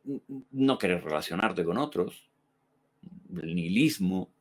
No 0.03 0.77
querer 0.77 1.03
relacionarte 1.03 1.63
con 1.63 1.77
otros, 1.77 2.29
el 3.41 3.55
nihilismo, 3.55 4.31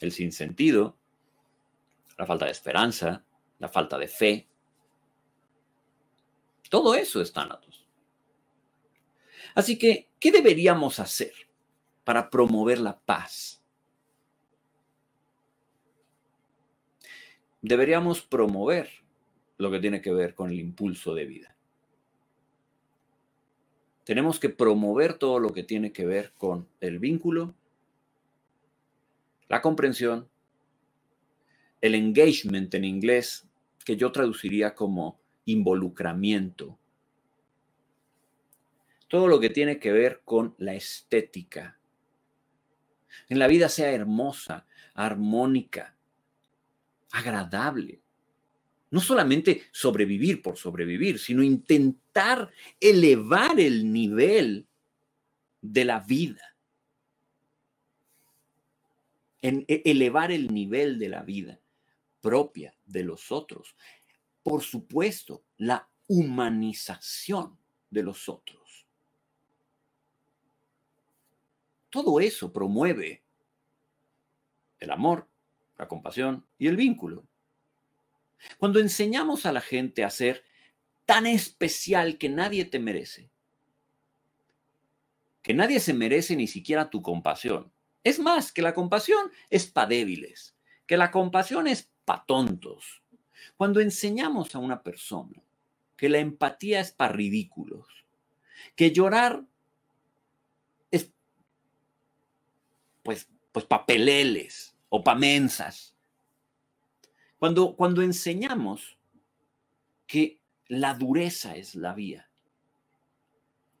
el 0.00 0.12
sinsentido, 0.12 0.96
la 2.16 2.26
falta 2.26 2.44
de 2.46 2.52
esperanza, 2.52 3.24
la 3.58 3.68
falta 3.68 3.98
de 3.98 4.08
fe, 4.08 4.48
todo 6.68 6.94
eso 6.94 7.20
es 7.20 7.32
tánatos. 7.32 7.86
Así 9.54 9.78
que, 9.78 10.10
¿qué 10.20 10.30
deberíamos 10.30 11.00
hacer 11.00 11.32
para 12.04 12.28
promover 12.30 12.78
la 12.78 12.98
paz? 12.98 13.62
Deberíamos 17.60 18.22
promover 18.22 18.88
lo 19.56 19.70
que 19.70 19.80
tiene 19.80 20.00
que 20.00 20.12
ver 20.12 20.34
con 20.34 20.50
el 20.50 20.60
impulso 20.60 21.14
de 21.14 21.24
vida. 21.24 21.56
Tenemos 24.08 24.40
que 24.40 24.48
promover 24.48 25.18
todo 25.18 25.38
lo 25.38 25.52
que 25.52 25.62
tiene 25.62 25.92
que 25.92 26.06
ver 26.06 26.32
con 26.38 26.66
el 26.80 26.98
vínculo, 26.98 27.54
la 29.50 29.60
comprensión, 29.60 30.30
el 31.82 31.94
engagement 31.94 32.72
en 32.72 32.86
inglés, 32.86 33.46
que 33.84 33.98
yo 33.98 34.10
traduciría 34.10 34.74
como 34.74 35.20
involucramiento. 35.44 36.78
Todo 39.08 39.28
lo 39.28 39.40
que 39.40 39.50
tiene 39.50 39.78
que 39.78 39.92
ver 39.92 40.22
con 40.24 40.54
la 40.56 40.72
estética. 40.72 41.78
En 43.28 43.38
la 43.38 43.46
vida 43.46 43.68
sea 43.68 43.92
hermosa, 43.92 44.66
armónica, 44.94 45.98
agradable. 47.10 48.00
No 48.90 49.00
solamente 49.00 49.64
sobrevivir 49.70 50.40
por 50.40 50.56
sobrevivir, 50.56 51.18
sino 51.18 51.42
intentar 51.42 52.50
elevar 52.80 53.60
el 53.60 53.92
nivel 53.92 54.66
de 55.60 55.84
la 55.84 56.00
vida. 56.00 56.48
en 59.42 59.64
e, 59.68 59.82
elevar 59.84 60.32
el 60.32 60.52
nivel 60.52 60.98
de 60.98 61.08
la 61.08 61.22
vida 61.22 61.60
propia 62.20 62.74
de 62.84 63.04
los 63.04 63.30
otros. 63.30 63.76
Por 64.42 64.62
supuesto, 64.62 65.44
la 65.58 65.88
humanización 66.06 67.58
de 67.90 68.02
los 68.02 68.28
otros. 68.28 68.86
Todo 71.90 72.20
eso 72.20 72.52
promueve 72.52 73.22
el 74.78 74.90
amor, 74.90 75.26
la 75.76 75.88
compasión 75.88 76.44
y 76.58 76.66
el 76.66 76.76
vínculo. 76.76 77.27
Cuando 78.58 78.80
enseñamos 78.80 79.46
a 79.46 79.52
la 79.52 79.60
gente 79.60 80.04
a 80.04 80.10
ser 80.10 80.44
tan 81.04 81.26
especial 81.26 82.18
que 82.18 82.28
nadie 82.28 82.64
te 82.64 82.78
merece, 82.78 83.30
que 85.42 85.54
nadie 85.54 85.80
se 85.80 85.94
merece 85.94 86.36
ni 86.36 86.46
siquiera 86.46 86.90
tu 86.90 87.00
compasión. 87.02 87.72
Es 88.04 88.18
más, 88.18 88.52
que 88.52 88.62
la 88.62 88.74
compasión 88.74 89.30
es 89.50 89.66
para 89.66 89.88
débiles, 89.88 90.54
que 90.86 90.96
la 90.96 91.10
compasión 91.10 91.66
es 91.66 91.90
para 92.04 92.24
tontos. 92.26 93.02
Cuando 93.56 93.80
enseñamos 93.80 94.54
a 94.54 94.58
una 94.58 94.82
persona 94.82 95.42
que 95.96 96.08
la 96.08 96.18
empatía 96.18 96.80
es 96.80 96.92
para 96.92 97.12
ridículos, 97.12 97.86
que 98.76 98.92
llorar 98.92 99.44
es 100.90 101.10
pues, 103.02 103.28
pues 103.52 103.64
para 103.64 103.84
peleles 103.84 104.76
o 104.88 105.02
para 105.02 105.18
mensas. 105.18 105.94
Cuando, 107.38 107.76
cuando 107.76 108.02
enseñamos 108.02 108.98
que 110.06 110.40
la 110.66 110.94
dureza 110.94 111.56
es 111.56 111.74
la 111.74 111.94
vía 111.94 112.28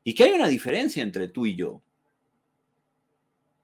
y 0.04 0.14
que 0.14 0.24
hay 0.24 0.32
una 0.32 0.48
diferencia 0.48 1.02
entre 1.02 1.28
tú 1.28 1.44
y 1.46 1.56
yo 1.56 1.82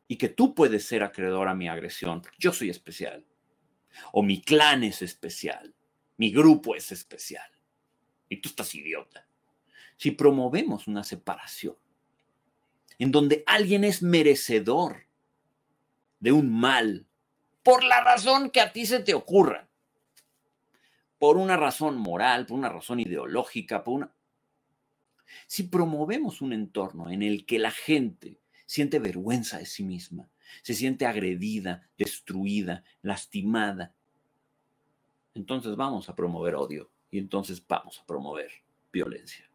y 0.08 0.16
que 0.16 0.28
tú 0.28 0.54
puedes 0.54 0.84
ser 0.84 1.02
acreedor 1.02 1.48
a 1.48 1.54
mi 1.54 1.68
agresión, 1.68 2.22
yo 2.38 2.52
soy 2.52 2.70
especial 2.70 3.24
o 4.12 4.22
mi 4.22 4.42
clan 4.42 4.82
es 4.82 5.00
especial, 5.00 5.74
mi 6.16 6.30
grupo 6.32 6.74
es 6.74 6.90
especial 6.90 7.50
y 8.28 8.38
tú 8.38 8.48
estás 8.48 8.74
idiota. 8.74 9.26
Si 9.96 10.10
promovemos 10.10 10.88
una 10.88 11.04
separación 11.04 11.76
en 12.98 13.12
donde 13.12 13.44
alguien 13.46 13.84
es 13.84 14.02
merecedor 14.02 15.06
de 16.18 16.32
un 16.32 16.52
mal 16.52 17.06
por 17.62 17.84
la 17.84 18.02
razón 18.02 18.50
que 18.50 18.60
a 18.60 18.72
ti 18.72 18.86
se 18.86 19.00
te 19.00 19.14
ocurra, 19.14 19.68
por 21.24 21.38
una 21.38 21.56
razón 21.56 21.96
moral, 21.96 22.44
por 22.44 22.58
una 22.58 22.68
razón 22.68 23.00
ideológica, 23.00 23.82
por 23.82 23.94
una... 23.94 24.14
Si 25.46 25.62
promovemos 25.62 26.42
un 26.42 26.52
entorno 26.52 27.08
en 27.08 27.22
el 27.22 27.46
que 27.46 27.58
la 27.58 27.70
gente 27.70 28.42
siente 28.66 28.98
vergüenza 28.98 29.56
de 29.56 29.64
sí 29.64 29.84
misma, 29.84 30.28
se 30.60 30.74
siente 30.74 31.06
agredida, 31.06 31.88
destruida, 31.96 32.84
lastimada, 33.00 33.94
entonces 35.32 35.76
vamos 35.76 36.10
a 36.10 36.14
promover 36.14 36.56
odio 36.56 36.90
y 37.10 37.16
entonces 37.20 37.66
vamos 37.66 37.98
a 38.00 38.04
promover 38.04 38.50
violencia. 38.92 39.48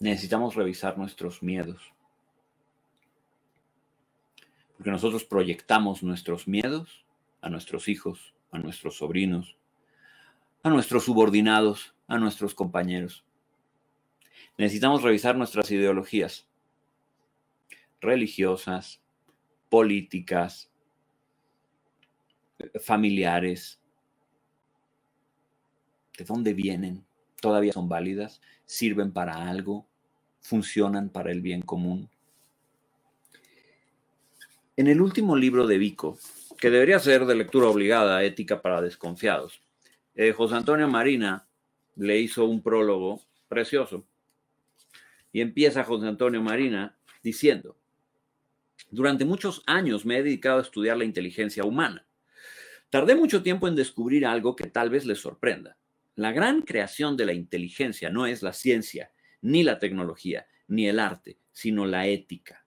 Necesitamos 0.00 0.56
revisar 0.56 0.98
nuestros 0.98 1.44
miedos. 1.44 1.92
Porque 4.82 4.90
nosotros 4.90 5.22
proyectamos 5.22 6.02
nuestros 6.02 6.48
miedos 6.48 7.04
a 7.40 7.48
nuestros 7.48 7.86
hijos, 7.86 8.34
a 8.50 8.58
nuestros 8.58 8.96
sobrinos, 8.96 9.56
a 10.64 10.70
nuestros 10.70 11.04
subordinados, 11.04 11.94
a 12.08 12.18
nuestros 12.18 12.52
compañeros. 12.52 13.24
Necesitamos 14.58 15.02
revisar 15.02 15.36
nuestras 15.36 15.70
ideologías 15.70 16.48
religiosas, 18.00 19.00
políticas, 19.68 20.68
familiares. 22.80 23.80
¿De 26.18 26.24
dónde 26.24 26.54
vienen? 26.54 27.06
¿Todavía 27.40 27.72
son 27.72 27.88
válidas? 27.88 28.40
¿Sirven 28.64 29.12
para 29.12 29.48
algo? 29.48 29.86
¿Funcionan 30.40 31.08
para 31.08 31.30
el 31.30 31.40
bien 31.40 31.62
común? 31.62 32.10
En 34.82 34.88
el 34.88 35.00
último 35.00 35.36
libro 35.36 35.68
de 35.68 35.78
Vico, 35.78 36.18
que 36.58 36.68
debería 36.68 36.98
ser 36.98 37.24
de 37.24 37.36
lectura 37.36 37.68
obligada, 37.68 38.24
Ética 38.24 38.60
para 38.60 38.82
Desconfiados, 38.82 39.62
eh, 40.16 40.32
José 40.32 40.56
Antonio 40.56 40.88
Marina 40.88 41.46
le 41.94 42.18
hizo 42.18 42.46
un 42.46 42.64
prólogo 42.64 43.22
precioso. 43.46 44.04
Y 45.30 45.40
empieza 45.40 45.84
José 45.84 46.08
Antonio 46.08 46.42
Marina 46.42 46.96
diciendo, 47.22 47.76
durante 48.90 49.24
muchos 49.24 49.62
años 49.66 50.04
me 50.04 50.16
he 50.16 50.24
dedicado 50.24 50.58
a 50.58 50.62
estudiar 50.62 50.96
la 50.96 51.04
inteligencia 51.04 51.62
humana. 51.62 52.04
Tardé 52.90 53.14
mucho 53.14 53.40
tiempo 53.40 53.68
en 53.68 53.76
descubrir 53.76 54.26
algo 54.26 54.56
que 54.56 54.66
tal 54.66 54.90
vez 54.90 55.06
les 55.06 55.20
sorprenda. 55.20 55.76
La 56.16 56.32
gran 56.32 56.62
creación 56.62 57.16
de 57.16 57.26
la 57.26 57.34
inteligencia 57.34 58.10
no 58.10 58.26
es 58.26 58.42
la 58.42 58.52
ciencia, 58.52 59.12
ni 59.42 59.62
la 59.62 59.78
tecnología, 59.78 60.48
ni 60.66 60.88
el 60.88 60.98
arte, 60.98 61.38
sino 61.52 61.86
la 61.86 62.08
ética. 62.08 62.61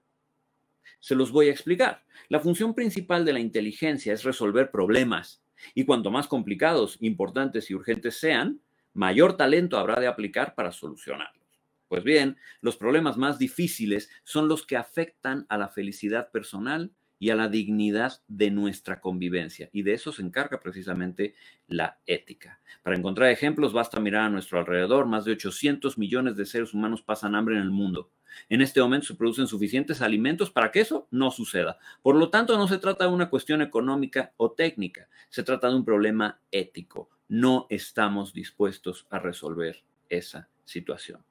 Se 1.05 1.13
los 1.13 1.31
voy 1.31 1.49
a 1.49 1.51
explicar. 1.51 2.03
La 2.29 2.39
función 2.39 2.73
principal 2.73 3.25
de 3.25 3.33
la 3.33 3.39
inteligencia 3.39 4.11
es 4.11 4.23
resolver 4.23 4.71
problemas, 4.71 5.43
y 5.75 5.85
cuanto 5.85 6.09
más 6.09 6.27
complicados, 6.27 6.97
importantes 6.99 7.69
y 7.69 7.75
urgentes 7.75 8.19
sean, 8.19 8.59
mayor 8.95 9.37
talento 9.37 9.77
habrá 9.77 9.99
de 9.99 10.07
aplicar 10.07 10.55
para 10.55 10.71
solucionarlos. 10.71 11.45
Pues 11.89 12.03
bien, 12.03 12.37
los 12.59 12.75
problemas 12.75 13.17
más 13.17 13.37
difíciles 13.37 14.09
son 14.23 14.47
los 14.47 14.65
que 14.65 14.77
afectan 14.77 15.45
a 15.47 15.59
la 15.59 15.69
felicidad 15.69 16.31
personal 16.31 16.91
y 17.19 17.29
a 17.29 17.35
la 17.35 17.49
dignidad 17.49 18.13
de 18.27 18.49
nuestra 18.49 18.99
convivencia. 18.99 19.69
Y 19.71 19.83
de 19.83 19.93
eso 19.93 20.11
se 20.11 20.23
encarga 20.23 20.59
precisamente 20.59 21.35
la 21.67 21.99
ética. 22.07 22.59
Para 22.81 22.97
encontrar 22.97 23.29
ejemplos, 23.29 23.73
basta 23.73 23.99
mirar 23.99 24.23
a 24.23 24.29
nuestro 24.29 24.57
alrededor. 24.57 25.05
Más 25.05 25.23
de 25.23 25.33
800 25.33 25.99
millones 25.99 26.35
de 26.35 26.47
seres 26.47 26.73
humanos 26.73 27.03
pasan 27.03 27.35
hambre 27.35 27.57
en 27.57 27.61
el 27.61 27.69
mundo. 27.69 28.09
En 28.49 28.61
este 28.61 28.81
momento 28.81 29.07
se 29.07 29.15
producen 29.15 29.47
suficientes 29.47 30.01
alimentos 30.01 30.51
para 30.51 30.71
que 30.71 30.81
eso 30.81 31.07
no 31.11 31.31
suceda. 31.31 31.77
Por 32.01 32.15
lo 32.15 32.29
tanto, 32.29 32.57
no 32.57 32.67
se 32.67 32.77
trata 32.77 33.05
de 33.05 33.13
una 33.13 33.29
cuestión 33.29 33.61
económica 33.61 34.33
o 34.37 34.51
técnica, 34.51 35.07
se 35.29 35.43
trata 35.43 35.69
de 35.69 35.75
un 35.75 35.85
problema 35.85 36.39
ético. 36.51 37.09
No 37.27 37.67
estamos 37.69 38.33
dispuestos 38.33 39.07
a 39.09 39.19
resolver 39.19 39.83
esa 40.09 40.49
situación. 40.63 41.23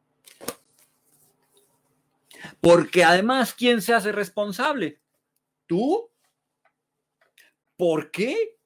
Porque 2.61 3.05
además, 3.05 3.55
¿quién 3.55 3.81
se 3.81 3.95
hace 3.95 4.13
responsable? 4.13 5.01
¿Tú? 5.67 6.11
¿Por 7.77 8.11
qué? 8.11 8.57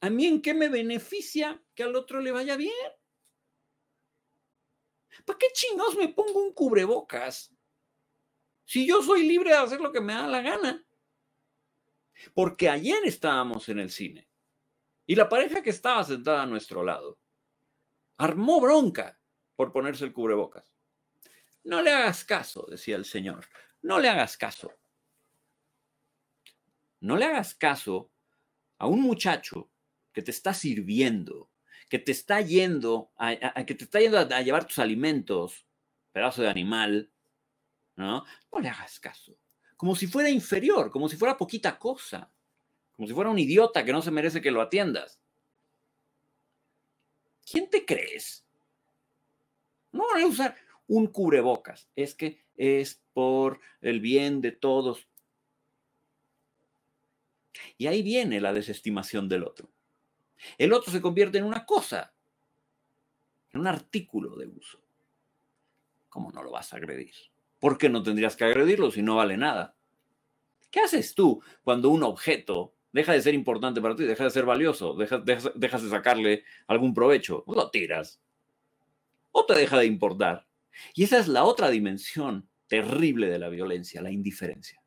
¿A 0.00 0.10
mí 0.10 0.26
en 0.26 0.42
qué 0.42 0.52
me 0.52 0.68
beneficia 0.68 1.62
que 1.74 1.82
al 1.82 1.96
otro 1.96 2.20
le 2.20 2.32
vaya 2.32 2.56
bien? 2.56 2.72
¿Para 5.24 5.38
qué 5.38 5.46
chingados 5.52 5.96
me 5.96 6.08
pongo 6.08 6.42
un 6.42 6.52
cubrebocas? 6.52 7.54
Si 8.64 8.86
yo 8.86 9.02
soy 9.02 9.26
libre 9.26 9.50
de 9.50 9.56
hacer 9.56 9.80
lo 9.80 9.92
que 9.92 10.00
me 10.00 10.14
da 10.14 10.26
la 10.26 10.40
gana. 10.40 10.86
Porque 12.32 12.68
ayer 12.68 13.04
estábamos 13.04 13.68
en 13.68 13.78
el 13.80 13.90
cine 13.90 14.28
y 15.06 15.14
la 15.14 15.28
pareja 15.28 15.62
que 15.62 15.70
estaba 15.70 16.02
sentada 16.04 16.42
a 16.42 16.46
nuestro 16.46 16.82
lado 16.82 17.18
armó 18.16 18.60
bronca 18.60 19.18
por 19.56 19.72
ponerse 19.72 20.04
el 20.04 20.12
cubrebocas. 20.12 20.74
No 21.64 21.82
le 21.82 21.90
hagas 21.90 22.24
caso, 22.24 22.66
decía 22.70 22.96
el 22.96 23.04
Señor. 23.04 23.46
No 23.82 23.98
le 23.98 24.08
hagas 24.08 24.36
caso. 24.36 24.72
No 27.00 27.16
le 27.16 27.26
hagas 27.26 27.54
caso 27.54 28.10
a 28.78 28.86
un 28.86 29.00
muchacho 29.02 29.70
que 30.12 30.22
te 30.22 30.30
está 30.30 30.54
sirviendo, 30.54 31.50
que 31.88 31.98
te 31.98 32.12
está 32.12 32.40
yendo 32.40 33.10
a, 33.16 33.64
que 33.64 33.74
te 33.74 33.84
está 33.84 34.00
yendo 34.00 34.18
a, 34.18 34.42
llevar 34.42 34.66
tus 34.66 34.78
alimentos, 34.78 35.66
pedazo 36.12 36.42
de 36.42 36.48
animal, 36.48 37.10
¿no? 37.96 38.24
No 38.52 38.60
le 38.60 38.68
hagas 38.68 38.98
caso. 39.00 39.36
Como 39.76 39.94
si 39.94 40.06
fuera 40.06 40.28
inferior, 40.30 40.90
como 40.90 41.08
si 41.08 41.16
fuera 41.16 41.36
poquita 41.36 41.78
cosa, 41.78 42.30
como 42.96 43.08
si 43.08 43.14
fuera 43.14 43.30
un 43.30 43.38
idiota 43.38 43.84
que 43.84 43.92
no 43.92 44.02
se 44.02 44.10
merece 44.10 44.40
que 44.40 44.50
lo 44.50 44.60
atiendas. 44.60 45.20
¿Quién 47.50 47.68
te 47.68 47.84
crees? 47.84 48.44
No 49.92 50.04
voy 50.12 50.22
a 50.22 50.26
usar 50.26 50.56
un 50.86 51.06
cubrebocas. 51.08 51.88
Es 51.94 52.14
que 52.14 52.44
es 52.56 53.02
por 53.12 53.60
el 53.80 54.00
bien 54.00 54.40
de 54.40 54.52
todos. 54.52 55.06
Y 57.78 57.86
ahí 57.86 58.02
viene 58.02 58.40
la 58.40 58.52
desestimación 58.52 59.28
del 59.28 59.44
otro. 59.44 59.68
El 60.58 60.72
otro 60.72 60.92
se 60.92 61.00
convierte 61.00 61.38
en 61.38 61.44
una 61.44 61.64
cosa, 61.64 62.14
en 63.52 63.60
un 63.60 63.66
artículo 63.66 64.36
de 64.36 64.46
uso. 64.46 64.80
¿Cómo 66.08 66.30
no 66.30 66.42
lo 66.42 66.50
vas 66.50 66.72
a 66.72 66.76
agredir? 66.76 67.14
¿Por 67.58 67.78
qué 67.78 67.88
no 67.88 68.02
tendrías 68.02 68.36
que 68.36 68.44
agredirlo 68.44 68.90
si 68.90 69.02
no 69.02 69.16
vale 69.16 69.36
nada? 69.36 69.76
¿Qué 70.70 70.80
haces 70.80 71.14
tú 71.14 71.42
cuando 71.62 71.88
un 71.88 72.02
objeto 72.02 72.74
deja 72.92 73.12
de 73.12 73.22
ser 73.22 73.34
importante 73.34 73.80
para 73.80 73.96
ti, 73.96 74.04
deja 74.04 74.24
de 74.24 74.30
ser 74.30 74.44
valioso, 74.44 74.94
dejas, 74.94 75.24
de 75.24 75.90
sacarle 75.90 76.44
algún 76.66 76.92
provecho? 76.94 77.44
Lo 77.46 77.70
tiras. 77.70 78.20
o 79.32 79.44
te 79.46 79.54
deja 79.54 79.78
de 79.78 79.86
importar. 79.86 80.46
Y 80.94 81.04
esa 81.04 81.18
es 81.18 81.28
la 81.28 81.44
otra 81.44 81.70
dimensión 81.70 82.48
terrible 82.68 83.28
de 83.28 83.38
la 83.38 83.48
violencia, 83.48 84.02
la 84.02 84.10
indiferencia. 84.10 84.80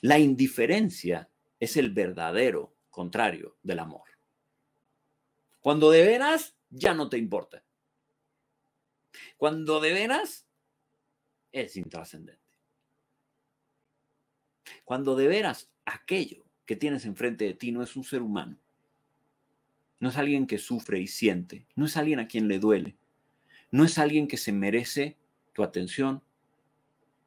La 0.00 0.18
indiferencia 0.18 1.28
es 1.60 1.76
el 1.76 1.90
verdadero 1.90 2.74
contrario 2.90 3.56
del 3.62 3.78
amor. 3.78 4.08
Cuando 5.60 5.90
de 5.90 6.04
veras 6.04 6.56
ya 6.70 6.94
no 6.94 7.08
te 7.08 7.18
importa. 7.18 7.64
Cuando 9.36 9.80
de 9.80 9.92
veras 9.92 10.46
es 11.52 11.76
intrascendente. 11.76 12.42
Cuando 14.84 15.16
de 15.16 15.28
veras 15.28 15.70
aquello 15.84 16.44
que 16.66 16.76
tienes 16.76 17.04
enfrente 17.04 17.44
de 17.44 17.54
ti 17.54 17.72
no 17.72 17.82
es 17.82 17.96
un 17.96 18.04
ser 18.04 18.22
humano, 18.22 18.58
no 20.00 20.08
es 20.08 20.16
alguien 20.16 20.46
que 20.46 20.58
sufre 20.58 21.00
y 21.00 21.06
siente, 21.06 21.66
no 21.74 21.86
es 21.86 21.96
alguien 21.96 22.18
a 22.18 22.28
quien 22.28 22.48
le 22.48 22.58
duele, 22.58 22.96
no 23.70 23.84
es 23.84 23.98
alguien 23.98 24.28
que 24.28 24.36
se 24.36 24.52
merece 24.52 25.16
tu 25.52 25.62
atención, 25.62 26.22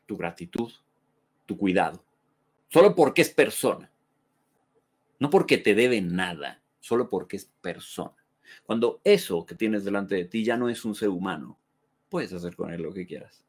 tu 0.06 0.18
gratitud, 0.18 0.72
tu 1.46 1.58
cuidado, 1.58 2.04
solo 2.68 2.94
porque 2.96 3.22
es 3.22 3.30
persona, 3.30 3.92
no 5.20 5.30
porque 5.30 5.58
te 5.58 5.76
debe 5.76 6.02
nada, 6.02 6.62
solo 6.80 7.10
porque 7.10 7.38
es 7.38 7.46
persona. 7.62 8.16
Cuando 8.66 9.02
eso 9.04 9.46
que 9.46 9.56
tienes 9.56 9.84
delante 9.84 10.16
de 10.16 10.26
ti 10.26 10.44
ya 10.44 10.58
no 10.58 10.70
es 10.70 10.86
un 10.86 10.96
ser 10.96 11.10
humano, 11.10 11.58
puedes 12.10 12.34
hacer 12.34 12.56
con 12.56 12.72
él 12.74 12.82
lo 12.82 12.94
que 12.94 13.06
quieras. 13.06 13.44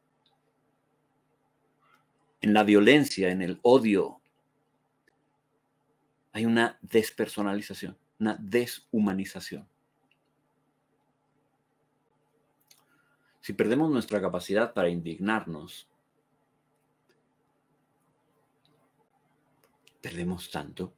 En 2.41 2.53
la 2.53 2.63
violencia, 2.63 3.29
en 3.29 3.41
el 3.41 3.59
odio, 3.63 4.21
hay 6.31 6.45
una 6.45 6.77
despersonalización, 6.81 7.97
una 8.19 8.37
deshumanización. 8.39 9.67
Si 13.41 13.53
perdemos 13.53 13.89
nuestra 13.89 14.21
capacidad 14.21 14.73
para 14.73 14.89
indignarnos, 14.89 15.87
perdemos 20.01 20.49
tanto. 20.51 20.93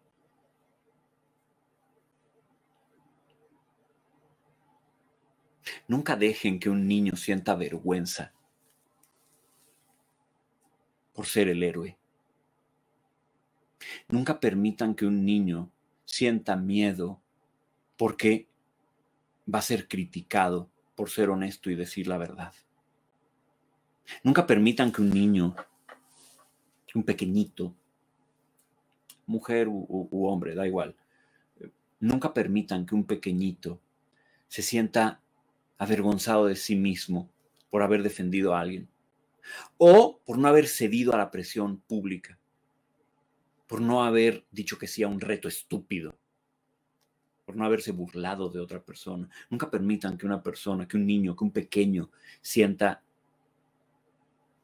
Nunca 5.88 6.16
dejen 6.16 6.60
que 6.60 6.70
un 6.70 6.88
niño 6.88 7.16
sienta 7.16 7.56
vergüenza 7.56 8.34
por 11.14 11.26
ser 11.26 11.50
el 11.50 11.64
héroe. 11.64 11.98
Nunca 14.08 14.40
permitan 14.40 14.96
que 14.96 15.06
un 15.06 15.26
niño 15.26 15.70
sienta 16.06 16.56
miedo 16.56 17.22
porque 17.98 18.48
va 19.54 19.60
a 19.60 19.64
ser 19.64 19.88
criticado 19.88 20.70
por 20.96 21.10
ser 21.10 21.30
honesto 21.30 21.70
y 21.70 21.76
decir 21.76 22.08
la 22.08 22.18
verdad. 22.18 22.54
Nunca 24.24 24.46
permitan 24.46 24.92
que 24.92 25.02
un 25.02 25.10
niño, 25.10 25.56
un 26.94 27.04
pequeñito, 27.04 27.74
mujer 29.26 29.68
u, 29.70 30.28
hombre, 30.28 30.54
da 30.54 30.68
igual, 30.68 30.96
nunca 32.00 32.34
permitan 32.34 32.86
que 32.86 32.96
un 32.96 33.06
pequeñito 33.06 33.80
se 34.48 34.62
sienta 34.62 35.21
avergonzado 35.82 36.46
de 36.46 36.56
sí 36.56 36.76
mismo 36.76 37.28
por 37.72 37.82
haber 37.82 38.04
defendido 38.04 38.54
a 38.54 38.60
alguien 38.60 38.88
o 39.80 40.20
por 40.24 40.38
no 40.38 40.48
haber 40.48 40.68
cedido 40.68 41.12
a 41.12 41.18
la 41.18 41.32
presión 41.32 41.78
pública, 41.78 42.38
por 43.66 43.82
no 43.82 44.04
haber 44.04 44.46
dicho 44.52 44.78
que 44.78 44.86
sí 44.86 45.02
a 45.02 45.08
un 45.08 45.20
reto 45.20 45.48
estúpido, 45.48 46.16
por 47.48 47.56
no 47.56 47.66
haberse 47.66 47.92
burlado 47.92 48.50
de 48.50 48.60
otra 48.60 48.84
persona. 48.84 49.28
Nunca 49.50 49.72
permitan 49.72 50.20
que 50.20 50.28
una 50.28 50.44
persona, 50.44 50.88
que 50.88 50.98
un 50.98 51.08
niño, 51.08 51.36
que 51.36 51.46
un 51.46 51.52
pequeño 51.52 52.12
sienta, 52.42 53.02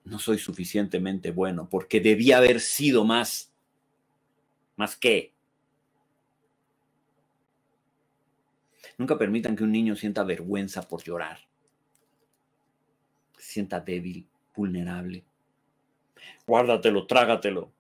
no 0.03 0.20
soy 0.20 0.38
suficientemente 0.38 1.32
bueno 1.32 1.68
porque 1.68 1.99
debía 1.99 2.38
haber 2.38 2.59
sido 2.59 3.05
más, 3.05 3.51
más 4.76 4.95
que. 4.95 5.34
Nunca 8.98 9.18
permitan 9.18 9.56
que 9.56 9.64
un 9.64 9.72
niño 9.72 9.95
sienta 9.95 10.24
vergüenza 10.24 10.82
por 10.82 11.04
llorar, 11.04 11.39
sienta 13.38 13.80
débil, 13.80 14.28
vulnerable. 14.56 15.24
Guárdatelo, 16.48 17.06
trágatelo. 17.06 17.72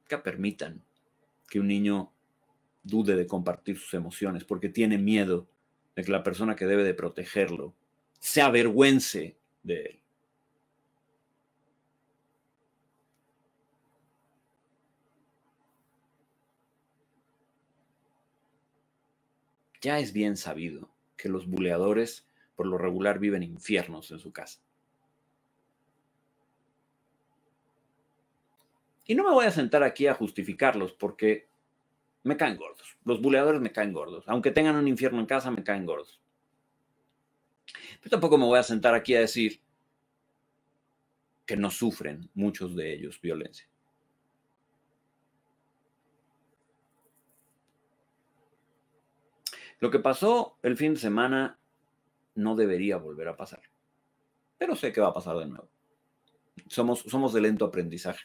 Nunca 0.00 0.22
permitan 0.22 0.82
que 1.48 1.60
un 1.60 1.68
niño 1.68 2.12
dude 2.82 3.16
de 3.16 3.26
compartir 3.26 3.78
sus 3.78 3.94
emociones 3.94 4.44
porque 4.44 4.68
tiene 4.68 4.98
miedo 4.98 5.46
de 5.94 6.04
que 6.04 6.12
la 6.12 6.22
persona 6.22 6.56
que 6.56 6.66
debe 6.66 6.84
de 6.84 6.94
protegerlo 6.94 7.74
se 8.18 8.42
avergüence 8.42 9.36
de 9.62 9.82
él. 9.82 10.00
Ya 19.80 19.98
es 19.98 20.12
bien 20.12 20.36
sabido 20.36 20.88
que 21.16 21.28
los 21.28 21.46
buleadores 21.46 22.26
por 22.54 22.66
lo 22.66 22.78
regular 22.78 23.18
viven 23.18 23.42
infiernos 23.42 24.10
en 24.10 24.18
su 24.18 24.32
casa. 24.32 24.60
Y 29.06 29.14
no 29.14 29.22
me 29.22 29.30
voy 29.30 29.46
a 29.46 29.50
sentar 29.50 29.82
aquí 29.82 30.06
a 30.06 30.14
justificarlos 30.14 30.92
porque 30.92 31.48
me 32.24 32.36
caen 32.36 32.56
gordos. 32.56 32.96
Los 33.04 33.22
buleadores 33.22 33.60
me 33.60 33.70
caen 33.70 33.92
gordos. 33.92 34.24
Aunque 34.26 34.50
tengan 34.50 34.74
un 34.76 34.88
infierno 34.88 35.20
en 35.20 35.26
casa, 35.26 35.50
me 35.50 35.62
caen 35.62 35.86
gordos. 35.86 36.20
Pero 38.00 38.10
tampoco 38.10 38.36
me 38.36 38.46
voy 38.46 38.58
a 38.58 38.64
sentar 38.64 38.94
aquí 38.94 39.14
a 39.14 39.20
decir 39.20 39.60
que 41.44 41.56
no 41.56 41.70
sufren 41.70 42.28
muchos 42.34 42.74
de 42.74 42.94
ellos 42.94 43.20
violencia. 43.20 43.68
Lo 49.78 49.90
que 49.90 49.98
pasó 49.98 50.58
el 50.62 50.76
fin 50.76 50.94
de 50.94 51.00
semana 51.00 51.58
no 52.34 52.56
debería 52.56 52.96
volver 52.96 53.28
a 53.28 53.36
pasar. 53.36 53.60
Pero 54.58 54.74
sé 54.74 54.92
que 54.92 55.00
va 55.00 55.08
a 55.08 55.14
pasar 55.14 55.36
de 55.36 55.46
nuevo. 55.46 55.68
Somos, 56.68 57.00
somos 57.00 57.32
de 57.34 57.42
lento 57.42 57.66
aprendizaje. 57.66 58.24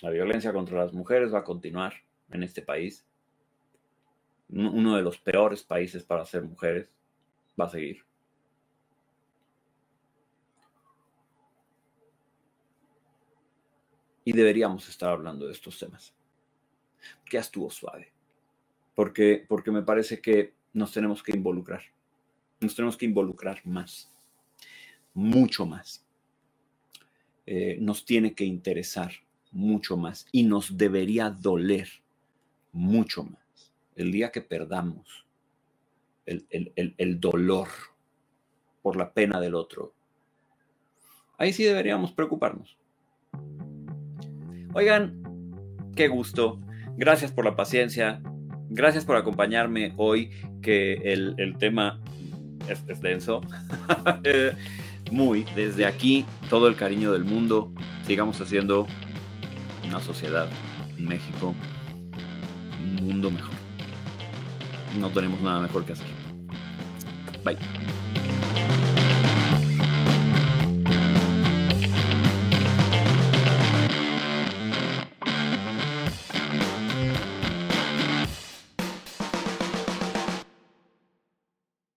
La 0.00 0.10
violencia 0.10 0.52
contra 0.52 0.78
las 0.78 0.92
mujeres 0.92 1.32
va 1.32 1.40
a 1.40 1.44
continuar 1.44 1.94
en 2.30 2.42
este 2.42 2.62
país. 2.62 3.06
Uno 4.48 4.96
de 4.96 5.02
los 5.02 5.18
peores 5.18 5.62
países 5.62 6.02
para 6.04 6.24
ser 6.24 6.42
mujeres 6.42 6.94
va 7.60 7.66
a 7.66 7.70
seguir. 7.70 8.04
Y 14.24 14.32
deberíamos 14.32 14.88
estar 14.88 15.10
hablando 15.10 15.46
de 15.46 15.52
estos 15.52 15.78
temas 15.78 16.14
que 17.24 17.38
estuvo 17.38 17.70
suave. 17.70 18.12
Porque, 18.94 19.44
porque 19.48 19.70
me 19.70 19.82
parece 19.82 20.20
que 20.20 20.52
nos 20.72 20.92
tenemos 20.92 21.22
que 21.22 21.32
involucrar. 21.32 21.82
Nos 22.60 22.74
tenemos 22.74 22.96
que 22.96 23.06
involucrar 23.06 23.60
más. 23.64 24.10
Mucho 25.14 25.66
más. 25.66 26.04
Eh, 27.46 27.76
nos 27.80 28.04
tiene 28.04 28.34
que 28.34 28.44
interesar 28.44 29.12
mucho 29.50 29.96
más. 29.96 30.26
Y 30.32 30.44
nos 30.44 30.76
debería 30.76 31.30
doler 31.30 31.88
mucho 32.72 33.24
más. 33.24 33.72
El 33.96 34.12
día 34.12 34.30
que 34.30 34.40
perdamos 34.40 35.26
el, 36.24 36.46
el 36.76 37.20
dolor 37.20 37.68
por 38.80 38.96
la 38.96 39.12
pena 39.12 39.40
del 39.40 39.54
otro, 39.54 39.92
ahí 41.36 41.52
sí 41.52 41.64
deberíamos 41.64 42.12
preocuparnos. 42.12 42.78
Oigan, 44.74 45.22
qué 45.94 46.08
gusto 46.08 46.60
Gracias 46.96 47.32
por 47.32 47.44
la 47.44 47.56
paciencia. 47.56 48.20
Gracias 48.68 49.04
por 49.04 49.16
acompañarme 49.16 49.92
hoy, 49.96 50.30
que 50.62 50.94
el, 50.94 51.56
tema 51.58 52.00
es, 52.68 53.00
denso. 53.00 53.40
Eh, 54.24 54.52
muy, 55.10 55.44
desde 55.54 55.84
aquí, 55.84 56.24
todo 56.48 56.68
el 56.68 56.76
cariño 56.76 57.12
del 57.12 57.24
mundo. 57.24 57.72
Sigamos 58.06 58.40
haciendo 58.40 58.86
una 59.86 60.00
sociedad, 60.00 60.48
en 60.96 61.06
México, 61.06 61.54
un 62.80 63.06
mundo 63.06 63.30
mejor. 63.30 63.52
No 64.98 65.10
tenemos 65.10 65.40
nada 65.42 65.60
mejor 65.60 65.84
que 65.84 65.92
hacer. 65.92 66.06
Bye. 67.44 67.58